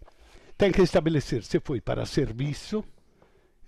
tem 0.58 0.72
que 0.72 0.82
estabelecer 0.82 1.44
se 1.44 1.60
foi 1.60 1.82
para 1.82 2.06
serviço. 2.06 2.84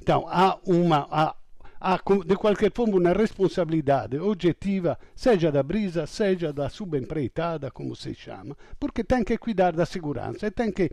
Então, 0.01 0.25
há 0.29 0.57
uma, 0.65 1.07
há 1.11 1.35
ha 1.79 2.01
de 2.25 2.35
qualche 2.35 2.69
forma 2.69 2.95
una 2.95 3.13
responsabilidade 3.13 4.17
oggettiva, 4.17 4.97
seja 5.13 5.49
da 5.49 5.63
brisa, 5.63 6.05
seja 6.05 6.51
da 6.51 6.69
subempreitada, 6.69 7.71
como 7.71 7.93
se 7.95 8.13
chama, 8.13 8.55
porque 8.77 9.03
tem 9.03 9.23
que 9.23 9.37
cuidar 9.37 9.73
da 9.73 9.85
segurança 9.85 10.47
e 10.47 10.51
tem 10.51 10.71
que 10.71 10.91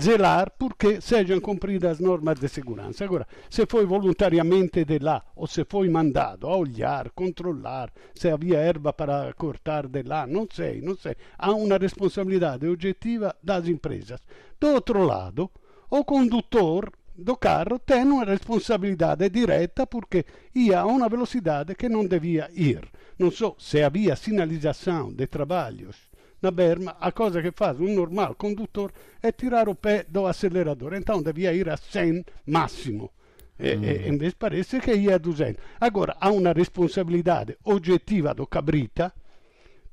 zelar 0.00 0.52
porque 0.56 1.00
sejam 1.00 1.40
cumpridas 1.40 1.92
as 1.92 2.00
normas 2.00 2.38
de 2.38 2.48
segurança. 2.48 3.04
Agora, 3.04 3.26
se 3.50 3.66
foi 3.66 3.84
voluntariamente 3.84 4.84
de 4.84 4.98
lá 4.98 5.24
ou 5.34 5.46
se 5.46 5.64
foi 5.64 5.88
mandado 5.88 6.46
a 6.46 6.56
olhar, 6.56 7.10
controlar 7.10 7.92
se 8.14 8.28
havia 8.28 8.58
erva 8.58 8.92
para 8.92 9.32
cortar 9.34 9.88
de 9.88 10.02
lá, 10.02 10.26
não 10.26 10.46
sei, 10.50 10.80
não 10.80 10.96
sei. 10.96 11.16
Há 11.36 11.50
uma 11.52 11.78
responsabilidade 11.78 12.66
objetiva 12.68 13.34
das 13.42 13.66
empresas. 13.66 14.20
Do 14.60 14.68
outro 14.68 15.02
lado, 15.02 15.50
o 15.90 16.04
condutor 16.04 16.92
do 17.22 17.36
carro 17.36 17.78
tem 17.78 18.04
uma 18.04 18.24
responsabilidade 18.24 19.28
direta 19.30 19.86
porque 19.86 20.24
ia 20.54 20.80
a 20.80 20.86
uma 20.86 21.08
velocidade 21.08 21.74
que 21.74 21.88
não 21.88 22.06
devia 22.06 22.50
ir. 22.52 22.88
Não 23.18 23.30
so 23.30 23.54
se 23.58 23.82
havia 23.82 24.16
sinalização 24.16 25.12
de 25.12 25.26
trabalhos 25.26 26.12
na 26.42 26.50
berma, 26.50 26.96
a 26.98 27.12
coisa 27.12 27.40
que 27.40 27.52
faz 27.52 27.78
um 27.78 27.94
normal 27.94 28.34
condutor 28.34 28.92
é 29.22 29.30
tirar 29.30 29.68
o 29.68 29.76
pé 29.76 30.04
do 30.08 30.26
acelerador. 30.26 30.92
Então 30.94 31.22
devia 31.22 31.54
ir 31.54 31.68
a 31.70 31.76
100 31.76 32.24
máximo. 32.46 33.12
E, 33.58 33.76
mm. 33.76 33.84
e 33.84 34.08
invece 34.08 34.36
parece 34.36 34.80
che 34.80 34.92
ia 34.92 35.14
a 35.14 35.18
200. 35.18 35.62
Agora, 35.78 36.16
há 36.18 36.30
uma 36.30 36.52
responsabilidade 36.52 37.56
objetiva 37.62 38.34
do 38.34 38.46
cabrita, 38.48 39.14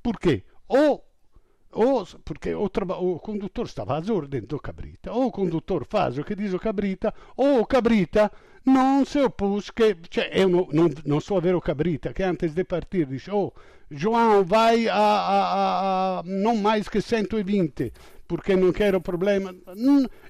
porque 0.02 0.44
ou 0.68 1.09
ou, 1.72 2.06
porque 2.26 2.54
o, 2.54 2.66
o 2.66 3.20
condutor 3.20 3.66
estava 3.66 3.98
às 3.98 4.10
ordens 4.10 4.46
do 4.46 4.60
Cabrita, 4.60 5.12
ou 5.12 5.28
o 5.28 5.32
condutor 5.32 5.86
faz 5.86 6.18
o 6.18 6.24
que 6.24 6.36
diz 6.36 6.54
o 6.54 6.60
Cabrita, 6.60 7.14
ou 7.38 7.62
o 7.62 7.66
Cabrita 7.66 8.32
não 8.66 9.06
se 9.06 9.20
opôs, 9.20 9.70
que, 9.70 9.96
cioè, 10.10 10.30
eu 10.34 10.50
não, 10.50 10.68
não, 11.06 11.20
sou 11.20 11.38
a 11.38 11.42
ver 11.42 11.56
o 11.56 11.62
Cabrita, 11.62 12.14
que 12.14 12.24
antes 12.24 12.54
de 12.54 12.64
partir 12.64 13.06
diz, 13.06 13.28
oh, 13.28 13.54
João 13.90 14.44
vai 14.44 14.88
a, 14.88 14.96
a, 14.96 16.20
a 16.20 16.24
não 16.24 16.56
mais 16.56 16.88
que 16.88 17.02
120, 17.02 17.92
porque 18.30 18.56
não 18.56 18.72
quero 18.72 19.02
problema. 19.02 19.56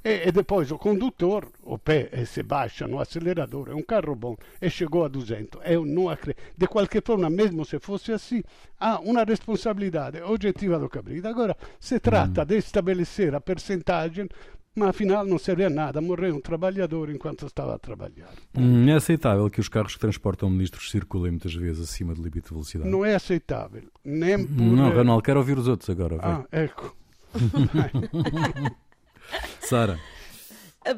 E, 0.04 0.30
e 0.30 0.32
depois 0.32 0.72
o 0.72 0.78
condutor, 0.78 1.52
o 1.62 1.78
pé 1.78 2.10
se 2.26 2.42
baixa 2.42 2.88
no 2.88 2.98
acelerador, 2.98 3.70
é 3.70 3.76
um 3.76 3.84
carro 3.84 4.16
bom, 4.16 4.38
e 4.62 4.70
chegou 4.70 5.04
a 5.04 5.10
200. 5.10 5.62
Eu 5.66 5.86
não 5.86 6.08
acredito. 6.08 6.42
De 6.58 6.66
qualquer 6.66 7.04
forma, 7.04 7.30
mesmo 7.30 7.66
se 7.66 7.78
fosse 7.78 8.14
assim, 8.14 8.42
há 8.80 9.00
uma 9.02 9.26
responsabilidade 9.26 10.22
objetiva 10.22 10.80
do 10.80 10.88
Cabrita. 10.88 11.28
Agora, 11.28 11.58
se 11.78 12.00
trata 12.00 12.44
mm. 12.44 12.46
de 12.46 12.58
estabelecer 12.58 13.36
a 13.36 13.42
percentagem 13.42 14.30
mas 14.76 14.90
afinal 14.90 15.26
não 15.26 15.38
serve 15.38 15.66
a 15.66 15.70
nada. 15.70 16.00
Morreu 16.02 16.36
um 16.36 16.42
trabalhador 16.42 17.10
enquanto 17.10 17.46
estava 17.46 17.76
a 17.76 17.80
trabalhar. 17.80 18.34
Hum, 18.56 18.88
é 18.88 18.94
aceitável 18.94 19.50
que 19.50 19.60
os 19.60 19.68
carros 19.68 19.94
que 19.94 20.00
transportam 20.00 20.50
ministros 20.50 20.90
circulem 20.92 21.32
muitas 21.32 21.54
vezes 21.54 21.90
acima 21.90 22.14
do 22.14 22.22
limite 22.22 22.48
de 22.48 22.50
velocidade? 22.50 22.90
Não 22.90 23.04
é 23.04 23.16
aceitável. 23.16 23.84
Nem 24.04 24.46
por... 24.46 24.62
Não, 24.62 24.90
Ronaldo, 24.90 25.24
quero 25.24 25.40
ouvir 25.40 25.58
os 25.58 25.68
outros 25.68 25.90
agora. 25.90 26.18
Vai. 26.18 26.32
Ah, 26.32 26.48
eco. 26.52 26.96
Sara. 29.62 30.00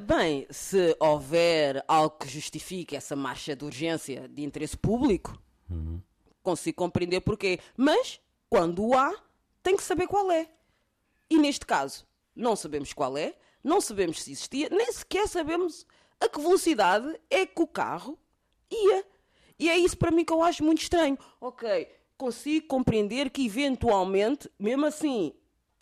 Bem, 0.08 0.46
se 0.50 0.96
houver 1.00 1.84
algo 1.88 2.18
que 2.18 2.30
justifique 2.30 2.96
essa 2.96 3.16
marcha 3.16 3.56
de 3.56 3.66
urgência 3.66 4.30
de 4.30 4.44
interesse 4.44 4.78
público, 4.78 5.38
uhum. 5.70 6.00
consigo 6.44 6.78
compreender 6.78 7.20
porquê. 7.22 7.60
Mas, 7.76 8.22
quando 8.50 8.94
há, 8.94 9.12
tem 9.64 9.76
que 9.76 9.84
saber 9.84 10.08
qual 10.08 10.32
é. 10.32 10.48
E 11.30 11.38
neste 11.38 11.66
caso, 11.66 12.06
não 12.36 12.56
sabemos 12.56 12.94
qual 12.94 13.18
é, 13.18 13.34
não 13.64 13.82
sabemos 13.82 14.22
se 14.22 14.32
existia, 14.32 14.70
nem 14.70 14.92
sequer 14.92 15.28
sabemos 15.28 15.86
a 16.20 16.28
que 16.28 16.40
velocidade 16.40 17.20
é 17.30 17.46
que 17.46 17.62
o 17.62 17.68
carro 17.68 18.18
ia. 18.70 19.06
E 19.58 19.70
é 19.70 19.78
isso 19.78 19.98
para 19.98 20.12
mim 20.12 20.26
que 20.26 20.34
eu 20.34 20.42
acho 20.42 20.64
muito 20.64 20.82
estranho. 20.82 21.18
Ok, 21.40 21.88
consigo 22.18 22.68
compreender 22.68 23.30
que 23.30 23.46
eventualmente, 23.46 24.50
mesmo 24.60 24.86
assim, 24.86 25.34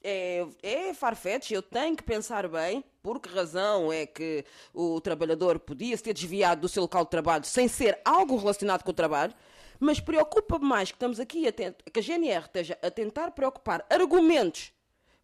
é, 0.04 0.46
é 0.64 0.94
farfetch, 0.94 1.52
eu 1.52 1.62
tenho 1.62 1.96
que 1.96 2.04
pensar 2.04 2.48
bem 2.48 2.84
por 3.02 3.20
que 3.20 3.30
razão 3.30 3.92
é 3.92 4.06
que 4.06 4.46
o 4.74 5.00
trabalhador 5.02 5.60
podia 5.60 5.96
se 5.96 6.04
ter 6.04 6.14
desviado 6.14 6.62
do 6.62 6.70
seu 6.70 6.84
local 6.84 7.04
de 7.04 7.12
trabalho 7.12 7.46
sem 7.46 7.68
ser 7.68 8.00
algo 8.04 8.38
relacionado 8.38 8.84
com 8.84 8.92
o 8.92 8.94
trabalho, 8.94 9.34
mas 9.80 10.00
preocupa-me 10.00 10.66
mais 10.66 10.92
que 10.92 10.96
estamos 10.96 11.20
aqui 11.20 11.48
a 11.48 11.52
que 11.52 12.00
a 12.00 12.02
GNR 12.02 12.46
esteja 12.46 12.78
a 12.82 12.92
tentar 12.92 13.32
preocupar 13.32 13.86
argumentos 13.90 14.72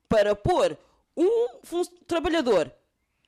para 0.07 0.35
pôr 0.35 0.77
um 1.15 1.59
trabalhador 2.07 2.71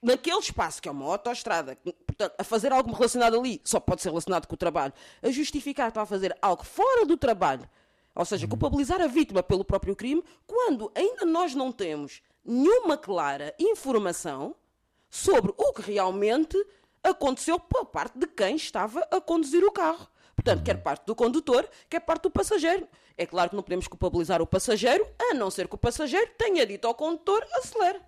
naquele 0.02 0.40
espaço 0.40 0.82
que 0.82 0.88
é 0.88 0.92
uma 0.92 1.06
autoestrada, 1.06 1.76
portanto, 2.06 2.34
a 2.38 2.44
fazer 2.44 2.72
algo 2.72 2.92
relacionado 2.94 3.40
ali, 3.40 3.62
só 3.64 3.80
pode 3.80 4.02
ser 4.02 4.10
relacionado 4.10 4.48
com 4.48 4.54
o 4.54 4.58
trabalho, 4.58 4.94
a 5.22 5.32
justificar 5.32 5.92
para 5.92 6.06
fazer 6.06 6.38
algo 6.42 6.64
fora 6.64 7.06
do 7.06 7.18
trabalho 7.18 7.68
ou 8.18 8.26
seja, 8.26 8.46
uhum. 8.46 8.50
culpabilizar 8.50 9.00
a 9.00 9.08
vítima 9.08 9.44
pelo 9.44 9.64
próprio 9.64 9.96
crime, 9.96 10.24
quando 10.48 10.92
ainda 10.96 11.24
nós 11.24 11.54
não 11.54 11.72
temos 11.72 12.24
nenhuma 12.44 12.98
clara 12.98 13.54
informação 13.60 14.56
sobre 15.08 15.54
o 15.56 15.72
que 15.74 15.84
realmente 15.84 16.58
aconteceu 17.04 17.60
por 17.60 17.86
parte 17.86 18.18
de 18.18 18.26
quem 18.26 18.56
estava 18.56 19.08
a 19.12 19.22
conduzir 19.22 19.64
o 19.64 19.72
carro. 19.72 20.08
Portanto, 20.36 20.64
quer 20.64 20.82
parte 20.82 21.06
do 21.06 21.16
condutor, 21.16 21.70
quer 21.88 22.00
parte 22.00 22.24
do 22.24 22.32
passageiro. 22.32 22.88
É 23.18 23.26
claro 23.26 23.50
que 23.50 23.56
não 23.56 23.64
podemos 23.64 23.88
culpabilizar 23.88 24.42
o 24.42 24.48
passageiro, 24.48 25.06
a 25.20 25.34
não 25.34 25.50
ser 25.50 25.68
que 25.68 25.76
o 25.76 25.78
passageiro 25.78 26.30
tenha 26.38 26.66
dito 26.66 26.86
ao 26.86 26.94
condutor 26.94 27.44
acelere. 27.54 28.00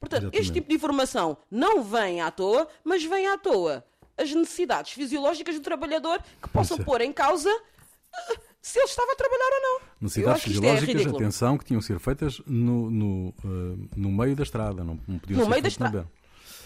Portanto, 0.00 0.22
Exatamente. 0.22 0.40
este 0.40 0.52
tipo 0.52 0.68
de 0.68 0.74
informação 0.74 1.36
não 1.50 1.82
vem 1.82 2.20
à 2.20 2.30
toa, 2.30 2.66
mas 2.82 3.04
vem 3.04 3.26
à 3.26 3.36
toa 3.36 3.84
as 4.16 4.32
necessidades 4.32 4.92
fisiológicas 4.92 5.54
do 5.56 5.60
trabalhador 5.60 6.22
que 6.40 6.48
possam 6.48 6.78
pôr 6.78 7.00
em 7.02 7.12
causa 7.12 7.50
uh, 7.50 8.38
se 8.62 8.78
ele 8.78 8.86
estava 8.86 9.12
a 9.12 9.16
trabalhar 9.16 9.50
ou 9.52 9.62
não. 9.62 9.80
Necessidades 10.00 10.42
é 10.42 10.44
fisiológicas, 10.44 11.06
é 11.06 11.08
atenção, 11.08 11.58
que 11.58 11.64
tinham 11.64 11.80
que 11.80 11.86
ser 11.86 11.98
feitas 11.98 12.40
no, 12.46 12.90
no, 12.90 13.28
uh, 13.28 13.88
no 13.94 14.10
meio 14.10 14.34
da 14.34 14.42
estrada, 14.42 14.82
não, 14.82 14.98
não 15.06 15.18
podiam 15.18 15.38
no 15.38 15.44
ser 15.44 15.50
meio 15.50 15.62
da 15.62 15.68
estrada. 15.68 16.08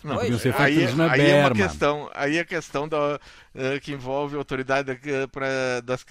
Não, 0.04 0.16
podiam 0.16 0.38
ser 0.38 0.52
feitas 0.52 0.90
aí, 0.90 0.94
na 0.94 1.10
aí 1.10 1.18
berma. 1.18 1.32
é 1.32 1.46
uma 1.46 1.54
questão, 1.54 2.10
aí 2.14 2.36
é 2.36 2.40
a 2.40 2.44
questão 2.44 2.88
da, 2.88 3.16
uh, 3.16 3.80
que 3.80 3.92
envolve 3.92 4.34
a 4.34 4.38
autoridade 4.38 4.90
uh, 4.92 5.28
para 5.28 5.80
das 5.82 6.04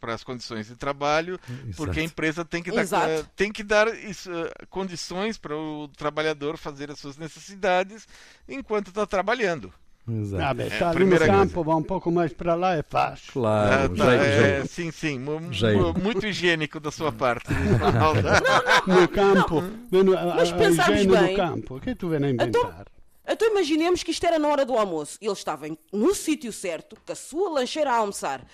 para 0.00 0.14
as 0.14 0.22
condições 0.22 0.66
de 0.66 0.76
trabalho, 0.76 1.38
Exato. 1.48 1.76
porque 1.76 2.00
a 2.00 2.04
empresa 2.04 2.44
tem 2.44 2.62
que 2.62 2.70
dar, 2.70 3.08
tem 3.34 3.52
que 3.52 3.62
dar 3.62 3.88
isso, 3.94 4.30
condições 4.70 5.38
para 5.38 5.56
o 5.56 5.88
trabalhador 5.88 6.56
fazer 6.56 6.90
as 6.90 6.98
suas 6.98 7.16
necessidades 7.16 8.06
enquanto 8.48 8.88
está 8.88 9.06
trabalhando. 9.06 9.72
Exato. 10.08 10.42
Ah, 10.42 10.54
tá 10.54 10.92
é, 10.94 11.04
no 11.04 11.18
campo, 11.18 11.64
vai 11.64 11.74
um 11.74 11.82
pouco 11.82 12.12
mais 12.12 12.32
para 12.32 12.54
lá 12.54 12.76
é 12.76 12.82
fácil. 12.82 13.32
Claro, 13.32 13.92
ah, 13.92 13.96
tá, 13.96 14.14
é, 14.14 14.64
sim, 14.64 14.92
sim, 14.92 15.18
muito 15.18 16.24
higiênico 16.24 16.78
da 16.78 16.92
sua 16.92 17.10
parte. 17.10 17.48
no 18.86 19.08
campo, 19.08 19.64
mas 19.90 20.52
a 20.52 20.92
higiene 20.92 21.12
bem, 21.12 21.30
do 21.30 21.36
campo, 21.36 21.76
o 21.76 21.80
que 21.80 21.94
tu 21.96 22.08
vem 22.08 22.24
a 22.24 22.30
inventar? 22.30 22.46
Então, 22.48 22.95
então 23.28 23.50
imaginemos 23.50 24.02
que 24.02 24.10
isto 24.10 24.24
era 24.24 24.38
na 24.38 24.48
hora 24.48 24.64
do 24.64 24.76
almoço. 24.76 25.18
Ele 25.20 25.32
estava 25.32 25.66
no 25.92 26.14
sítio 26.14 26.52
certo, 26.52 26.96
com 27.04 27.12
a 27.12 27.16
sua 27.16 27.50
lancheira 27.50 27.90
a 27.90 27.96
almoçar. 27.96 28.46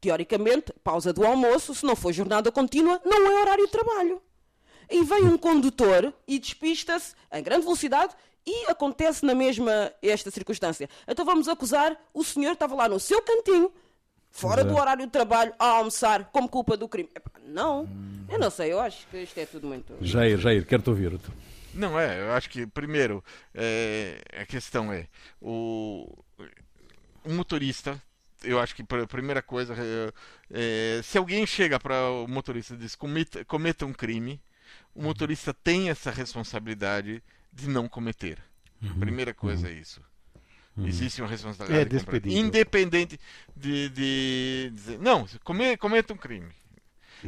Teoricamente, 0.00 0.72
pausa 0.82 1.12
do 1.12 1.24
almoço, 1.24 1.74
se 1.74 1.84
não 1.84 1.96
for 1.96 2.12
jornada 2.12 2.52
contínua, 2.52 3.00
não 3.04 3.26
é 3.26 3.40
horário 3.40 3.66
de 3.66 3.72
trabalho. 3.72 4.20
E 4.90 5.02
vem 5.02 5.24
um 5.24 5.38
condutor 5.38 6.12
e 6.26 6.38
despista-se 6.38 7.14
em 7.32 7.42
grande 7.42 7.62
velocidade 7.64 8.14
e 8.46 8.70
acontece 8.70 9.24
na 9.24 9.34
mesma 9.34 9.92
esta 10.02 10.30
circunstância. 10.30 10.88
Então 11.08 11.24
vamos 11.24 11.48
acusar 11.48 11.98
o 12.12 12.22
senhor 12.22 12.50
que 12.50 12.56
estava 12.56 12.74
lá 12.74 12.88
no 12.88 13.00
seu 13.00 13.22
cantinho, 13.22 13.72
fora 14.30 14.62
do 14.64 14.76
horário 14.76 15.06
de 15.06 15.12
trabalho, 15.12 15.54
a 15.58 15.68
almoçar, 15.68 16.30
como 16.32 16.48
culpa 16.48 16.76
do 16.76 16.88
crime. 16.88 17.08
Epá, 17.14 17.30
não, 17.46 17.88
eu 18.28 18.38
não 18.38 18.50
sei, 18.50 18.72
eu 18.72 18.80
acho 18.80 19.06
que 19.08 19.18
isto 19.18 19.38
é 19.38 19.46
tudo 19.46 19.66
muito. 19.66 19.94
Jair, 20.00 20.38
Jair, 20.38 20.66
quero-te 20.66 20.90
ouvir. 20.90 21.18
Não, 21.74 21.98
é, 21.98 22.20
eu 22.20 22.32
acho 22.32 22.48
que, 22.48 22.66
primeiro, 22.66 23.22
é, 23.54 24.20
a 24.40 24.46
questão 24.46 24.92
é: 24.92 25.08
o, 25.40 26.24
o 27.24 27.32
motorista 27.32 28.00
eu 28.44 28.60
acho 28.60 28.74
que 28.74 28.82
a 28.82 29.06
primeira 29.06 29.42
coisa 29.42 29.74
é, 29.74 30.12
é, 30.98 31.02
se 31.02 31.18
alguém 31.18 31.46
chega 31.46 31.80
para 31.80 32.10
o 32.10 32.28
motorista 32.28 32.74
e 32.74 32.76
diz 32.76 32.94
cometa, 32.94 33.44
cometa 33.44 33.86
um 33.86 33.92
crime, 33.92 34.40
o 34.94 35.02
motorista 35.02 35.52
tem 35.52 35.90
essa 35.90 36.10
responsabilidade 36.10 37.22
de 37.52 37.68
não 37.68 37.88
cometer. 37.88 38.38
Uhum. 38.82 38.98
Primeira 39.00 39.32
coisa 39.32 39.66
uhum. 39.66 39.72
é 39.72 39.76
isso. 39.76 40.02
Uhum. 40.76 40.86
Existe 40.86 41.22
uma 41.22 41.28
responsabilidade. 41.28 41.96
É 41.96 42.38
independente 42.38 43.18
de, 43.56 43.88
de, 43.88 44.70
dizer, 44.74 44.98
não, 44.98 45.26
cometa 45.78 46.12
um 46.12 46.16
crime. 46.16 46.52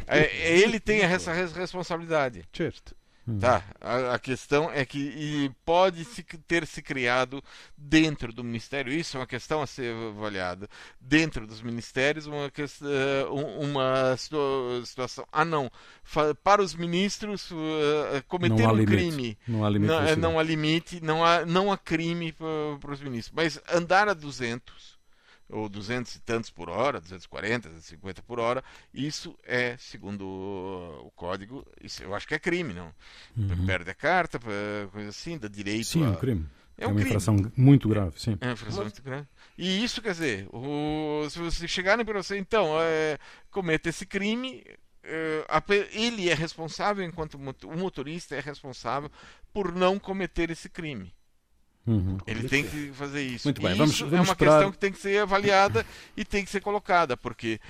É, 0.07 0.59
ele 0.59 0.79
tem 0.79 1.01
essa 1.01 1.33
responsabilidade. 1.33 2.45
Certo. 2.53 2.95
Hum. 3.29 3.41
Tá? 3.41 3.65
A, 3.81 4.15
a, 4.15 4.19
questão 4.21 4.71
é 4.71 4.85
que 4.85 5.51
pode 5.65 6.05
se 6.05 6.23
ter 6.47 6.65
se 6.65 6.81
criado 6.81 7.43
dentro 7.77 8.33
do 8.33 8.45
ministério, 8.45 8.93
isso 8.93 9.17
é 9.17 9.21
uma 9.21 9.27
questão 9.27 9.61
a 9.61 9.67
ser 9.67 9.93
avaliada, 9.95 10.69
dentro 11.01 11.45
dos 11.45 11.61
ministérios, 11.61 12.27
uma, 12.27 12.47
eh, 12.47 13.27
uma 13.59 14.17
situação. 14.85 15.27
Ah, 15.33 15.45
não, 15.45 15.69
para 16.45 16.63
os 16.63 16.75
ministros 16.77 17.51
uh, 17.51 17.57
cometer 18.29 18.69
um 18.69 18.85
crime. 18.85 19.37
Não 19.49 19.65
há 19.65 19.71
limite. 19.71 19.93
Não, 19.93 20.17
não 20.17 20.39
há 20.39 20.43
limite, 20.45 21.01
não 21.03 21.25
há, 21.25 21.45
não 21.45 21.73
há 21.73 21.77
crime 21.77 22.31
para, 22.31 22.79
para 22.81 22.93
os 22.93 23.01
ministros. 23.01 23.35
Mas 23.35 23.61
andar 23.69 24.09
a 24.09 24.15
200 24.15 24.96
ou 25.49 25.69
200 25.69 26.15
e 26.15 26.21
tantos 26.21 26.51
por 26.51 26.69
hora, 26.69 27.01
240, 27.01 27.69
250 27.69 28.23
por 28.23 28.41
hora, 28.41 28.63
isso 28.93 29.39
é, 29.45 29.77
segundo 29.79 30.25
o 30.25 31.11
código, 31.15 31.65
isso 31.81 32.03
eu 32.03 32.15
acho 32.15 32.27
que 32.27 32.35
é 32.35 32.39
crime, 32.39 32.73
não? 32.73 32.93
Uhum. 33.37 33.67
Perde 33.67 33.91
a 33.91 33.95
carta, 33.95 34.41
coisa 34.91 35.11
assim, 35.11 35.39
dá 35.39 35.49
direito 35.49 35.87
Sim, 35.87 36.05
a... 36.05 36.07
é 36.07 36.11
um 36.11 36.17
crime. 36.17 36.47
É, 36.79 36.87
um 36.87 36.91
é 36.91 36.93
uma 36.93 36.95
crime. 36.97 37.11
infração 37.11 37.53
muito 37.57 37.89
grave, 37.89 38.21
sim. 38.21 38.37
É 38.41 38.47
uma 38.47 38.53
infração 38.53 38.83
muito 38.83 39.03
grave. 39.03 39.27
E 39.57 39.83
isso, 39.83 40.03
quer 40.03 40.13
dizer, 40.13 40.49
o... 40.53 41.27
se 41.31 41.39
vocês 41.39 41.71
chegarem 41.71 42.05
para 42.05 42.23
você, 42.23 42.37
então, 42.37 42.81
é... 42.81 43.19
cometa 43.51 43.89
esse 43.89 44.05
crime, 44.05 44.63
é... 45.03 45.45
ele 45.93 46.29
é 46.29 46.35
responsável, 46.35 47.05
enquanto 47.05 47.35
o 47.35 47.77
motorista 47.77 48.35
é 48.35 48.41
responsável 48.41 49.11
por 49.53 49.73
não 49.73 49.99
cometer 49.99 50.51
esse 50.51 50.69
crime. 50.69 51.16
Uhum. 51.87 52.19
Ele 52.27 52.49
tem 52.49 52.65
que 52.65 52.91
fazer 52.93 53.23
isso. 53.23 53.47
Muito 53.47 53.63
bem, 53.63 53.71
isso 53.71 53.79
vamos, 53.79 54.01
é 54.01 54.05
vamos 54.05 54.29
uma 54.29 54.33
esperar... 54.33 54.53
questão 54.53 54.73
que 54.73 54.79
tem 54.79 54.93
que 54.93 54.99
ser 54.99 55.23
avaliada 55.23 55.87
e 56.17 56.25
tem 56.25 56.45
que 56.45 56.51
ser 56.51 56.61
colocada, 56.61 57.17
porque 57.17 57.61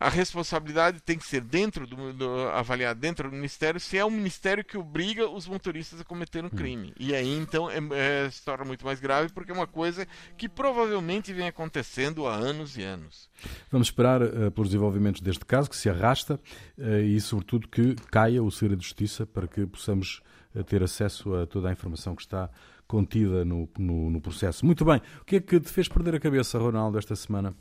a 0.00 0.08
responsabilidade 0.08 1.00
tem 1.00 1.18
que 1.18 1.26
ser 1.26 1.40
dentro 1.40 1.86
do, 1.86 2.12
do 2.12 2.48
avaliada 2.50 2.98
dentro 2.98 3.28
do 3.28 3.34
ministério 3.34 3.80
se 3.80 3.98
é 3.98 4.04
um 4.04 4.10
ministério 4.10 4.64
que 4.64 4.78
obriga 4.78 5.28
os 5.28 5.48
motoristas 5.48 6.00
a 6.00 6.04
cometer 6.04 6.44
um 6.44 6.46
hum. 6.46 6.50
crime 6.50 6.92
e 6.98 7.14
aí 7.14 7.36
então 7.36 7.68
é, 7.68 7.78
é, 7.92 8.30
se 8.30 8.44
torna 8.44 8.64
muito 8.64 8.84
mais 8.84 9.00
grave 9.00 9.32
porque 9.32 9.50
é 9.50 9.54
uma 9.54 9.66
coisa 9.66 10.06
que 10.36 10.48
provavelmente 10.48 11.32
vem 11.32 11.48
acontecendo 11.48 12.26
há 12.26 12.34
anos 12.34 12.76
e 12.76 12.82
anos 12.82 13.28
vamos 13.70 13.88
esperar 13.88 14.22
uh, 14.22 14.50
pelos 14.52 14.70
desenvolvimentos 14.70 15.20
deste 15.20 15.44
caso 15.44 15.68
que 15.68 15.76
se 15.76 15.90
arrasta 15.90 16.40
uh, 16.78 17.00
e 17.00 17.20
sobretudo 17.20 17.66
que 17.66 17.96
caia 18.10 18.42
o 18.42 18.50
segredo 18.50 18.78
de 18.78 18.84
justiça 18.84 19.26
para 19.26 19.48
que 19.48 19.66
possamos 19.66 20.22
uh, 20.54 20.62
ter 20.62 20.82
acesso 20.82 21.34
a 21.34 21.46
toda 21.46 21.68
a 21.68 21.72
informação 21.72 22.14
que 22.14 22.22
está 22.22 22.48
contida 22.88 23.44
no, 23.44 23.68
no, 23.78 24.10
no, 24.10 24.20
processo. 24.20 24.64
Muito 24.66 24.84
bem. 24.84 25.00
O 25.20 25.24
que 25.24 25.36
é 25.36 25.40
que 25.40 25.60
te 25.60 25.68
fez 25.68 25.86
perder 25.86 26.16
a 26.16 26.20
cabeça, 26.20 26.58
Ronaldo, 26.58 26.98
esta 26.98 27.14
semana? 27.14 27.54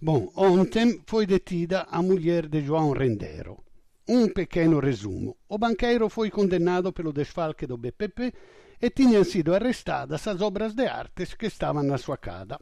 Bom, 0.00 0.32
ontem 0.34 1.00
foi 1.06 1.26
detida 1.26 1.86
a 1.90 2.02
mulher 2.02 2.48
de 2.48 2.62
João 2.62 2.92
Rendero. 2.92 3.62
Um 4.08 4.28
pequeno 4.28 4.80
resumo. 4.80 5.36
O 5.48 5.58
banqueiro 5.58 6.08
foi 6.08 6.30
condenado 6.30 6.92
pelo 6.92 7.12
desfalque 7.12 7.66
do 7.66 7.76
BPP 7.76 8.32
e 8.80 8.90
tinham 8.90 9.24
sido 9.24 9.54
arrestadas 9.54 10.26
as 10.26 10.40
obras 10.40 10.74
de 10.74 10.86
arte 10.86 11.36
que 11.36 11.46
estavam 11.46 11.82
na 11.82 11.98
sua 11.98 12.16
casa, 12.16 12.58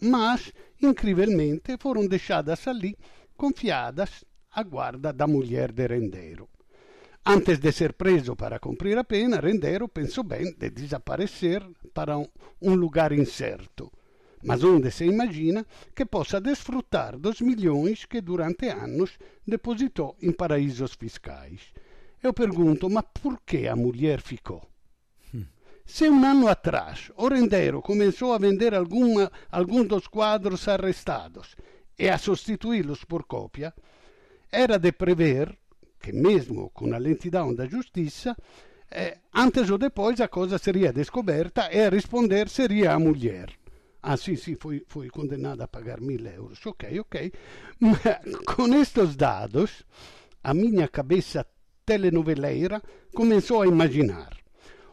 mas, 0.00 0.52
incrivelmente, 0.80 1.76
foram 1.78 2.06
deixadas 2.06 2.66
ali, 2.66 2.96
confiadas 3.36 4.24
à 4.50 4.62
guarda 4.62 5.12
da 5.12 5.26
mulher 5.26 5.72
de 5.72 5.86
Rendero. 5.86 6.48
Antes 7.26 7.58
de 7.58 7.72
ser 7.72 7.94
preso 7.94 8.36
para 8.36 8.58
cumprir 8.58 8.98
a 8.98 9.04
pena, 9.04 9.40
Rendero 9.40 9.88
pensou 9.88 10.22
bem 10.22 10.54
de 10.58 10.68
desaparecer 10.68 11.64
para 11.94 12.18
um, 12.18 12.74
lugar 12.74 13.12
incerto, 13.12 13.90
mas 14.42 14.62
onde 14.62 14.90
se 14.90 15.06
imagina 15.06 15.64
que 15.94 16.04
possa 16.04 16.38
desfrutar 16.38 17.18
dos 17.18 17.40
milhões 17.40 18.04
que 18.04 18.20
durante 18.20 18.68
anos 18.68 19.18
depositou 19.46 20.14
em 20.20 20.32
paraísos 20.32 20.92
fiscais. 20.94 21.72
Eu 22.22 22.34
pergunto, 22.34 22.90
mas 22.90 23.06
por 23.22 23.40
que 23.40 23.68
a 23.68 23.74
mulher 23.74 24.20
ficou? 24.20 24.62
Se 25.86 26.08
um 26.08 26.24
ano 26.24 26.46
atrás 26.46 27.10
o 27.16 27.28
Rendero 27.28 27.80
começou 27.80 28.34
a 28.34 28.38
vender 28.38 28.74
alguma, 28.74 29.32
alguns 29.50 29.88
dos 29.88 30.06
quadros 30.06 30.68
arrestados 30.68 31.56
e 31.98 32.08
a 32.08 32.18
substituí-los 32.18 33.04
por 33.04 33.24
cópia, 33.24 33.72
era 34.52 34.78
de 34.78 34.92
prever 34.92 35.58
que 36.04 36.12
mesmo 36.12 36.68
com 36.74 36.92
a 36.92 36.98
lentidão 36.98 37.54
da 37.54 37.64
justiça, 37.66 38.36
eh, 38.90 39.16
antes 39.34 39.70
ou 39.70 39.78
depois 39.78 40.20
a 40.20 40.28
coisa 40.28 40.58
seria 40.58 40.92
descoberta 40.92 41.70
e 41.72 41.80
a 41.80 41.88
responder 41.88 42.46
seria 42.50 42.92
a 42.92 42.98
mulher. 42.98 43.48
Ah, 44.02 44.18
sim, 44.18 44.36
sim, 44.36 44.54
fui, 44.54 44.84
fui 44.86 45.08
condenada 45.08 45.64
a 45.64 45.68
pagar 45.76 46.02
mil 46.02 46.22
euros. 46.26 46.60
Ok, 46.66 47.00
ok. 47.00 47.32
Mas 47.80 48.00
com 48.44 48.66
estes 48.74 49.16
dados, 49.16 49.82
a 50.42 50.52
minha 50.52 50.86
cabeça 50.88 51.46
telenoveleira 51.86 52.82
começou 53.14 53.62
a 53.62 53.66
imaginar. 53.66 54.36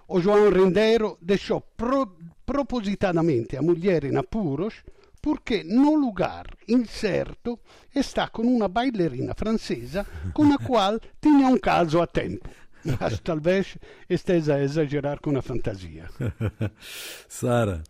O 0.08 0.22
João 0.22 0.50
Rendeiro 0.50 1.18
deixou 1.22 1.60
pro, 1.60 2.16
propositadamente 2.46 3.58
a 3.58 3.62
mulher 3.62 4.06
em 4.06 4.16
apuros 4.16 4.76
porque 5.22 5.64
no 5.64 5.96
lugar 5.96 6.48
incerto 6.68 7.60
está 7.94 8.28
com 8.28 8.44
uma 8.44 8.68
bailarina 8.68 9.34
francesa 9.36 10.06
com 10.34 10.52
a 10.54 10.58
qual 10.58 11.00
tinha 11.22 11.48
um 11.48 11.58
caso 11.58 12.02
a 12.02 12.08
tempo. 12.08 12.50
Mas 13.00 13.20
talvez 13.20 13.78
esteja 14.10 14.56
a 14.56 14.64
exagerar 14.64 15.20
com 15.20 15.38
a 15.38 15.42
fantasia. 15.42 16.10
Sara. 17.28 17.84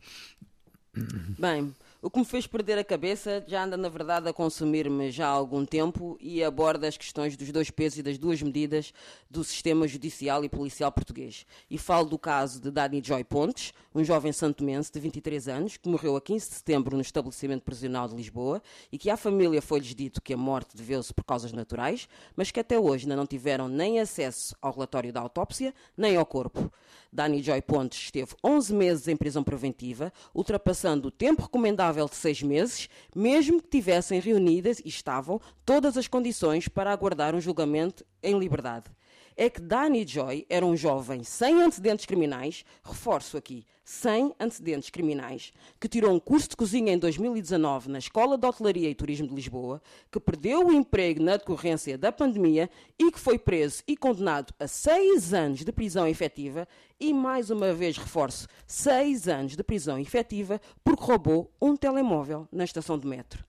Bem, 1.39 1.73
O 2.03 2.09
que 2.09 2.17
me 2.17 2.25
fez 2.25 2.47
perder 2.47 2.79
a 2.79 2.83
cabeça 2.83 3.43
já 3.45 3.63
anda, 3.63 3.77
na 3.77 3.87
verdade, 3.87 4.27
a 4.27 4.33
consumir-me 4.33 5.11
já 5.11 5.27
há 5.27 5.29
algum 5.29 5.63
tempo 5.63 6.17
e 6.19 6.43
aborda 6.43 6.87
as 6.87 6.97
questões 6.97 7.37
dos 7.37 7.51
dois 7.51 7.69
pesos 7.69 7.99
e 7.99 8.01
das 8.01 8.17
duas 8.17 8.41
medidas 8.41 8.91
do 9.29 9.43
sistema 9.43 9.87
judicial 9.87 10.43
e 10.43 10.49
policial 10.49 10.91
português. 10.91 11.45
E 11.69 11.77
falo 11.77 12.09
do 12.09 12.17
caso 12.17 12.59
de 12.59 12.71
Dani 12.71 13.03
Joy 13.05 13.23
Pontes, 13.23 13.71
um 13.93 14.03
jovem 14.03 14.31
santomense 14.31 14.91
de 14.91 14.99
23 14.99 15.47
anos, 15.47 15.77
que 15.77 15.87
morreu 15.87 16.15
a 16.15 16.21
15 16.21 16.49
de 16.49 16.55
setembro 16.55 16.95
no 16.95 17.03
estabelecimento 17.03 17.61
prisional 17.61 18.07
de 18.07 18.15
Lisboa 18.15 18.63
e 18.91 18.97
que 18.97 19.11
à 19.11 19.15
família 19.15 19.61
foi-lhes 19.61 19.93
dito 19.93 20.23
que 20.23 20.33
a 20.33 20.37
morte 20.37 20.75
deveu-se 20.75 21.13
por 21.13 21.23
causas 21.23 21.53
naturais, 21.53 22.09
mas 22.35 22.49
que 22.49 22.59
até 22.59 22.79
hoje 22.79 23.03
ainda 23.03 23.15
não 23.15 23.27
tiveram 23.27 23.67
nem 23.67 23.99
acesso 23.99 24.55
ao 24.59 24.73
relatório 24.73 25.13
da 25.13 25.21
autópsia, 25.21 25.71
nem 25.95 26.15
ao 26.15 26.25
corpo. 26.25 26.71
Dani 27.13 27.43
Joy 27.43 27.61
Pontes 27.61 27.99
esteve 27.99 28.33
11 28.43 28.73
meses 28.73 29.07
em 29.07 29.17
prisão 29.17 29.43
preventiva, 29.43 30.13
ultrapassando 30.33 31.09
o 31.09 31.11
tempo 31.11 31.49
recomendável 31.91 32.07
de 32.07 32.15
seis 32.15 32.41
meses, 32.41 32.89
mesmo 33.15 33.61
que 33.61 33.69
tivessem 33.69 34.19
reunidas 34.19 34.79
e 34.79 34.87
estavam 34.87 35.39
todas 35.65 35.97
as 35.97 36.07
condições 36.07 36.67
para 36.67 36.91
aguardar 36.91 37.35
um 37.35 37.41
julgamento 37.41 38.05
em 38.23 38.37
liberdade. 38.37 38.89
É 39.35 39.49
que 39.49 39.61
Danny 39.61 40.05
Joy 40.07 40.45
era 40.49 40.65
um 40.65 40.75
jovem 40.75 41.23
sem 41.23 41.61
antecedentes 41.61 42.05
criminais, 42.05 42.65
reforço 42.83 43.37
aqui, 43.37 43.65
sem 43.91 44.33
antecedentes 44.39 44.89
criminais, 44.89 45.51
que 45.77 45.89
tirou 45.89 46.13
um 46.13 46.19
curso 46.19 46.47
de 46.47 46.55
cozinha 46.55 46.93
em 46.93 46.97
2019 46.97 47.89
na 47.89 47.99
Escola 47.99 48.37
de 48.37 48.47
Hotelaria 48.47 48.89
e 48.89 48.95
Turismo 48.95 49.27
de 49.27 49.35
Lisboa, 49.35 49.81
que 50.09 50.17
perdeu 50.17 50.65
o 50.65 50.71
emprego 50.71 51.21
na 51.21 51.35
decorrência 51.35 51.97
da 51.97 52.09
pandemia 52.09 52.69
e 52.97 53.11
que 53.11 53.19
foi 53.19 53.37
preso 53.37 53.83
e 53.85 53.97
condenado 53.97 54.53
a 54.57 54.65
seis 54.65 55.33
anos 55.33 55.65
de 55.65 55.73
prisão 55.73 56.07
efetiva 56.07 56.65
e, 56.97 57.13
mais 57.13 57.49
uma 57.49 57.73
vez 57.73 57.97
reforço, 57.97 58.47
seis 58.65 59.27
anos 59.27 59.57
de 59.57 59.63
prisão 59.63 59.99
efetiva 59.99 60.61
porque 60.85 61.03
roubou 61.03 61.51
um 61.61 61.75
telemóvel 61.75 62.47
na 62.49 62.63
estação 62.63 62.97
de 62.97 63.05
metro. 63.05 63.43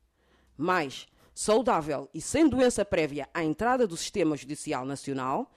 Mais, 0.56 1.06
saudável 1.32 2.08
e 2.12 2.20
sem 2.20 2.48
doença 2.48 2.84
prévia 2.84 3.28
à 3.32 3.44
entrada 3.44 3.86
do 3.86 3.96
Sistema 3.96 4.36
Judicial 4.36 4.84
Nacional, 4.84 5.52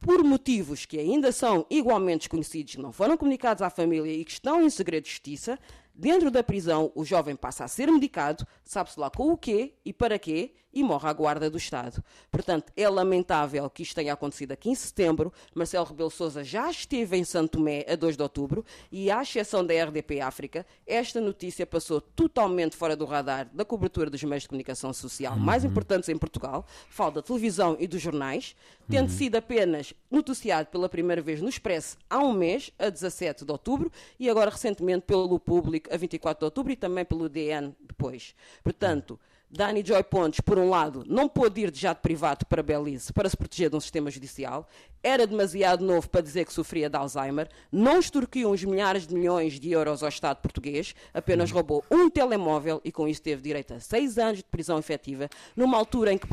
por 0.00 0.24
motivos 0.24 0.86
que 0.86 0.98
ainda 0.98 1.30
são 1.30 1.66
igualmente 1.68 2.20
desconhecidos, 2.20 2.76
não 2.76 2.90
foram 2.90 3.16
comunicados 3.16 3.62
à 3.62 3.68
família 3.68 4.12
e 4.12 4.24
que 4.24 4.32
estão 4.32 4.62
em 4.62 4.70
segredo 4.70 5.04
de 5.04 5.10
justiça, 5.10 5.58
dentro 5.94 6.30
da 6.30 6.42
prisão 6.42 6.90
o 6.94 7.04
jovem 7.04 7.36
passa 7.36 7.64
a 7.64 7.68
ser 7.68 7.90
medicado, 7.90 8.46
sabe-se 8.64 8.98
lá 8.98 9.10
com 9.10 9.30
o 9.30 9.36
quê 9.36 9.74
e 9.84 9.92
para 9.92 10.18
quê, 10.18 10.54
e 10.72 10.82
morre 10.82 11.08
à 11.08 11.12
guarda 11.12 11.50
do 11.50 11.58
Estado. 11.58 12.02
Portanto, 12.30 12.72
é 12.76 12.88
lamentável 12.88 13.68
que 13.70 13.82
isto 13.82 13.94
tenha 13.94 14.12
acontecido 14.12 14.52
a 14.52 14.56
15 14.56 14.80
de 14.80 14.86
setembro. 14.88 15.32
Marcelo 15.54 15.84
Rebelo 15.84 16.10
Sousa 16.10 16.44
já 16.44 16.70
esteve 16.70 17.16
em 17.16 17.24
Santo 17.24 17.58
Tomé 17.58 17.84
a 17.88 17.96
2 17.96 18.16
de 18.16 18.22
outubro 18.22 18.64
e, 18.90 19.10
à 19.10 19.22
exceção 19.22 19.64
da 19.64 19.74
RDP 19.74 20.20
África, 20.20 20.66
esta 20.86 21.20
notícia 21.20 21.66
passou 21.66 22.00
totalmente 22.00 22.76
fora 22.76 22.94
do 22.94 23.04
radar 23.04 23.48
da 23.52 23.64
cobertura 23.64 24.08
dos 24.08 24.22
meios 24.22 24.42
de 24.42 24.48
comunicação 24.48 24.92
social 24.92 25.34
uhum. 25.34 25.40
mais 25.40 25.64
importantes 25.64 26.08
em 26.08 26.16
Portugal, 26.16 26.64
falo 26.88 27.12
da 27.12 27.22
televisão 27.22 27.76
e 27.78 27.86
dos 27.86 28.00
jornais, 28.00 28.54
tendo 28.88 29.10
uhum. 29.10 29.16
sido 29.16 29.36
apenas 29.36 29.94
noticiado 30.10 30.68
pela 30.68 30.88
primeira 30.88 31.22
vez 31.22 31.40
no 31.40 31.48
Expresso 31.48 31.96
há 32.08 32.18
um 32.18 32.32
mês, 32.32 32.70
a 32.78 32.88
17 32.88 33.44
de 33.44 33.52
outubro, 33.52 33.90
e 34.18 34.28
agora 34.28 34.50
recentemente 34.50 35.02
pelo 35.06 35.38
Público, 35.38 35.92
a 35.92 35.96
24 35.96 36.38
de 36.40 36.44
outubro, 36.44 36.72
e 36.72 36.76
também 36.76 37.04
pelo 37.04 37.28
DN 37.28 37.74
depois. 37.80 38.34
Portanto, 38.62 39.18
Dani 39.52 39.82
Joy 39.84 40.04
Pontes, 40.04 40.40
por 40.40 40.60
um 40.60 40.68
lado, 40.68 41.02
não 41.08 41.28
pôde 41.28 41.62
ir 41.62 41.72
de 41.72 41.80
jato 41.80 42.00
privado 42.00 42.46
para 42.46 42.62
Belize 42.62 43.12
para 43.12 43.28
se 43.28 43.36
proteger 43.36 43.68
de 43.68 43.74
um 43.74 43.80
sistema 43.80 44.08
judicial, 44.08 44.68
era 45.02 45.26
demasiado 45.26 45.84
novo 45.84 46.08
para 46.08 46.20
dizer 46.20 46.44
que 46.44 46.52
sofria 46.52 46.88
de 46.88 46.96
Alzheimer, 46.96 47.48
não 47.72 47.98
extorquiu 47.98 48.52
uns 48.52 48.62
milhares 48.62 49.08
de 49.08 49.14
milhões 49.14 49.58
de 49.58 49.72
euros 49.72 50.04
ao 50.04 50.08
Estado 50.08 50.36
português, 50.36 50.94
apenas 51.12 51.50
roubou 51.50 51.84
um 51.90 52.08
telemóvel 52.08 52.80
e 52.84 52.92
com 52.92 53.08
isso 53.08 53.22
teve 53.22 53.42
direito 53.42 53.74
a 53.74 53.80
seis 53.80 54.18
anos 54.18 54.38
de 54.38 54.44
prisão 54.44 54.78
efetiva, 54.78 55.28
numa 55.56 55.76
altura 55.76 56.12
em 56.12 56.18
que, 56.18 56.28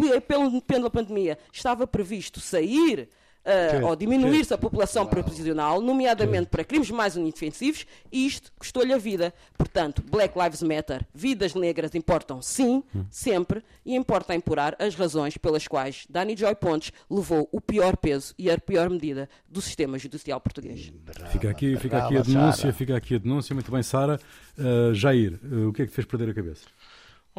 pela 0.62 0.90
pandemia, 0.92 1.40
estava 1.52 1.88
previsto 1.88 2.40
sair 2.40 3.10
uh, 3.48 3.86
ou 3.86 3.96
diminuir-se 3.96 4.54
a 4.54 4.58
população 4.58 5.06
prisional, 5.06 5.82
nomeadamente 5.82 6.48
para 6.48 6.64
crimes 6.64 6.92
mais 6.92 7.16
inofensivos, 7.16 7.86
e 8.12 8.26
isto 8.26 8.52
custou-lhe 8.60 8.94
a 8.94 8.98
vida. 8.98 9.34
Portanto, 9.58 10.04
Black 10.10 10.38
Lives 10.38 10.62
Matter, 10.62 11.06
vidas 11.14 11.56
negras 11.56 11.96
importam 11.96 12.42
sim, 12.42 12.84
hum. 12.94 13.06
sempre, 13.10 13.64
e 13.86 13.96
importa 13.96 14.36
impurar 14.36 14.76
as 14.80 14.96
razões 14.96 15.38
pelas 15.38 15.68
quais 15.68 16.06
Dani 16.10 16.36
Joy 16.36 16.56
Pontes 16.56 16.92
levou 17.10 17.48
o 17.52 17.62
pior 17.62 17.96
peso 17.96 18.34
e 18.38 18.52
a 18.52 18.58
pior 18.58 18.90
medida 18.90 19.30
do 19.48 19.62
sistema 19.62 19.98
judicial 19.98 20.40
português. 20.42 20.90
Brava, 20.90 21.32
fica 21.32 21.50
aqui, 21.50 21.78
fica 21.78 21.98
aqui 21.98 22.18
a 22.18 22.22
denúncia, 22.22 22.62
Sarah. 22.62 22.74
fica 22.74 22.98
aqui 22.98 23.16
a 23.16 23.18
denúncia. 23.18 23.54
Muito 23.54 23.72
bem, 23.72 23.84
Sara. 23.84 24.20
Uh, 24.58 24.94
Jair, 24.94 25.40
uh, 25.44 25.70
o 25.70 25.74
que 25.74 25.84
é 25.84 25.86
que 25.86 25.92
te 25.92 25.96
fez 25.96 26.06
perder 26.06 26.30
a 26.30 26.34
cabeça? 26.34 26.66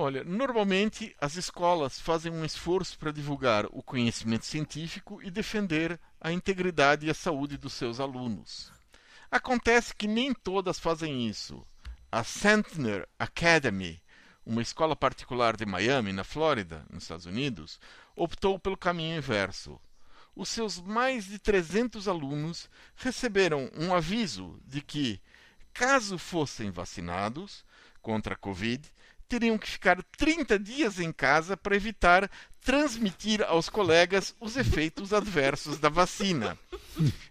Olha, 0.01 0.23
normalmente 0.23 1.13
as 1.21 1.35
escolas 1.35 1.99
fazem 1.99 2.31
um 2.31 2.45
esforço 2.45 2.97
para 2.97 3.11
divulgar 3.11 3.67
o 3.73 3.83
conhecimento 3.83 4.47
científico 4.47 5.21
e 5.25 5.29
defender 5.29 5.99
a 6.21 6.31
integridade 6.31 7.05
e 7.05 7.11
a 7.11 7.15
saúde 7.15 7.57
dos 7.57 7.73
seus 7.73 7.99
alunos. 7.99 8.73
Acontece 9.29 9.93
que 9.93 10.07
nem 10.07 10.33
todas 10.33 10.79
fazem 10.79 11.27
isso. 11.27 11.67
A 12.13 12.23
Sentner 12.23 13.09
Academy, 13.19 14.01
uma 14.47 14.63
escola 14.63 14.95
particular 14.95 15.57
de 15.57 15.67
Miami, 15.67 16.13
na 16.13 16.23
Flórida, 16.23 16.87
nos 16.89 17.03
Estados 17.03 17.27
Unidos, 17.27 17.81
optou 18.15 18.57
pelo 18.57 18.77
caminho 18.77 19.19
inverso. 19.19 19.81
Os 20.33 20.49
seus 20.49 20.81
mais 20.81 21.25
de 21.25 21.41
300 21.41 22.07
alunos 22.07 22.71
receberam 22.95 23.69
um 23.77 23.93
aviso 23.93 24.61
de 24.65 24.81
que, 24.81 25.21
caso 25.75 26.19
fossem 26.19 26.71
vacinados 26.71 27.65
contra 28.01 28.35
a 28.35 28.39
Covid, 28.39 28.89
teriam 29.29 29.59
que 29.59 29.69
ficar 29.69 30.03
30 30.17 30.59
dias 30.59 30.99
em 30.99 31.13
casa 31.13 31.57
para 31.57 31.77
evitar 31.77 32.31
transmitir 32.69 33.43
aos 33.43 33.69
colegas 33.69 34.35
os 34.41 34.57
efeitos 34.57 35.13
adversos 35.13 35.79
da 35.79 35.89
vacina. 35.89 36.59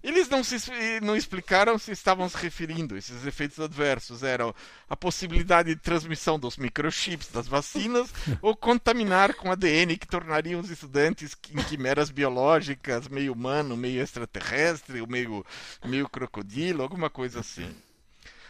Eles 0.02 0.30
não, 0.30 0.44
se, 0.44 0.58
não 1.02 1.16
explicaram 1.16 1.78
se 1.78 1.92
estavam 1.92 2.28
se 2.30 2.38
referindo 2.38 2.96
a 2.96 2.98
esses 2.98 3.26
efeitos 3.26 3.60
adversos. 3.60 4.24
Eram 4.24 4.56
a 4.90 4.96
possibilidade 4.96 5.76
de 5.76 5.82
transmissão 5.82 6.40
dos 6.40 6.58
microchips 6.58 7.28
das 7.28 7.48
vacinas 7.48 8.12
ou 8.42 8.56
contaminar 8.56 9.34
com 9.36 9.52
ADN 9.52 9.98
que 9.98 10.08
tornariam 10.08 10.60
os 10.60 10.70
estudantes 10.70 11.36
em 11.52 11.64
quimeras 11.64 12.10
biológicas, 12.10 13.08
meio 13.08 13.34
humano, 13.34 13.76
meio 13.76 14.02
extraterrestre, 14.02 15.06
meio, 15.06 15.46
meio 15.86 16.10
crocodilo, 16.10 16.82
alguma 16.82 17.10
coisa 17.10 17.42
assim. 17.42 17.70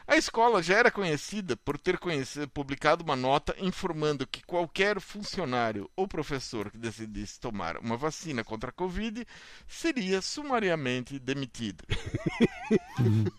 A 0.08 0.16
escola 0.16 0.64
já 0.64 0.78
era 0.78 0.90
conhecida 0.90 1.58
por 1.58 1.78
ter 1.78 1.98
conhecido, 1.98 2.48
publicado 2.48 3.04
uma 3.04 3.18
nota 3.18 3.54
informando 3.60 4.26
que 4.26 4.42
qualquer 4.42 5.02
funcionário 5.02 5.90
ou 5.98 6.08
professor 6.08 6.72
que 6.72 6.78
decidisse 6.78 7.38
tomar 7.38 7.78
uma 7.78 7.98
vacina 7.98 8.42
contra 8.42 8.70
a 8.70 8.74
Covid 8.74 9.28
seria 9.68 10.22
sumariamente 10.22 11.20
demitido. 11.20 11.84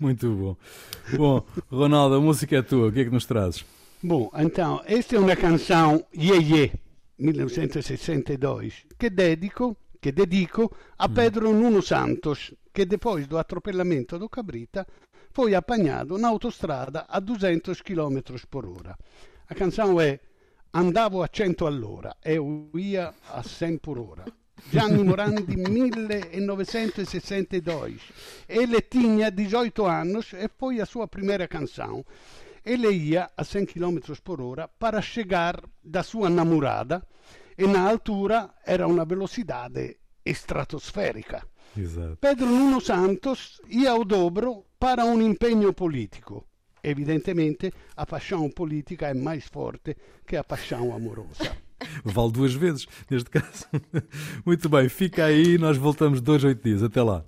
Muito 0.00 0.28
bom. 0.34 0.56
Bom, 1.16 1.46
Ronaldo, 1.70 2.16
a 2.16 2.20
música 2.20 2.56
é 2.56 2.62
tua, 2.62 2.88
o 2.88 2.92
que 2.92 3.00
é 3.00 3.04
que 3.04 3.10
nos 3.10 3.26
trazes? 3.26 3.64
Bom, 4.02 4.32
então, 4.34 4.82
esta 4.84 5.14
é 5.14 5.18
uma 5.20 5.36
canção 5.36 6.04
Ye 6.12 6.34
Ye, 6.42 6.72
1962, 7.18 8.84
che 8.98 9.10
dedico, 9.10 9.76
che 10.04 10.12
dedico 10.12 10.70
a 10.96 11.08
mm. 11.08 11.14
Pedro 11.14 11.50
Nuno 11.50 11.80
Santos, 11.80 12.54
che 12.70 12.86
depois 12.86 13.26
do 13.26 13.38
atropelamento 13.38 14.18
do 14.18 14.28
Cabrita 14.28 14.86
foi 15.32 15.54
apanhado 15.54 16.18
na 16.18 16.28
autostrada 16.28 17.06
a 17.08 17.18
200 17.20 17.80
km 17.80 18.20
por 18.46 18.66
hora. 18.66 18.94
A 19.46 19.54
canção 19.54 19.98
é 19.98 20.20
Andavo 20.72 21.22
a 21.22 21.30
100 21.32 21.64
all'ora 21.64 22.18
e 22.22 22.38
ia 22.74 23.14
a 23.30 23.42
100 23.42 23.78
por 23.78 23.98
hora. 23.98 24.26
Gianni 24.70 25.02
Morandi 25.02 25.56
1962. 25.56 28.02
Ele 28.46 28.82
tinha 28.82 29.30
18 29.30 29.86
anos 29.86 30.34
e 30.34 30.50
foi 30.54 30.82
a 30.82 30.86
sua 30.86 31.08
primeira 31.08 31.48
canção. 31.48 32.04
Ele 32.62 32.90
ia 32.90 33.30
a 33.34 33.42
100 33.42 33.64
km 33.64 34.00
por 34.22 34.42
hora 34.42 34.68
para 34.68 35.00
chegar 35.00 35.64
da 35.82 36.02
sua 36.02 36.28
namorada 36.28 37.02
e 37.56 37.66
na 37.66 37.88
altura 37.88 38.50
era 38.66 38.86
uma 38.86 39.04
velocidade 39.04 39.98
estratosferica. 40.24 41.46
Exato. 41.76 42.18
Pedro 42.20 42.46
Nuno 42.46 42.80
Santos 42.80 43.60
ia 43.68 43.90
ao 43.90 44.04
dobro 44.04 44.64
para 44.78 45.04
um 45.04 45.20
empenho 45.20 45.72
político. 45.72 46.46
Evidentemente, 46.82 47.72
a 47.96 48.04
paixão 48.04 48.48
política 48.50 49.08
é 49.08 49.14
mais 49.14 49.46
forte 49.46 49.96
que 50.26 50.36
a 50.36 50.44
paixão 50.44 50.94
amorosa. 50.94 51.56
Vale 52.04 52.32
duas 52.32 52.54
vezes, 52.54 52.86
neste 53.10 53.30
caso. 53.30 53.66
Muito 54.44 54.68
bem, 54.68 54.88
fica 54.88 55.24
aí, 55.24 55.58
nós 55.58 55.76
voltamos 55.76 56.20
dois, 56.20 56.44
oito 56.44 56.62
dias. 56.62 56.82
Até 56.82 57.02
lá. 57.02 57.24